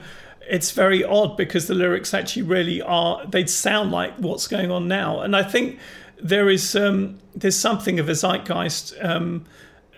It's 0.51 0.71
very 0.71 1.05
odd 1.05 1.37
because 1.37 1.67
the 1.67 1.75
lyrics 1.75 2.15
actually 2.15 2.41
really 2.41 2.81
are, 2.81 3.23
they 3.27 3.45
sound 3.45 3.91
like 3.91 4.17
what's 4.17 4.49
going 4.49 4.71
on 4.71 4.89
now. 4.89 5.21
And 5.21 5.37
I 5.37 5.43
think 5.43 5.79
there 6.23 6.49
is 6.49 6.75
um, 6.75 7.19
there's 7.35 7.59
something 7.59 7.99
of 7.99 8.09
a 8.09 8.15
zeitgeist, 8.15 8.95
um, 9.01 9.45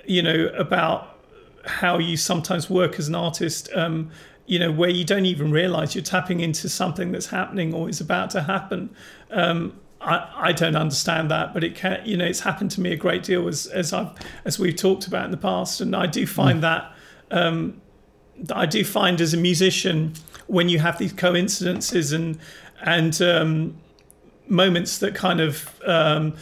you 0.05 0.23
know, 0.23 0.51
about 0.57 1.19
how 1.65 1.99
you 1.99 2.17
sometimes 2.17 2.69
work 2.71 2.99
as 2.99 3.09
an 3.09 3.15
artist. 3.15 3.69
Um, 3.75 4.11
you 4.47 4.59
know, 4.59 4.73
where 4.73 4.91
you 4.91 5.05
don't 5.05 5.27
even 5.27 5.53
realize 5.53 5.95
you're 5.95 6.03
tapping 6.03 6.41
into 6.41 6.69
something 6.69 7.13
that's 7.13 7.27
happening 7.27 7.73
or 7.73 7.89
is 7.89 8.01
about 8.01 8.31
to 8.31 8.43
happen. 8.43 8.91
Um, 9.31 9.79
I, 10.01 10.29
I 10.35 10.53
don't 10.53 10.75
understand 10.75 11.31
that, 11.31 11.55
but 11.55 11.63
it 11.63 11.77
can, 11.77 12.01
you 12.05 12.17
know, 12.17 12.25
it's 12.25 12.41
happened 12.41 12.73
to 12.73 12.81
me 12.81 12.93
a 12.93 12.97
great 12.97 13.23
deal 13.23 13.47
as 13.47 13.67
as 13.67 13.93
I've 13.93 14.11
as 14.45 14.59
we've 14.59 14.75
talked 14.75 15.07
about 15.07 15.25
in 15.27 15.31
the 15.31 15.37
past, 15.37 15.81
and 15.81 15.95
I 15.95 16.07
do 16.07 16.27
find 16.27 16.59
mm. 16.59 16.63
that 16.63 16.93
um, 17.31 17.81
I 18.53 18.67
do 18.67 18.85
find 18.85 19.21
as 19.21 19.35
a 19.35 19.37
musician 19.37 20.15
when 20.47 20.69
you 20.69 20.79
have 20.81 20.99
these 20.99 21.13
coincidences 21.13 22.13
and 22.13 22.39
and 22.83 23.21
um, 23.23 23.77
moments 24.51 24.99
that 24.99 25.15
kind 25.15 25.41
of 25.41 25.81
um, 25.87 26.35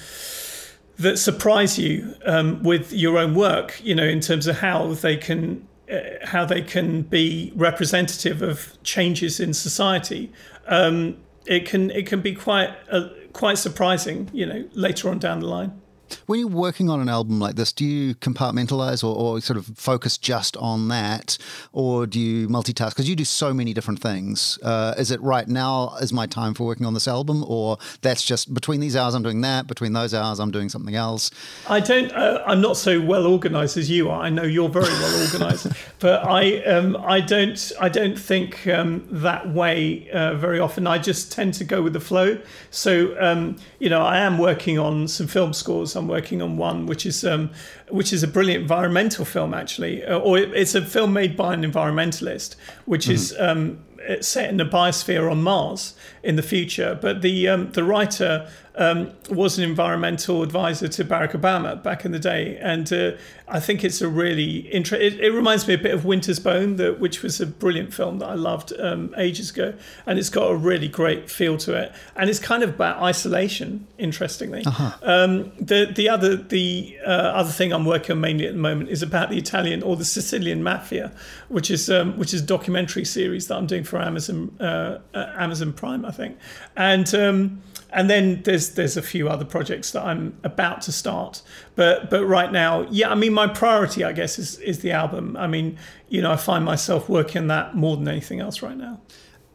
that 0.97 1.19
surprise 1.19 1.79
you 1.79 2.15
um, 2.25 2.63
with 2.63 2.93
your 2.93 3.19
own 3.19 3.35
work. 3.35 3.81
You 3.83 3.95
know, 3.95 4.05
in 4.05 4.21
terms 4.21 4.47
of 4.47 4.59
how 4.59 4.95
they 4.95 5.17
can 5.17 5.67
uh, 5.91 6.01
how 6.25 6.45
they 6.45 6.63
can 6.63 7.03
be 7.03 7.53
representative 7.55 8.43
of 8.43 8.77
changes 8.83 9.41
in 9.41 9.55
society. 9.55 10.33
Um, 10.67 11.17
it 11.47 11.67
can 11.67 11.91
it 11.91 12.07
can 12.07 12.21
be 12.21 12.35
quite 12.35 12.75
uh, 12.91 13.09
quite 13.33 13.59
surprising. 13.59 14.31
You 14.33 14.47
know, 14.47 14.69
later 14.73 15.09
on 15.09 15.19
down 15.19 15.41
the 15.41 15.47
line. 15.47 15.81
When 16.27 16.39
you're 16.41 16.49
working 16.49 16.91
on 16.91 17.01
an 17.01 17.09
album 17.09 17.39
like 17.39 17.57
this, 17.57 17.73
do 17.73 17.85
you 17.85 18.15
compartmentalize 18.15 19.03
or, 19.05 19.15
or 19.15 19.41
sort 19.41 19.57
of 19.57 19.67
focus 19.77 20.19
just 20.19 20.57
on 20.57 20.89
that, 20.89 21.39
or 21.73 22.07
do 22.07 22.21
you 22.21 22.49
multitask? 22.49 22.91
Because 22.91 23.09
you 23.09 23.17
do 23.17 23.25
so 23.25 23.53
many 23.55 23.73
different 23.73 24.01
things. 24.01 24.59
Uh, 24.63 24.95
is 24.99 25.11
it 25.11 25.21
right 25.21 25.49
now 25.49 25.95
is 26.01 26.13
my 26.13 26.27
time 26.27 26.55
for 26.55 26.67
working 26.67 26.87
on 26.87 26.95
this 26.95 27.09
album, 27.09 27.45
or 27.47 27.79
that's 28.03 28.23
just 28.23 28.53
between 28.55 28.81
these 28.81 28.97
hours 28.97 29.15
I'm 29.15 29.23
doing 29.23 29.41
that, 29.43 29.67
between 29.67 29.93
those 29.93 30.15
hours 30.15 30.39
I'm 30.39 30.51
doing 30.51 30.69
something 30.69 30.95
else? 30.95 31.31
I 31.69 31.81
don't. 31.81 32.13
Uh, 32.13 32.43
I'm 32.47 32.61
not 32.61 32.77
so 32.77 33.01
well 33.01 33.27
organized 33.27 33.77
as 33.77 33.91
you 33.91 34.11
are. 34.11 34.21
I 34.21 34.31
know 34.31 34.43
you're 34.43 34.69
very 34.69 34.87
well 34.87 35.23
organized, 35.23 35.69
but 35.99 36.25
I 36.25 36.63
um, 36.65 36.97
I 36.97 37.21
don't 37.21 37.73
I 37.81 37.89
don't 37.89 38.19
think 38.19 38.67
um, 38.67 39.07
that 39.11 39.49
way 39.53 40.11
uh, 40.11 40.35
very 40.35 40.61
often. 40.61 40.87
I 40.87 40.99
just 40.99 41.33
tend 41.33 41.55
to 41.55 41.65
go 41.65 41.83
with 41.83 41.93
the 41.93 42.01
flow. 42.01 42.39
So 42.71 43.17
um, 43.21 43.57
you 43.79 43.91
know, 43.91 44.03
I 44.03 44.19
am 44.19 44.39
working 44.39 44.79
on 44.79 45.09
some 45.09 45.27
film 45.27 45.53
scores 45.53 45.95
I'm 45.99 46.09
working 46.09 46.41
on 46.41 46.57
one 46.57 46.87
which 46.87 47.05
is 47.05 47.25
um, 47.25 47.51
which 47.89 48.13
is 48.13 48.23
a 48.23 48.29
brilliant 48.29 48.63
environmental 48.63 49.25
film 49.25 49.55
actually, 49.55 50.05
uh, 50.05 50.19
or 50.19 50.39
it's 50.39 50.75
a 50.75 50.83
film 50.83 51.13
made 51.13 51.37
by 51.37 51.55
an 51.55 51.63
environmentalist, 51.63 52.57
which 52.87 53.05
mm-hmm. 53.05 53.13
is 53.13 53.35
um, 53.39 53.85
set 54.21 54.49
in 54.49 54.57
the 54.57 54.65
biosphere 54.65 55.31
on 55.31 55.43
Mars 55.43 55.95
in 56.23 56.37
the 56.37 56.43
future. 56.43 56.99
But 57.01 57.23
the 57.23 57.49
um, 57.49 57.73
the 57.73 57.85
writer 57.85 58.49
um, 58.79 59.13
was 59.29 59.59
an 59.59 59.65
environmental 59.65 60.43
advisor 60.43 60.87
to 60.87 61.05
Barack 61.05 61.33
Obama 61.33 61.83
back 61.83 62.05
in 62.05 62.13
the 62.13 62.19
day, 62.19 62.57
and 62.63 62.91
uh, 62.93 63.13
I 63.49 63.59
think 63.59 63.83
it's 63.83 64.01
a 64.01 64.09
really 64.09 64.59
interesting. 64.71 65.19
It, 65.19 65.21
it, 65.21 65.33
reminds 65.33 65.67
me 65.67 65.75
a 65.75 65.79
bit 65.79 65.93
of 65.93 66.05
Winter's 66.05 66.39
Bone, 66.39 66.77
that, 66.77 67.01
which 67.01 67.23
was 67.23 67.41
a 67.41 67.47
brilliant 67.47 67.93
film 67.93 68.21
that 68.21 68.29
I 68.29 68.35
loved 68.35 68.73
um, 68.79 69.13
ages 69.19 69.51
ago, 69.51 69.75
and 70.07 70.17
it's 70.17 70.31
got 70.31 70.51
a 70.51 70.57
really 70.57 70.87
great 70.87 71.29
feel 71.29 71.57
to 71.59 71.75
it, 71.75 71.93
and 72.15 72.31
it's 72.31 72.39
kind 72.39 72.63
of 72.63 72.71
about 72.71 73.03
isolation. 73.03 73.87
Interestingly, 73.99 74.65
uh-huh. 74.65 74.97
um, 75.03 75.51
the 75.59 75.93
the 75.93 76.09
other 76.09 76.37
the 76.37 76.97
uh, 77.05 77.11
other 77.11 77.51
thing 77.51 77.73
I'm 77.73 77.85
working 77.85 78.13
on 78.13 78.21
mainly 78.21 78.47
at 78.47 78.53
the 78.53 78.61
moment 78.61 78.91
is 78.91 79.03
about 79.03 79.29
the 79.29 79.39
Italian 79.39 79.83
or 79.83 79.97
the 79.97 80.05
Sicilian 80.05 80.63
mafia, 80.63 81.11
which 81.49 81.69
is 81.69 81.91
um, 81.91 82.17
which 82.17 82.33
is 82.33 82.43
a 82.43 82.47
documentary 82.47 83.05
series 83.05 83.49
that 83.49 83.57
I'm 83.57 83.67
doing 83.67 83.83
for 83.83 84.01
Amazon 84.01 84.55
uh, 84.61 84.99
uh 85.15 85.33
Amazon 85.37 85.73
Prime, 85.73 86.05
I 86.05 86.13
think, 86.13 86.39
and 86.77 87.13
um, 87.17 87.63
and 87.91 88.11
then 88.11 88.43
there's 88.43 88.71
there's 88.71 88.97
a 88.97 89.03
few 89.03 89.29
other 89.29 89.45
projects 89.45 89.93
that 89.93 90.05
I'm 90.05 90.39
about 90.45 90.83
to 90.83 90.93
start. 90.93 91.43
But 91.75 92.11
but 92.11 92.25
right 92.25 92.53
now, 92.53 92.87
yeah, 92.91 93.11
I 93.11 93.15
mean 93.15 93.33
my 93.33 93.47
priority, 93.47 94.05
I 94.05 94.13
guess, 94.13 94.39
is 94.39 94.59
is 94.59 94.81
the 94.81 94.93
album. 94.93 95.37
I 95.37 95.47
mean, 95.47 95.79
you 96.09 96.23
know, 96.23 96.33
I 96.33 96.37
find 96.37 96.65
myself 96.65 97.09
working 97.09 97.47
that 97.49 97.75
more 97.75 97.97
than 97.97 98.09
anything 98.09 98.41
else 98.41 98.63
right 98.63 98.77
now. 98.77 99.01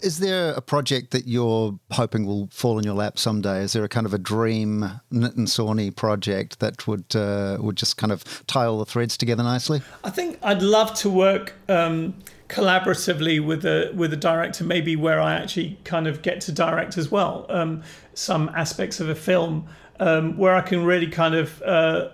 Is 0.01 0.19
there 0.19 0.51
a 0.51 0.61
project 0.61 1.11
that 1.11 1.27
you're 1.27 1.79
hoping 1.91 2.25
will 2.25 2.49
fall 2.51 2.77
in 2.77 2.83
your 2.83 2.93
lap 2.93 3.17
someday? 3.17 3.61
Is 3.63 3.71
there 3.71 3.85
a 3.85 3.89
kind 3.89 4.05
of 4.05 4.13
a 4.13 4.17
dream 4.17 4.99
Nitin 5.13 5.47
Sawhney 5.47 5.95
project 5.95 6.59
that 6.59 6.87
would 6.87 7.15
uh, 7.15 7.57
would 7.61 7.77
just 7.77 7.95
kind 7.97 8.11
of 8.11 8.45
tie 8.47 8.65
all 8.65 8.79
the 8.79 8.85
threads 8.85 9.15
together 9.15 9.43
nicely? 9.43 9.81
I 10.03 10.09
think 10.09 10.39
I'd 10.43 10.61
love 10.61 10.93
to 10.95 11.09
work. 11.09 11.53
Um, 11.69 12.15
collaboratively 12.49 13.43
with 13.43 13.65
a 13.65 13.91
with 13.95 14.13
a 14.13 14.17
director, 14.17 14.63
maybe 14.63 14.95
where 14.95 15.19
I 15.19 15.35
actually 15.35 15.77
kind 15.83 16.07
of 16.07 16.21
get 16.21 16.41
to 16.41 16.51
direct 16.51 16.97
as 16.97 17.09
well 17.09 17.45
um, 17.49 17.83
some 18.13 18.49
aspects 18.55 18.99
of 18.99 19.09
a 19.09 19.15
film, 19.15 19.67
um, 19.99 20.37
where 20.37 20.55
I 20.55 20.61
can 20.61 20.85
really 20.85 21.07
kind 21.07 21.35
of 21.35 21.61
uh, 21.63 22.09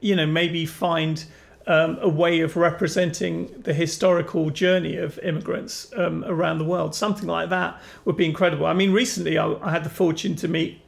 you 0.00 0.16
know 0.16 0.26
maybe 0.26 0.66
find 0.66 1.24
um, 1.66 1.98
a 2.00 2.08
way 2.08 2.40
of 2.40 2.56
representing 2.56 3.54
the 3.62 3.72
historical 3.72 4.50
journey 4.50 4.96
of 4.96 5.18
immigrants 5.20 5.92
um, 5.96 6.24
around 6.26 6.58
the 6.58 6.64
world. 6.64 6.94
Something 6.94 7.28
like 7.28 7.50
that 7.50 7.80
would 8.04 8.16
be 8.16 8.26
incredible. 8.26 8.66
I 8.66 8.72
mean, 8.72 8.92
recently 8.92 9.38
I, 9.38 9.52
I 9.62 9.70
had 9.70 9.84
the 9.84 9.90
fortune 9.90 10.36
to 10.36 10.48
meet 10.48 10.80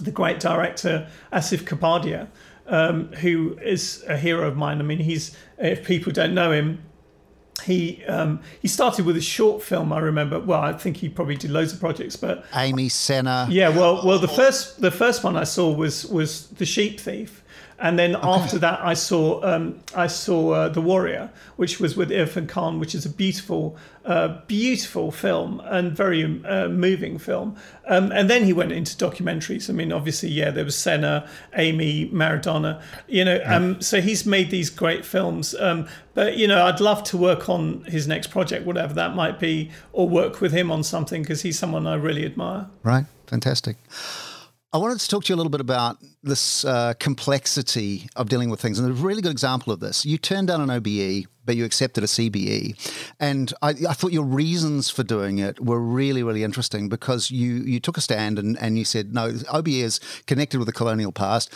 the 0.00 0.10
great 0.10 0.40
director 0.40 1.08
Asif 1.32 1.62
Kapadia. 1.62 2.28
Um, 2.64 3.08
who 3.14 3.58
is 3.60 4.04
a 4.06 4.16
hero 4.16 4.46
of 4.46 4.56
mine? 4.56 4.78
I 4.78 4.84
mean, 4.84 5.00
he's 5.00 5.36
if 5.58 5.84
people 5.84 6.12
don't 6.12 6.32
know 6.32 6.52
him, 6.52 6.82
he 7.62 8.04
um, 8.06 8.40
he 8.60 8.68
started 8.68 9.04
with 9.06 9.16
a 9.16 9.20
short 9.20 9.62
film. 9.62 9.92
I 9.92 9.98
remember. 10.00 10.38
Well, 10.38 10.60
I 10.60 10.72
think 10.72 10.96
he 10.98 11.08
probably 11.08 11.36
did 11.36 11.50
loads 11.50 11.72
of 11.72 11.80
projects, 11.80 12.16
but 12.16 12.44
Amy 12.54 12.88
Senna. 12.88 13.46
Yeah. 13.50 13.68
Well, 13.68 14.04
well, 14.04 14.18
the 14.18 14.28
first 14.28 14.80
the 14.80 14.90
first 14.90 15.24
one 15.24 15.36
I 15.36 15.44
saw 15.44 15.72
was 15.72 16.06
was 16.06 16.48
the 16.48 16.66
Sheep 16.66 17.00
Thief, 17.00 17.41
and 17.82 17.98
then 17.98 18.14
okay. 18.14 18.28
after 18.28 18.58
that, 18.60 18.80
I 18.80 18.94
saw 18.94 19.42
um, 19.42 19.80
I 19.94 20.06
saw 20.06 20.52
uh, 20.52 20.68
The 20.68 20.80
Warrior, 20.80 21.30
which 21.56 21.80
was 21.80 21.96
with 21.96 22.10
Irfan 22.10 22.48
Khan, 22.48 22.78
which 22.78 22.94
is 22.94 23.04
a 23.04 23.10
beautiful, 23.10 23.76
uh, 24.04 24.40
beautiful 24.46 25.10
film 25.10 25.60
and 25.64 25.90
very 25.90 26.40
uh, 26.44 26.68
moving 26.68 27.18
film. 27.18 27.56
Um, 27.88 28.12
and 28.12 28.30
then 28.30 28.44
he 28.44 28.52
went 28.52 28.70
into 28.70 28.96
documentaries. 28.96 29.68
I 29.68 29.72
mean, 29.72 29.90
obviously, 29.90 30.28
yeah, 30.28 30.52
there 30.52 30.64
was 30.64 30.78
Senna, 30.78 31.28
Amy, 31.56 32.08
Maradona. 32.10 32.80
You 33.08 33.24
know, 33.24 33.42
um, 33.44 33.80
so 33.80 34.00
he's 34.00 34.24
made 34.24 34.50
these 34.50 34.70
great 34.70 35.04
films. 35.04 35.52
Um, 35.56 35.88
but 36.14 36.36
you 36.36 36.46
know, 36.46 36.64
I'd 36.64 36.80
love 36.80 37.02
to 37.04 37.16
work 37.16 37.48
on 37.48 37.82
his 37.88 38.06
next 38.06 38.28
project, 38.28 38.64
whatever 38.64 38.94
that 38.94 39.16
might 39.16 39.40
be, 39.40 39.72
or 39.92 40.08
work 40.08 40.40
with 40.40 40.52
him 40.52 40.70
on 40.70 40.84
something 40.84 41.22
because 41.22 41.42
he's 41.42 41.58
someone 41.58 41.88
I 41.88 41.96
really 41.96 42.24
admire. 42.24 42.68
Right, 42.84 43.06
fantastic. 43.26 43.76
I 44.74 44.78
wanted 44.78 45.00
to 45.00 45.08
talk 45.08 45.24
to 45.24 45.28
you 45.28 45.34
a 45.34 45.36
little 45.36 45.50
bit 45.50 45.60
about 45.60 45.98
this 46.22 46.64
uh, 46.64 46.94
complexity 46.98 48.08
of 48.16 48.30
dealing 48.30 48.48
with 48.48 48.58
things. 48.58 48.78
And 48.78 48.88
a 48.88 48.92
really 48.94 49.20
good 49.20 49.30
example 49.30 49.70
of 49.70 49.80
this, 49.80 50.06
you 50.06 50.16
turned 50.16 50.48
down 50.48 50.62
an 50.62 50.70
OBE, 50.70 51.26
but 51.44 51.56
you 51.56 51.66
accepted 51.66 52.02
a 52.02 52.06
CBE. 52.06 53.12
And 53.20 53.52
I, 53.60 53.70
I, 53.70 53.92
thought 53.92 54.12
your 54.12 54.24
reasons 54.24 54.88
for 54.88 55.02
doing 55.02 55.38
it 55.38 55.60
were 55.60 55.78
really, 55.78 56.22
really 56.22 56.42
interesting 56.42 56.88
because 56.88 57.30
you, 57.30 57.56
you 57.56 57.80
took 57.80 57.98
a 57.98 58.00
stand 58.00 58.38
and, 58.38 58.56
and 58.62 58.78
you 58.78 58.86
said, 58.86 59.12
no, 59.12 59.34
OBE 59.52 59.68
is 59.68 60.00
connected 60.26 60.56
with 60.56 60.66
the 60.66 60.72
colonial 60.72 61.12
past, 61.12 61.52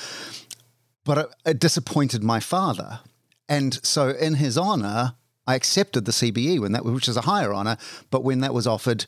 but 1.05 1.17
it, 1.17 1.27
it 1.47 1.59
disappointed 1.59 2.23
my 2.23 2.39
father. 2.39 3.01
And 3.49 3.83
so, 3.83 4.11
in 4.11 4.35
his 4.35 4.59
honor, 4.59 5.15
I 5.47 5.55
accepted 5.55 6.05
the 6.05 6.13
CBE 6.13 6.61
when 6.61 6.73
that, 6.73 6.85
which 6.85 7.09
is 7.09 7.17
a 7.17 7.23
higher 7.23 7.55
honor, 7.55 7.79
but 8.11 8.25
when 8.25 8.41
that 8.41 8.53
was 8.53 8.67
offered, 8.67 9.07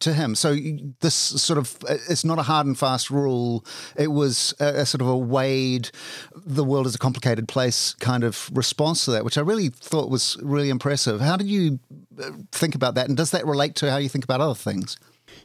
to 0.00 0.12
him. 0.12 0.34
So 0.34 0.56
this 1.00 1.14
sort 1.14 1.58
of 1.58 1.76
uh, 1.88 1.96
it's 2.08 2.24
not 2.24 2.38
a 2.38 2.42
hard 2.42 2.66
and 2.66 2.78
fast 2.78 3.10
rule. 3.10 3.64
It 3.96 4.08
was 4.08 4.54
a, 4.60 4.80
a, 4.80 4.86
sort 4.86 5.02
of 5.02 5.08
a 5.08 5.16
wade. 5.16 5.90
The 6.34 6.64
world 6.64 6.86
is 6.86 6.94
a 6.94 6.98
complicated 6.98 7.48
place 7.48 7.94
kind 7.94 8.24
of 8.24 8.50
response 8.52 9.04
to 9.04 9.10
that, 9.12 9.24
which 9.24 9.36
I 9.36 9.42
really 9.42 9.68
thought 9.68 10.10
was 10.10 10.36
really 10.42 10.70
impressive. 10.70 11.20
How 11.20 11.36
did 11.36 11.48
you 11.48 11.80
uh, 12.20 12.30
think 12.52 12.74
about 12.74 12.94
that, 12.94 13.08
and 13.08 13.16
does 13.16 13.30
that 13.32 13.46
relate 13.46 13.74
to 13.76 13.90
how 13.90 13.98
you 13.98 14.08
think 14.08 14.24
about 14.24 14.40
other 14.40 14.54
things? 14.54 14.96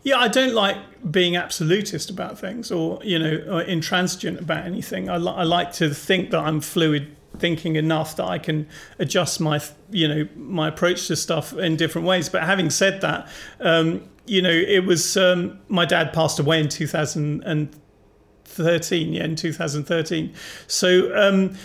Yeah, 0.03 0.17
I 0.17 0.27
don't 0.27 0.53
like 0.53 0.77
being 1.11 1.35
absolutist 1.35 2.09
about 2.09 2.39
things 2.39 2.71
or 2.71 2.99
you 3.03 3.19
know 3.19 3.43
or 3.49 3.61
intransigent 3.61 4.39
about 4.39 4.65
anything. 4.65 5.09
I, 5.09 5.17
li- 5.17 5.33
I 5.35 5.43
like 5.43 5.73
to 5.73 5.93
think 5.93 6.31
that 6.31 6.39
I'm 6.39 6.61
fluid 6.61 7.15
thinking 7.37 7.75
enough 7.75 8.15
that 8.17 8.25
I 8.25 8.37
can 8.37 8.67
adjust 8.99 9.39
my 9.39 9.59
you 9.89 10.07
know 10.07 10.27
my 10.35 10.67
approach 10.67 11.07
to 11.07 11.15
stuff 11.15 11.53
in 11.53 11.75
different 11.75 12.07
ways. 12.07 12.29
But 12.29 12.43
having 12.43 12.69
said 12.69 13.01
that, 13.01 13.27
um, 13.59 14.09
you 14.25 14.41
know, 14.41 14.49
it 14.49 14.85
was 14.85 15.17
um, 15.17 15.59
my 15.67 15.85
dad 15.85 16.13
passed 16.13 16.39
away 16.39 16.59
in 16.59 16.69
2013. 16.69 19.13
Yeah, 19.13 19.23
in 19.23 19.35
2013. 19.35 20.33
So. 20.67 21.15
Um, 21.15 21.55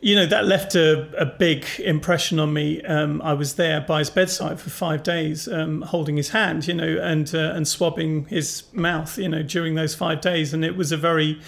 you 0.00 0.14
know 0.14 0.26
that 0.26 0.44
left 0.44 0.74
a, 0.74 1.08
a 1.20 1.24
big 1.24 1.64
impression 1.78 2.38
on 2.38 2.52
me. 2.52 2.82
Um, 2.82 3.22
I 3.22 3.32
was 3.32 3.54
there 3.54 3.80
by 3.80 4.00
his 4.00 4.10
bedside 4.10 4.60
for 4.60 4.70
five 4.70 5.02
days, 5.02 5.48
um, 5.48 5.82
holding 5.82 6.16
his 6.16 6.28
hand, 6.28 6.68
you 6.68 6.74
know, 6.74 6.98
and 7.02 7.34
uh, 7.34 7.52
and 7.54 7.66
swabbing 7.66 8.26
his 8.26 8.64
mouth, 8.72 9.18
you 9.18 9.28
know, 9.28 9.42
during 9.42 9.74
those 9.74 9.94
five 9.94 10.20
days, 10.20 10.52
and 10.52 10.64
it 10.64 10.76
was 10.76 10.92
a 10.92 10.96
very 10.96 11.40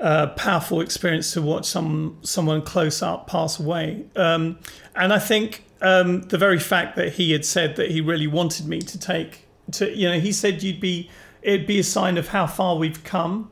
uh, 0.00 0.28
powerful 0.28 0.80
experience 0.80 1.32
to 1.32 1.42
watch 1.42 1.66
some 1.66 2.18
someone 2.22 2.62
close 2.62 3.02
up 3.02 3.26
pass 3.26 3.58
away. 3.58 4.04
Um, 4.14 4.58
and 4.94 5.12
I 5.12 5.18
think 5.18 5.64
um, 5.80 6.22
the 6.22 6.38
very 6.38 6.58
fact 6.58 6.96
that 6.96 7.14
he 7.14 7.32
had 7.32 7.44
said 7.44 7.76
that 7.76 7.90
he 7.90 8.00
really 8.00 8.26
wanted 8.26 8.68
me 8.68 8.80
to 8.80 8.98
take 8.98 9.47
to 9.72 9.96
you 9.96 10.08
know 10.08 10.18
he 10.18 10.32
said 10.32 10.62
you'd 10.62 10.80
be 10.80 11.10
it'd 11.42 11.66
be 11.66 11.78
a 11.78 11.84
sign 11.84 12.16
of 12.16 12.28
how 12.28 12.46
far 12.46 12.76
we've 12.76 13.04
come 13.04 13.50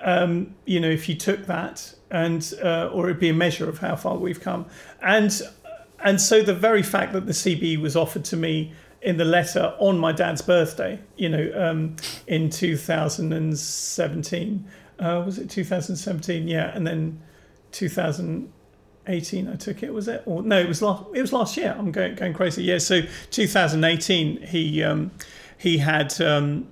um, 0.00 0.54
you 0.64 0.80
know 0.80 0.90
if 0.90 1.08
you 1.08 1.14
took 1.14 1.46
that 1.46 1.94
and 2.14 2.54
uh, 2.62 2.88
or 2.92 3.06
it'd 3.06 3.18
be 3.18 3.28
a 3.28 3.34
measure 3.34 3.68
of 3.68 3.78
how 3.78 3.96
far 3.96 4.16
we've 4.16 4.40
come. 4.40 4.66
And 5.02 5.42
and 5.98 6.20
so 6.20 6.42
the 6.42 6.54
very 6.54 6.84
fact 6.84 7.12
that 7.12 7.26
the 7.26 7.32
CBE 7.32 7.80
was 7.80 7.96
offered 7.96 8.24
to 8.26 8.36
me 8.36 8.72
in 9.02 9.16
the 9.16 9.24
letter 9.24 9.74
on 9.80 9.98
my 9.98 10.12
dad's 10.12 10.40
birthday 10.40 11.00
you 11.16 11.28
know 11.28 11.50
um, 11.54 11.96
in 12.26 12.48
2017 12.48 14.64
uh, 14.98 15.22
was 15.26 15.38
it 15.38 15.50
2017 15.50 16.48
yeah 16.48 16.74
and 16.74 16.86
then 16.86 17.20
2018 19.06 19.48
I 19.48 19.56
took 19.56 19.82
it 19.82 19.92
was 19.92 20.08
it? 20.08 20.22
Or 20.26 20.42
no 20.42 20.58
it 20.58 20.68
was 20.68 20.82
last 20.82 21.04
it 21.14 21.20
was 21.20 21.32
last 21.32 21.56
year. 21.56 21.74
I'm 21.76 21.92
going 21.92 22.14
going 22.14 22.34
crazy. 22.34 22.64
Yeah 22.64 22.78
so 22.78 23.02
2018 23.30 24.42
he 24.42 24.82
um, 24.82 25.10
he 25.58 25.78
had 25.78 26.20
um, 26.20 26.68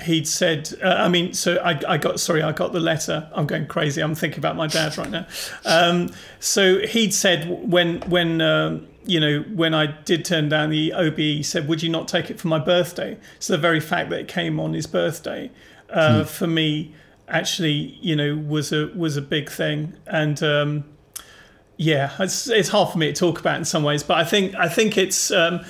he'd 0.00 0.26
said 0.26 0.70
uh, 0.82 0.88
i 0.88 1.08
mean 1.08 1.34
so 1.34 1.56
I, 1.56 1.78
I, 1.86 1.98
got 1.98 2.18
sorry 2.18 2.42
i 2.42 2.52
got 2.52 2.72
the 2.72 2.80
letter. 2.80 3.28
I'm 3.34 3.46
going 3.46 3.66
crazy. 3.66 4.02
I'm 4.02 4.14
thinking 4.14 4.38
about 4.38 4.56
my 4.56 4.66
dad 4.66 4.96
right 4.98 5.10
now. 5.10 5.26
Um, 5.64 6.10
so 6.40 6.80
he'd 6.80 7.14
said 7.14 7.70
when 7.70 8.00
when 8.02 8.40
um, 8.40 8.86
you 9.04 9.20
know 9.20 9.40
when 9.54 9.74
i 9.74 9.86
did 9.86 10.24
turn 10.24 10.48
down 10.48 10.70
the 10.70 10.92
OBE 10.92 11.16
he 11.16 11.42
said 11.42 11.68
would 11.68 11.82
you 11.82 11.88
not 11.88 12.08
take 12.08 12.30
it 12.30 12.40
for 12.40 12.48
my 12.48 12.58
birthday? 12.58 13.18
So 13.38 13.54
the 13.54 13.58
very 13.58 13.80
fact 13.80 14.10
that 14.10 14.20
it 14.20 14.28
came 14.28 14.60
on 14.60 14.74
his 14.74 14.86
birthday 14.86 15.50
uh, 15.90 16.18
hmm. 16.18 16.24
for 16.24 16.46
me 16.46 16.94
actually 17.28 17.98
you 18.00 18.16
know 18.16 18.36
was 18.36 18.72
a 18.72 18.88
was 18.94 19.16
a 19.16 19.22
big 19.22 19.50
thing. 19.50 19.94
And 20.06 20.42
um, 20.42 20.84
yeah 21.76 22.12
it's, 22.18 22.48
it's 22.48 22.68
hard 22.68 22.88
for 22.90 22.98
me 22.98 23.06
to 23.08 23.12
talk 23.12 23.40
about 23.40 23.56
in 23.56 23.64
some 23.64 23.82
ways 23.82 24.02
but 24.02 24.18
i 24.18 24.24
think 24.24 24.54
i 24.56 24.68
think 24.68 24.96
it's 24.96 25.30
um, 25.30 25.64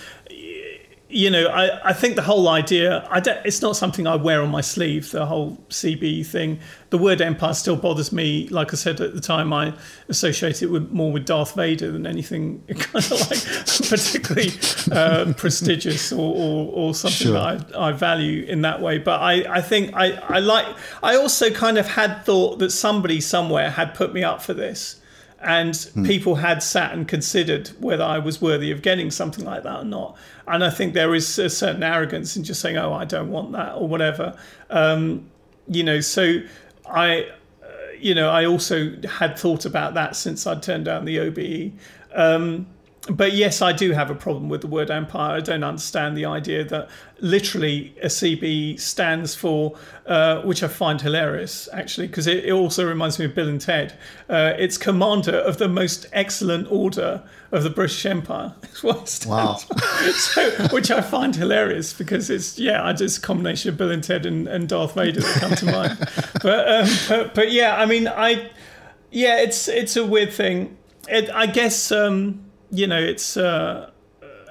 you 1.12 1.30
know, 1.30 1.46
I, 1.46 1.90
I 1.90 1.92
think 1.92 2.16
the 2.16 2.22
whole 2.22 2.48
idea, 2.48 3.06
I 3.10 3.20
it's 3.44 3.60
not 3.60 3.76
something 3.76 4.06
I 4.06 4.16
wear 4.16 4.42
on 4.42 4.50
my 4.50 4.62
sleeve, 4.62 5.10
the 5.10 5.26
whole 5.26 5.58
CBE 5.68 6.24
thing. 6.24 6.58
The 6.90 6.98
word 6.98 7.20
empire 7.20 7.52
still 7.54 7.76
bothers 7.76 8.12
me. 8.12 8.48
Like 8.48 8.72
I 8.72 8.76
said 8.76 9.00
at 9.00 9.14
the 9.14 9.20
time, 9.20 9.52
I 9.52 9.74
associate 10.08 10.62
it 10.62 10.66
with 10.66 10.90
more 10.90 11.12
with 11.12 11.26
Darth 11.26 11.54
Vader 11.54 11.92
than 11.92 12.06
anything 12.06 12.62
kind 12.68 13.04
of 13.04 13.10
like 13.30 13.44
particularly 13.90 14.52
uh, 14.90 15.32
prestigious 15.34 16.12
or, 16.12 16.34
or, 16.34 16.72
or 16.72 16.94
something 16.94 17.26
sure. 17.26 17.34
that 17.34 17.76
I, 17.76 17.88
I, 17.88 17.92
value 17.92 18.44
in 18.46 18.62
that 18.62 18.80
way. 18.80 18.98
But 18.98 19.20
I, 19.20 19.56
I 19.56 19.60
think 19.60 19.94
I, 19.94 20.12
I 20.12 20.38
like, 20.38 20.66
I 21.02 21.16
also 21.16 21.50
kind 21.50 21.76
of 21.76 21.86
had 21.86 22.24
thought 22.24 22.58
that 22.60 22.70
somebody 22.70 23.20
somewhere 23.20 23.70
had 23.70 23.94
put 23.94 24.14
me 24.14 24.24
up 24.24 24.42
for 24.42 24.54
this 24.54 25.01
and 25.42 25.74
mm. 25.74 26.06
people 26.06 26.36
had 26.36 26.62
sat 26.62 26.92
and 26.92 27.06
considered 27.06 27.68
whether 27.80 28.04
I 28.04 28.18
was 28.18 28.40
worthy 28.40 28.70
of 28.70 28.82
getting 28.82 29.10
something 29.10 29.44
like 29.44 29.64
that 29.64 29.80
or 29.80 29.84
not. 29.84 30.16
And 30.46 30.64
I 30.64 30.70
think 30.70 30.94
there 30.94 31.14
is 31.14 31.38
a 31.38 31.50
certain 31.50 31.82
arrogance 31.82 32.36
in 32.36 32.44
just 32.44 32.60
saying, 32.60 32.76
"Oh, 32.76 32.92
I 32.92 33.04
don't 33.04 33.30
want 33.30 33.52
that" 33.52 33.74
or 33.74 33.88
whatever. 33.88 34.36
Um, 34.70 35.30
you 35.68 35.82
know, 35.84 36.00
so 36.00 36.40
I, 36.86 37.26
uh, 37.62 37.66
you 37.98 38.14
know, 38.14 38.30
I 38.30 38.46
also 38.46 38.96
had 39.06 39.38
thought 39.38 39.64
about 39.64 39.94
that 39.94 40.16
since 40.16 40.46
I'd 40.46 40.62
turned 40.62 40.84
down 40.84 41.04
the 41.04 41.18
OBE. 41.18 41.72
Um, 42.14 42.66
but 43.10 43.32
yes, 43.32 43.60
I 43.60 43.72
do 43.72 43.90
have 43.92 44.10
a 44.10 44.14
problem 44.14 44.48
with 44.48 44.60
the 44.60 44.68
word 44.68 44.88
empire. 44.88 45.36
I 45.36 45.40
don't 45.40 45.64
understand 45.64 46.16
the 46.16 46.24
idea 46.24 46.62
that 46.64 46.88
literally 47.18 47.96
a 48.00 48.06
CBE 48.06 48.78
stands 48.78 49.34
for, 49.34 49.76
uh, 50.06 50.42
which 50.42 50.62
I 50.62 50.68
find 50.68 51.00
hilarious 51.00 51.68
actually, 51.72 52.06
because 52.06 52.28
it, 52.28 52.44
it, 52.44 52.52
also 52.52 52.86
reminds 52.86 53.18
me 53.18 53.24
of 53.24 53.34
Bill 53.34 53.48
and 53.48 53.60
Ted. 53.60 53.98
Uh, 54.28 54.52
it's 54.56 54.78
commander 54.78 55.34
of 55.34 55.58
the 55.58 55.66
most 55.66 56.06
excellent 56.12 56.70
order 56.70 57.24
of 57.50 57.64
the 57.64 57.70
British 57.70 58.06
Empire. 58.06 58.54
wow. 58.84 59.56
so, 59.56 60.50
which 60.68 60.92
I 60.92 61.00
find 61.00 61.34
hilarious 61.34 61.92
because 61.92 62.30
it's, 62.30 62.56
yeah, 62.56 62.84
I 62.84 62.92
just 62.92 63.18
a 63.18 63.20
combination 63.20 63.70
of 63.70 63.76
Bill 63.76 63.90
and 63.90 64.04
Ted 64.04 64.26
and, 64.26 64.46
and 64.46 64.68
Darth 64.68 64.94
Vader 64.94 65.22
that 65.22 65.40
come 65.40 65.54
to 65.56 65.66
mind. 65.66 65.98
But, 66.42 66.68
um, 66.68 66.88
but, 67.08 67.34
but 67.34 67.52
yeah, 67.52 67.76
I 67.76 67.86
mean, 67.86 68.08
I, 68.08 68.50
yeah, 69.10 69.40
it's, 69.40 69.68
it's 69.68 69.96
a 69.96 70.04
weird 70.04 70.32
thing. 70.32 70.76
It, 71.08 71.30
I 71.30 71.46
guess, 71.46 71.92
um, 71.92 72.51
you 72.72 72.86
know, 72.86 73.00
it's. 73.00 73.36
Uh, 73.36 73.90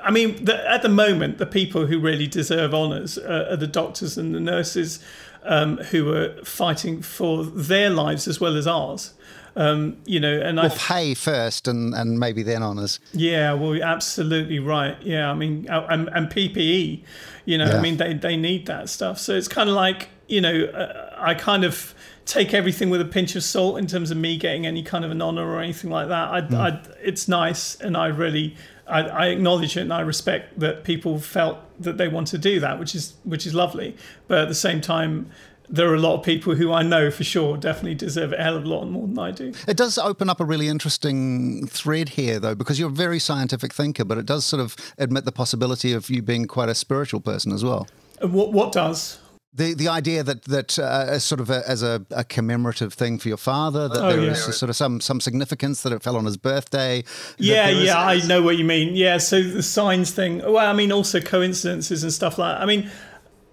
I 0.03 0.09
mean, 0.09 0.45
the, 0.45 0.67
at 0.69 0.82
the 0.82 0.89
moment, 0.89 1.38
the 1.38 1.45
people 1.45 1.86
who 1.86 1.99
really 1.99 2.26
deserve 2.26 2.74
honours 2.74 3.19
uh, 3.19 3.49
are 3.51 3.55
the 3.55 3.67
doctors 3.67 4.17
and 4.17 4.34
the 4.34 4.39
nurses 4.39 4.99
um, 5.43 5.78
who 5.78 6.11
are 6.13 6.43
fighting 6.43 7.01
for 7.01 7.43
their 7.43 7.89
lives 7.89 8.28
as 8.28 8.39
well 8.39 8.57
as 8.57 8.65
ours. 8.65 9.13
Um, 9.55 9.97
you 10.05 10.19
know, 10.19 10.39
and 10.39 10.57
well, 10.57 10.67
I 10.67 10.69
pay 10.69 11.13
first, 11.13 11.67
and 11.67 11.93
and 11.93 12.19
maybe 12.19 12.41
then 12.41 12.63
honours. 12.63 12.99
Yeah, 13.11 13.53
well, 13.53 13.84
absolutely 13.84 14.59
right. 14.59 14.95
Yeah, 15.01 15.30
I 15.30 15.34
mean, 15.34 15.69
uh, 15.69 15.86
and, 15.89 16.09
and 16.13 16.30
PPE. 16.30 17.03
You 17.43 17.57
know, 17.57 17.65
yeah. 17.65 17.78
I 17.78 17.82
mean, 17.82 17.97
they 17.97 18.13
they 18.13 18.38
need 18.38 18.65
that 18.67 18.88
stuff. 18.89 19.19
So 19.19 19.36
it's 19.36 19.49
kind 19.49 19.67
of 19.67 19.76
like 19.76 20.07
you 20.30 20.39
know, 20.39 20.63
uh, 20.63 21.15
I 21.17 21.34
kind 21.34 21.65
of 21.65 21.93
take 22.26 22.53
everything 22.53 22.89
with 22.89 23.01
a 23.01 23.05
pinch 23.05 23.36
of 23.36 23.43
salt 23.43 23.78
in 23.78 23.88
terms 23.88 24.11
of 24.11 24.17
me 24.17 24.38
getting 24.38 24.65
any 24.65 24.84
kind 24.84 25.03
of 25.03 25.11
an 25.11 25.22
honor 25.22 25.49
or 25.49 25.59
anything 25.59 25.89
like 25.89 26.07
that. 26.07 26.32
I, 26.32 26.41
mm. 26.41 26.55
I, 26.55 26.82
it's 27.01 27.28
nice, 27.28 27.76
and 27.76 27.97
I 27.97 28.07
really 28.07 28.55
I, 28.88 29.01
I, 29.01 29.28
acknowledge 29.28 29.78
it 29.78 29.82
and 29.82 29.93
I 29.93 30.01
respect 30.01 30.59
that 30.59 30.84
people 30.84 31.19
felt 31.19 31.59
that 31.80 31.97
they 31.97 32.07
want 32.07 32.28
to 32.28 32.38
do 32.38 32.59
that, 32.59 32.80
which 32.80 32.93
is 32.93 33.13
which 33.24 33.45
is 33.45 33.53
lovely. 33.53 33.95
But 34.28 34.39
at 34.39 34.47
the 34.49 34.55
same 34.55 34.82
time, 34.82 35.32
there 35.69 35.89
are 35.89 35.95
a 35.95 35.99
lot 35.99 36.15
of 36.15 36.24
people 36.24 36.55
who 36.55 36.72
I 36.74 36.84
know 36.84 37.09
for 37.09 37.24
sure 37.24 37.55
definitely 37.55 37.95
deserve 37.95 38.34
a 38.34 38.38
hell 38.38 38.57
of 38.57 38.65
a 38.65 38.67
lot 38.67 38.86
more 38.86 39.07
than 39.07 39.17
I 39.17 39.32
do. 39.32 39.53
It 39.67 39.78
does 39.78 39.97
open 39.97 40.30
up 40.30 40.41
a 40.41 40.45
really 40.45 40.67
interesting 40.67 41.65
thread 41.67 42.09
here, 42.09 42.39
though, 42.39 42.55
because 42.55 42.78
you're 42.78 42.89
a 42.89 42.93
very 42.93 43.19
scientific 43.19 43.74
thinker, 43.74 44.03
but 44.03 44.17
it 44.17 44.26
does 44.26 44.45
sort 44.45 44.61
of 44.61 44.76
admit 44.97 45.24
the 45.24 45.32
possibility 45.32 45.93
of 45.93 46.09
you 46.09 46.22
being 46.22 46.45
quite 46.45 46.67
a 46.67 46.76
spiritual 46.76 47.22
person 47.22 47.53
as 47.53 47.63
well. 47.63 47.88
What 48.19 48.51
what 48.51 48.72
does? 48.72 49.19
The 49.54 49.74
the 49.74 49.89
idea 49.89 50.24
that 50.24 50.45
that 50.45 50.80
uh, 50.80 51.20
sort 51.20 51.41
of 51.41 51.49
a, 51.49 51.68
as 51.70 51.84
a, 51.84 52.06
a, 52.12 52.24
commemorative 52.24 52.93
thing 52.93 53.20
for 53.20 53.28
your 53.28 53.36
father 53.36 53.89
that 53.89 54.02
oh, 54.02 54.10
there 54.12 54.22
yeah. 54.22 54.32
is 54.32 54.43
sort 54.58 54.70
of 54.70 54.78
some 54.78 55.02
some 55.02 55.20
significance 55.20 55.84
that 55.84 55.91
it 55.91 56.02
fell 56.02 56.16
on 56.16 56.24
his 56.24 56.38
birthday. 56.38 57.04
Yeah, 57.38 57.68
yeah, 57.68 58.02
I 58.02 58.26
know 58.28 58.41
what 58.41 58.58
you 58.58 58.64
mean. 58.64 58.95
Yeah, 58.95 59.18
so 59.18 59.43
the 59.43 59.62
signs 59.62 60.12
thing. 60.12 60.38
Well, 60.38 60.58
I 60.58 60.72
mean, 60.72 60.93
also 60.93 61.20
coincidences 61.20 62.02
and 62.02 62.14
stuff 62.14 62.38
like. 62.38 62.56
That. 62.56 62.62
I 62.62 62.66
mean, 62.66 62.89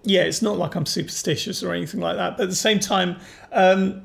yeah, 0.05 0.23
it's 0.23 0.41
not 0.41 0.57
like 0.57 0.77
I'm 0.77 0.87
superstitious 0.87 1.65
or 1.65 1.75
anything 1.75 1.99
like 1.99 2.17
that, 2.17 2.37
but 2.37 2.45
at 2.45 2.49
the 2.51 2.55
same 2.55 2.79
time. 2.79 3.17
Um, 3.51 4.03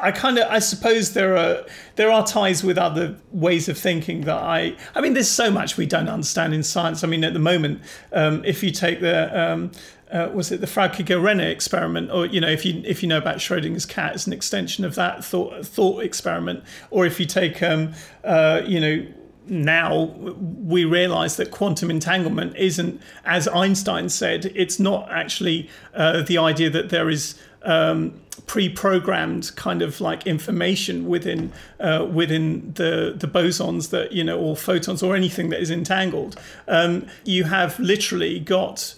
I 0.00 0.10
kind 0.10 0.38
of, 0.38 0.50
I 0.50 0.58
suppose 0.58 1.12
there 1.12 1.36
are 1.36 1.64
there 1.96 2.10
are 2.10 2.26
ties 2.26 2.64
with 2.64 2.78
other 2.78 3.16
ways 3.30 3.68
of 3.68 3.78
thinking 3.78 4.22
that 4.22 4.36
I. 4.36 4.76
I 4.94 5.00
mean, 5.00 5.14
there's 5.14 5.30
so 5.30 5.50
much 5.50 5.76
we 5.76 5.86
don't 5.86 6.08
understand 6.08 6.54
in 6.54 6.62
science. 6.62 7.04
I 7.04 7.06
mean, 7.06 7.24
at 7.24 7.34
the 7.34 7.38
moment, 7.38 7.82
um, 8.12 8.44
if 8.44 8.62
you 8.62 8.70
take 8.70 9.00
the 9.00 9.40
um, 9.40 9.70
uh, 10.12 10.30
was 10.32 10.52
it 10.52 10.60
the 10.60 10.66
Frauke-George 10.66 11.40
experiment, 11.40 12.10
or 12.10 12.26
you 12.26 12.40
know, 12.40 12.48
if 12.48 12.64
you 12.64 12.82
if 12.84 13.02
you 13.02 13.08
know 13.08 13.18
about 13.18 13.36
Schrodinger's 13.38 13.86
cat, 13.86 14.14
it's 14.14 14.26
an 14.26 14.32
extension 14.32 14.84
of 14.84 14.94
that 14.94 15.24
thought 15.24 15.66
thought 15.66 16.02
experiment. 16.04 16.62
Or 16.90 17.06
if 17.06 17.18
you 17.18 17.26
take, 17.26 17.62
um, 17.62 17.94
uh, 18.22 18.60
you 18.64 18.78
know, 18.78 19.06
now 19.46 20.14
we 20.14 20.84
realize 20.84 21.36
that 21.36 21.50
quantum 21.50 21.90
entanglement 21.90 22.54
isn't, 22.56 23.00
as 23.24 23.48
Einstein 23.48 24.10
said, 24.10 24.52
it's 24.54 24.78
not 24.78 25.10
actually 25.10 25.70
uh, 25.94 26.22
the 26.22 26.38
idea 26.38 26.70
that 26.70 26.90
there 26.90 27.08
is. 27.08 27.38
Um, 27.64 28.20
pre-programmed 28.46 29.54
kind 29.54 29.82
of 29.82 30.00
like 30.00 30.26
information 30.26 31.06
within 31.06 31.52
uh, 31.78 32.04
within 32.10 32.72
the 32.72 33.14
the 33.16 33.28
bosons 33.28 33.90
that 33.90 34.10
you 34.12 34.24
know 34.24 34.36
or 34.36 34.56
photons 34.56 35.00
or 35.00 35.14
anything 35.14 35.50
that 35.50 35.60
is 35.60 35.70
entangled 35.70 36.40
um, 36.66 37.06
you 37.24 37.44
have 37.44 37.78
literally 37.78 38.40
got 38.40 38.94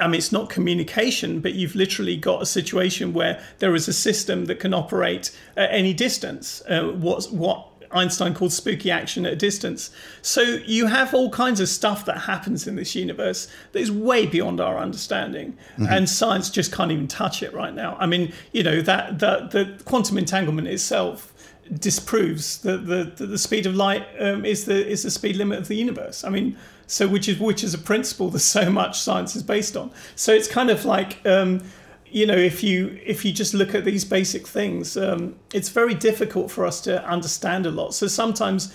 I 0.00 0.06
mean, 0.06 0.18
it's 0.18 0.32
not 0.32 0.50
communication, 0.50 1.40
but 1.40 1.54
you've 1.54 1.74
literally 1.74 2.16
got 2.16 2.42
a 2.42 2.46
situation 2.46 3.12
where 3.12 3.42
there 3.58 3.74
is 3.74 3.88
a 3.88 3.92
system 3.92 4.46
that 4.46 4.60
can 4.60 4.74
operate 4.74 5.30
at 5.56 5.70
any 5.72 5.92
distance. 5.92 6.62
Uh, 6.68 6.92
what's 6.92 7.28
what 7.28 7.66
Einstein 7.92 8.34
called 8.34 8.52
spooky 8.52 8.90
action 8.90 9.26
at 9.26 9.32
a 9.32 9.36
distance. 9.36 9.90
So 10.22 10.42
you 10.42 10.86
have 10.86 11.12
all 11.12 11.30
kinds 11.30 11.60
of 11.60 11.68
stuff 11.68 12.04
that 12.04 12.18
happens 12.18 12.66
in 12.66 12.76
this 12.76 12.94
universe 12.94 13.48
that 13.72 13.80
is 13.80 13.90
way 13.90 14.26
beyond 14.26 14.60
our 14.60 14.78
understanding, 14.78 15.56
mm-hmm. 15.72 15.86
and 15.86 16.08
science 16.08 16.50
just 16.50 16.72
can't 16.72 16.92
even 16.92 17.08
touch 17.08 17.42
it 17.42 17.52
right 17.52 17.74
now. 17.74 17.96
I 17.98 18.06
mean, 18.06 18.32
you 18.52 18.62
know 18.62 18.80
that 18.82 19.18
that 19.18 19.50
the 19.50 19.80
quantum 19.84 20.18
entanglement 20.18 20.68
itself 20.68 21.32
disproves 21.78 22.58
that 22.62 22.86
the, 22.86 23.12
the, 23.16 23.26
the 23.26 23.38
speed 23.38 23.64
of 23.64 23.74
light 23.74 24.06
um, 24.18 24.44
is 24.44 24.64
the 24.64 24.86
is 24.86 25.02
the 25.02 25.10
speed 25.10 25.36
limit 25.36 25.58
of 25.58 25.68
the 25.68 25.76
universe. 25.76 26.24
I 26.24 26.28
mean, 26.28 26.56
so 26.90 27.06
which 27.06 27.28
is 27.28 27.38
which 27.38 27.62
is 27.62 27.72
a 27.72 27.78
principle 27.78 28.30
that 28.30 28.40
so 28.40 28.68
much 28.70 29.00
science 29.00 29.36
is 29.36 29.42
based 29.42 29.76
on. 29.76 29.92
So 30.16 30.32
it's 30.32 30.48
kind 30.48 30.70
of 30.70 30.84
like 30.84 31.24
um, 31.24 31.62
you 32.06 32.26
know 32.26 32.36
if 32.36 32.62
you 32.64 32.98
if 33.04 33.24
you 33.24 33.32
just 33.32 33.54
look 33.54 33.74
at 33.74 33.84
these 33.84 34.04
basic 34.04 34.46
things, 34.46 34.96
um, 34.96 35.36
it's 35.54 35.68
very 35.68 35.94
difficult 35.94 36.50
for 36.50 36.66
us 36.66 36.80
to 36.82 37.04
understand 37.06 37.64
a 37.64 37.70
lot. 37.70 37.94
So 37.94 38.08
sometimes 38.08 38.74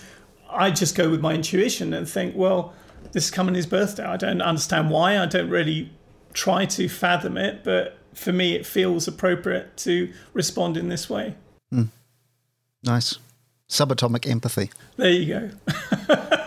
I 0.50 0.70
just 0.70 0.96
go 0.96 1.10
with 1.10 1.20
my 1.20 1.34
intuition 1.34 1.92
and 1.92 2.08
think, 2.08 2.34
well, 2.34 2.72
this 3.12 3.26
is 3.26 3.30
coming 3.30 3.54
his 3.54 3.66
birthday. 3.66 4.04
I 4.04 4.16
don't 4.16 4.40
understand 4.40 4.90
why. 4.90 5.18
I 5.18 5.26
don't 5.26 5.50
really 5.50 5.90
try 6.32 6.64
to 6.64 6.88
fathom 6.88 7.36
it, 7.36 7.64
but 7.64 7.98
for 8.14 8.32
me, 8.32 8.54
it 8.54 8.64
feels 8.64 9.06
appropriate 9.06 9.76
to 9.78 10.10
respond 10.32 10.78
in 10.78 10.88
this 10.88 11.10
way. 11.10 11.34
Mm. 11.72 11.88
Nice. 12.82 13.18
Subatomic 13.68 14.26
empathy. 14.26 14.70
There 14.96 15.10
you 15.10 15.50
go. 16.08 16.36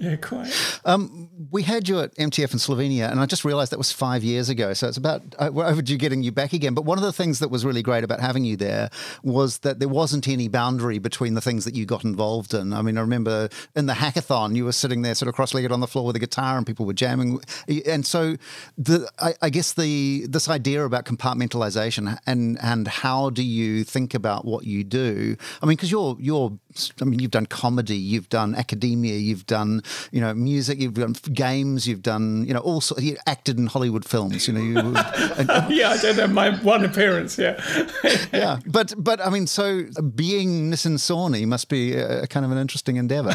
Yeah, 0.00 0.16
quite. 0.16 0.50
Um, 0.86 1.28
we 1.50 1.62
had 1.62 1.86
you 1.86 2.00
at 2.00 2.14
MTF 2.14 2.54
in 2.54 2.58
Slovenia, 2.58 3.10
and 3.10 3.20
I 3.20 3.26
just 3.26 3.44
realised 3.44 3.70
that 3.72 3.76
was 3.76 3.92
five 3.92 4.24
years 4.24 4.48
ago. 4.48 4.72
So 4.72 4.88
it's 4.88 4.96
about 4.96 5.20
uh, 5.38 5.50
we're 5.52 5.66
overdue 5.66 5.98
getting 5.98 6.22
you 6.22 6.32
back 6.32 6.54
again. 6.54 6.72
But 6.72 6.86
one 6.86 6.96
of 6.96 7.04
the 7.04 7.12
things 7.12 7.38
that 7.40 7.50
was 7.50 7.66
really 7.66 7.82
great 7.82 8.02
about 8.02 8.18
having 8.18 8.46
you 8.46 8.56
there 8.56 8.88
was 9.22 9.58
that 9.58 9.78
there 9.78 9.90
wasn't 9.90 10.26
any 10.26 10.48
boundary 10.48 10.98
between 10.98 11.34
the 11.34 11.42
things 11.42 11.66
that 11.66 11.74
you 11.74 11.84
got 11.84 12.02
involved 12.02 12.54
in. 12.54 12.72
I 12.72 12.80
mean, 12.80 12.96
I 12.96 13.02
remember 13.02 13.50
in 13.76 13.84
the 13.84 13.92
hackathon, 13.92 14.56
you 14.56 14.64
were 14.64 14.72
sitting 14.72 15.02
there 15.02 15.14
sort 15.14 15.28
of 15.28 15.34
cross-legged 15.34 15.70
on 15.70 15.80
the 15.80 15.86
floor 15.86 16.06
with 16.06 16.16
a 16.16 16.20
guitar, 16.20 16.56
and 16.56 16.66
people 16.66 16.86
were 16.86 16.94
jamming. 16.94 17.38
And 17.86 18.06
so, 18.06 18.36
the 18.78 19.06
I, 19.18 19.34
I 19.42 19.50
guess 19.50 19.74
the 19.74 20.24
this 20.30 20.48
idea 20.48 20.82
about 20.82 21.04
compartmentalization 21.04 22.18
and 22.26 22.58
and 22.62 22.88
how 22.88 23.28
do 23.28 23.42
you 23.42 23.84
think 23.84 24.14
about 24.14 24.46
what 24.46 24.64
you 24.64 24.82
do? 24.82 25.36
I 25.60 25.66
mean, 25.66 25.76
because 25.76 25.90
you're 25.90 26.16
you're 26.18 26.58
I 27.00 27.04
mean, 27.04 27.18
you've 27.18 27.30
done 27.30 27.46
comedy, 27.46 27.96
you've 27.96 28.28
done 28.28 28.54
academia, 28.54 29.16
you've 29.16 29.46
done, 29.46 29.82
you 30.12 30.20
know, 30.20 30.32
music, 30.34 30.80
you've 30.80 30.94
done 30.94 31.14
games, 31.32 31.86
you've 31.86 32.02
done, 32.02 32.44
you 32.46 32.54
know, 32.54 32.60
all 32.60 32.80
sorts. 32.80 33.02
You 33.02 33.16
acted 33.26 33.58
in 33.58 33.66
Hollywood 33.66 34.04
films, 34.04 34.46
you 34.46 34.54
know. 34.54 34.60
You, 34.60 34.78
and, 35.36 35.48
yeah, 35.70 35.90
I 35.90 35.98
did 36.00 36.16
have 36.16 36.32
my 36.32 36.56
one 36.58 36.84
appearance. 36.84 37.38
Yeah, 37.38 37.60
yeah, 38.32 38.60
but 38.66 38.94
but 38.96 39.20
I 39.20 39.30
mean, 39.30 39.46
so 39.46 39.84
being 40.14 40.70
Nitin 40.70 40.98
Sawhney 40.98 41.46
must 41.46 41.68
be 41.68 41.94
a, 41.94 42.22
a 42.22 42.26
kind 42.26 42.44
of 42.44 42.52
an 42.52 42.58
interesting 42.58 42.96
endeavour. 42.96 43.34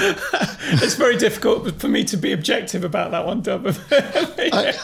it's 0.80 0.94
very 0.94 1.16
difficult 1.16 1.80
for 1.80 1.88
me 1.88 2.04
to 2.04 2.16
be 2.16 2.32
objective 2.32 2.84
about 2.84 3.10
that 3.10 3.26
one, 3.26 3.40
Dub. 3.40 3.66
I, 3.90 4.74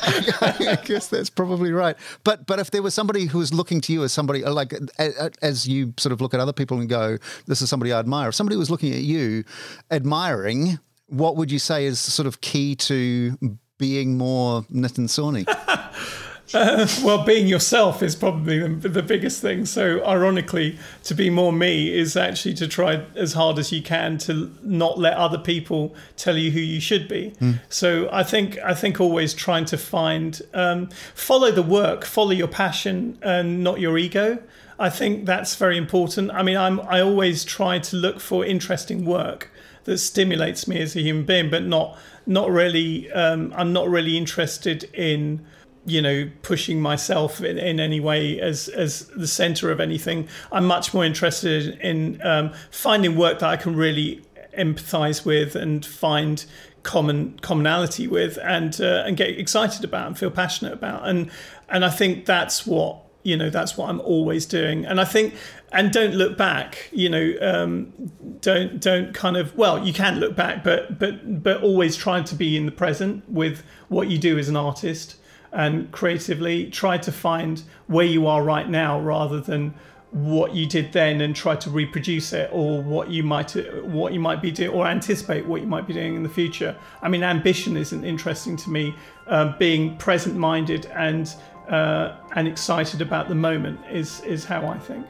I, 0.41 0.73
I, 0.73 0.75
guess 0.85 1.07
that's 1.09 1.31
probably 1.31 1.71
right. 1.73 1.97
But 2.25 2.47
but 2.47 2.59
if 2.59 2.71
there 2.73 2.83
was 2.83 2.95
somebody 2.95 3.27
who 3.27 3.39
was 3.39 3.55
looking 3.55 3.81
to 3.83 3.93
you 3.93 4.03
as 4.03 4.13
somebody 4.13 4.45
uh, 4.45 4.53
like 4.53 4.73
uh, 4.73 5.11
uh, 5.19 5.31
as 5.41 5.69
you 5.69 5.95
sort 5.99 6.13
of 6.13 6.21
look 6.21 6.35
at 6.35 6.41
other 6.41 6.53
people 6.53 6.81
and 6.81 6.89
go, 6.89 7.19
this 7.47 7.63
is 7.63 7.71
somebody 7.71 7.93
I 7.93 8.01
admire. 8.01 8.31
If 8.31 8.35
somebody 8.35 8.57
was 8.57 8.71
looking 8.71 8.93
at 8.93 9.03
you, 9.03 9.45
admiring, 9.91 10.79
what 11.07 11.37
would 11.37 11.53
you 11.53 11.59
say 11.59 11.85
is 11.85 12.01
sort 12.01 12.27
of 12.27 12.41
key 12.41 12.75
to 12.77 13.39
being 13.79 14.19
more 14.19 14.63
Nitin 14.63 15.09
Sawhney? 15.09 15.45
Uh, 16.55 16.87
well, 17.03 17.25
being 17.25 17.47
yourself 17.47 18.03
is 18.03 18.15
probably 18.15 18.59
the, 18.61 18.89
the, 18.89 19.03
biggest 19.03 19.43
thing. 19.43 19.67
So, 19.67 20.05
ironically, 20.05 20.79
to 21.05 21.15
be 21.15 21.31
more 21.31 21.53
me 21.53 21.93
is 21.93 22.17
actually 22.17 22.55
to 22.55 22.69
try 22.69 23.05
as 23.15 23.33
hard 23.33 23.59
as 23.59 23.73
you 23.73 23.83
can 23.83 24.19
to 24.19 24.55
not 24.63 24.99
let 24.99 25.15
other 25.17 25.39
people 25.39 25.95
tell 26.17 26.37
you 26.37 26.51
who 26.51 26.61
you 26.61 26.81
should 26.81 27.09
be. 27.09 27.35
Mm. 27.41 27.61
So, 27.69 28.09
I 28.13 28.23
think 28.23 28.59
I 28.59 28.75
think 28.75 29.01
always 29.01 29.35
trying 29.35 29.65
to 29.67 29.79
find 29.79 30.41
um, 30.55 30.89
follow 31.15 31.51
the 31.51 31.63
work, 31.63 32.05
follow 32.05 32.33
your 32.33 32.49
passion, 32.49 33.19
and 33.23 33.65
not 33.65 33.81
your 33.81 33.99
ego. 33.99 34.39
I 34.79 34.91
think 34.91 35.27
that's 35.27 35.55
very 35.55 35.77
important. 35.77 36.31
I 36.33 36.43
mean, 36.43 36.57
I'm 36.57 36.81
I 36.81 37.01
always 37.01 37.45
try 37.45 37.79
to 37.79 37.97
look 37.97 38.21
for 38.21 38.45
interesting 38.45 39.05
work 39.05 39.51
that 39.85 39.99
stimulates 39.99 40.67
me 40.67 40.81
as 40.81 40.97
a 40.97 41.01
human 41.01 41.25
being, 41.25 41.51
but 41.51 41.65
not 41.65 41.99
not 42.27 42.51
really. 42.51 43.11
Um, 43.13 43.53
I'm 43.57 43.73
not 43.73 43.89
really 43.89 44.17
interested 44.17 44.85
in 44.95 45.45
you 45.87 46.01
know 46.01 46.31
pushing 46.43 46.81
myself 46.81 47.41
in, 47.41 47.59
in 47.59 47.81
any 47.81 48.01
way 48.01 48.41
as 48.41 48.69
as 48.69 49.07
the 49.09 49.27
center 49.27 49.71
of 49.71 49.81
anything. 49.81 50.29
I'm 50.53 50.67
much 50.67 50.95
more 50.95 51.05
interested 51.05 51.79
in 51.81 52.21
um, 52.23 52.53
finding 52.71 53.17
work 53.17 53.39
that 53.41 53.51
i 53.51 53.57
can 53.57 53.77
really 53.77 54.23
empathize 54.57 55.25
with 55.25 55.57
and 55.57 55.85
find 55.85 56.45
common 56.83 57.39
commonality 57.41 58.07
with 58.07 58.39
and 58.43 58.81
uh, 58.81 59.05
and 59.07 59.17
get 59.17 59.31
excited 59.39 59.85
about 59.85 60.07
and 60.07 60.19
feel 60.19 60.31
passionate 60.31 60.73
about. 60.73 61.07
And 61.09 61.31
and 61.69 61.85
i 61.85 61.91
think 61.91 62.27
that's 62.27 62.67
what 62.67 63.01
you 63.23 63.37
know 63.37 63.51
that's 63.51 63.77
what 63.77 63.89
i'm 63.89 64.01
always 64.01 64.47
doing. 64.47 64.85
And 64.85 65.01
i 65.01 65.05
think 65.05 65.35
and 65.73 65.91
don't 65.93 66.15
look 66.15 66.39
back 66.39 66.89
you 66.93 67.09
know 67.09 67.35
um, 67.41 67.93
don't 68.41 68.81
don't 68.81 69.13
kind 69.13 69.37
of 69.37 69.55
well 69.57 69.85
you 69.85 69.93
can 69.93 70.21
look 70.21 70.37
back 70.37 70.63
but 70.63 70.99
but 70.99 71.43
but 71.43 71.63
always 71.63 71.97
trying 71.97 72.25
to 72.25 72.35
be 72.35 72.57
in 72.57 72.65
the 72.65 72.73
present 72.73 73.29
with 73.29 73.65
what 73.89 74.09
you 74.09 74.17
do 74.17 74.39
as 74.39 74.49
an 74.49 74.57
artist 74.57 75.17
and 75.55 75.91
creatively 75.93 76.69
try 76.71 76.99
to 76.99 77.13
find 77.13 77.63
where 77.87 78.05
you 78.05 78.27
are 78.27 78.43
right 78.43 78.69
now 78.69 79.01
rather 79.01 79.41
than 79.41 79.73
what 80.11 80.55
you 80.55 80.65
did 80.67 80.93
then 80.93 81.21
and 81.21 81.35
try 81.35 81.57
to 81.57 81.69
reproduce 81.71 82.33
it 82.33 82.49
or 82.53 82.81
what 82.83 83.11
you 83.11 83.23
might 83.23 83.51
what 83.85 84.13
you 84.13 84.21
might 84.21 84.41
be 84.41 84.51
doing 84.51 84.71
or 84.71 84.87
anticipate 84.87 85.45
what 85.45 85.61
you 85.61 85.67
might 85.67 85.89
be 85.89 85.93
doing 85.93 86.15
in 86.15 86.23
the 86.23 86.29
future 86.29 86.77
i 87.03 87.09
mean 87.09 87.25
ambition 87.25 87.77
isn't 87.77 88.05
interesting 88.05 88.57
to 88.57 88.71
me 88.71 88.95
um, 89.27 89.57
being 89.59 89.97
present 89.97 90.37
minded 90.37 90.87
and 90.95 91.35
uh, 91.69 92.17
and 92.37 92.47
excited 92.47 93.01
about 93.01 93.29
the 93.29 93.35
moment 93.35 93.81
is 93.91 94.21
is 94.21 94.45
how 94.45 94.65
i 94.67 94.79
think 94.79 95.05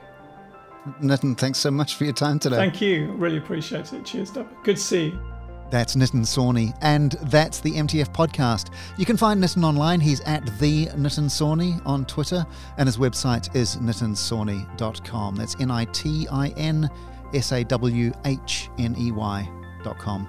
Nitin, 1.01 1.36
thanks 1.36 1.59
so 1.59 1.70
much 1.70 1.95
for 1.95 2.05
your 2.05 2.12
time 2.12 2.38
today. 2.38 2.57
Thank 2.57 2.82
you. 2.82 3.11
Really 3.12 3.38
appreciate 3.38 3.90
it. 3.95 4.05
Cheers, 4.05 4.32
Dub. 4.32 4.47
Good 4.64 4.76
to 4.76 4.82
see 4.82 5.05
you. 5.07 5.34
That's 5.71 5.97
Nitin 5.97 6.21
Sawhney, 6.23 6.77
and 6.83 7.12
that's 7.23 7.61
the 7.61 7.73
MTF 7.73 8.12
podcast. 8.12 8.71
You 8.97 9.05
can 9.05 9.17
find 9.17 9.43
Nitin 9.43 9.65
online. 9.65 10.01
He's 10.01 10.21
at 10.21 10.47
the 10.59 10.87
Nitin 10.87 11.25
Sawhney 11.25 11.85
on 11.85 12.05
Twitter, 12.05 12.47
and 12.79 12.87
his 12.87 12.97
website 12.97 13.55
is 13.57 13.77
nitinsawhney.com. 13.77 15.37
That's 15.37 15.57
N 15.61 15.71
I 15.71 15.85
T 15.87 16.29
I 16.31 16.49
N 16.51 16.89
S 17.33 17.53
A 17.53 17.65
W 17.65 18.12
H 18.25 18.71
N 18.79 18.95
E 18.99 19.11
Y.com. 19.11 20.29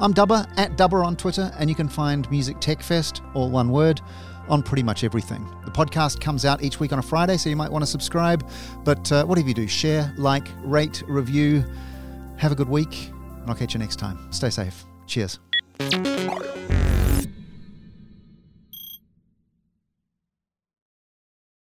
I'm 0.00 0.12
Dubber 0.12 0.46
at 0.58 0.76
Dubber 0.76 1.04
on 1.04 1.16
Twitter, 1.16 1.52
and 1.58 1.70
you 1.70 1.76
can 1.76 1.88
find 1.88 2.30
Music 2.30 2.60
Tech 2.60 2.82
Fest, 2.82 3.22
all 3.34 3.50
one 3.50 3.70
word, 3.70 4.00
on 4.48 4.62
pretty 4.62 4.82
much 4.82 5.04
everything. 5.04 5.48
The 5.64 5.70
podcast 5.70 6.20
comes 6.20 6.44
out 6.44 6.62
each 6.62 6.80
week 6.80 6.92
on 6.92 6.98
a 6.98 7.02
Friday, 7.02 7.36
so 7.36 7.48
you 7.48 7.56
might 7.56 7.70
want 7.70 7.82
to 7.82 7.90
subscribe. 7.90 8.46
But 8.84 9.10
uh, 9.10 9.24
whatever 9.24 9.48
you 9.48 9.54
do, 9.54 9.66
share, 9.66 10.12
like, 10.18 10.48
rate, 10.62 11.02
review. 11.06 11.64
Have 12.36 12.52
a 12.52 12.54
good 12.56 12.68
week, 12.68 13.12
and 13.42 13.50
I'll 13.50 13.56
catch 13.56 13.74
you 13.74 13.80
next 13.80 13.96
time. 13.96 14.32
Stay 14.32 14.50
safe. 14.50 14.84
Cheers. 15.06 15.38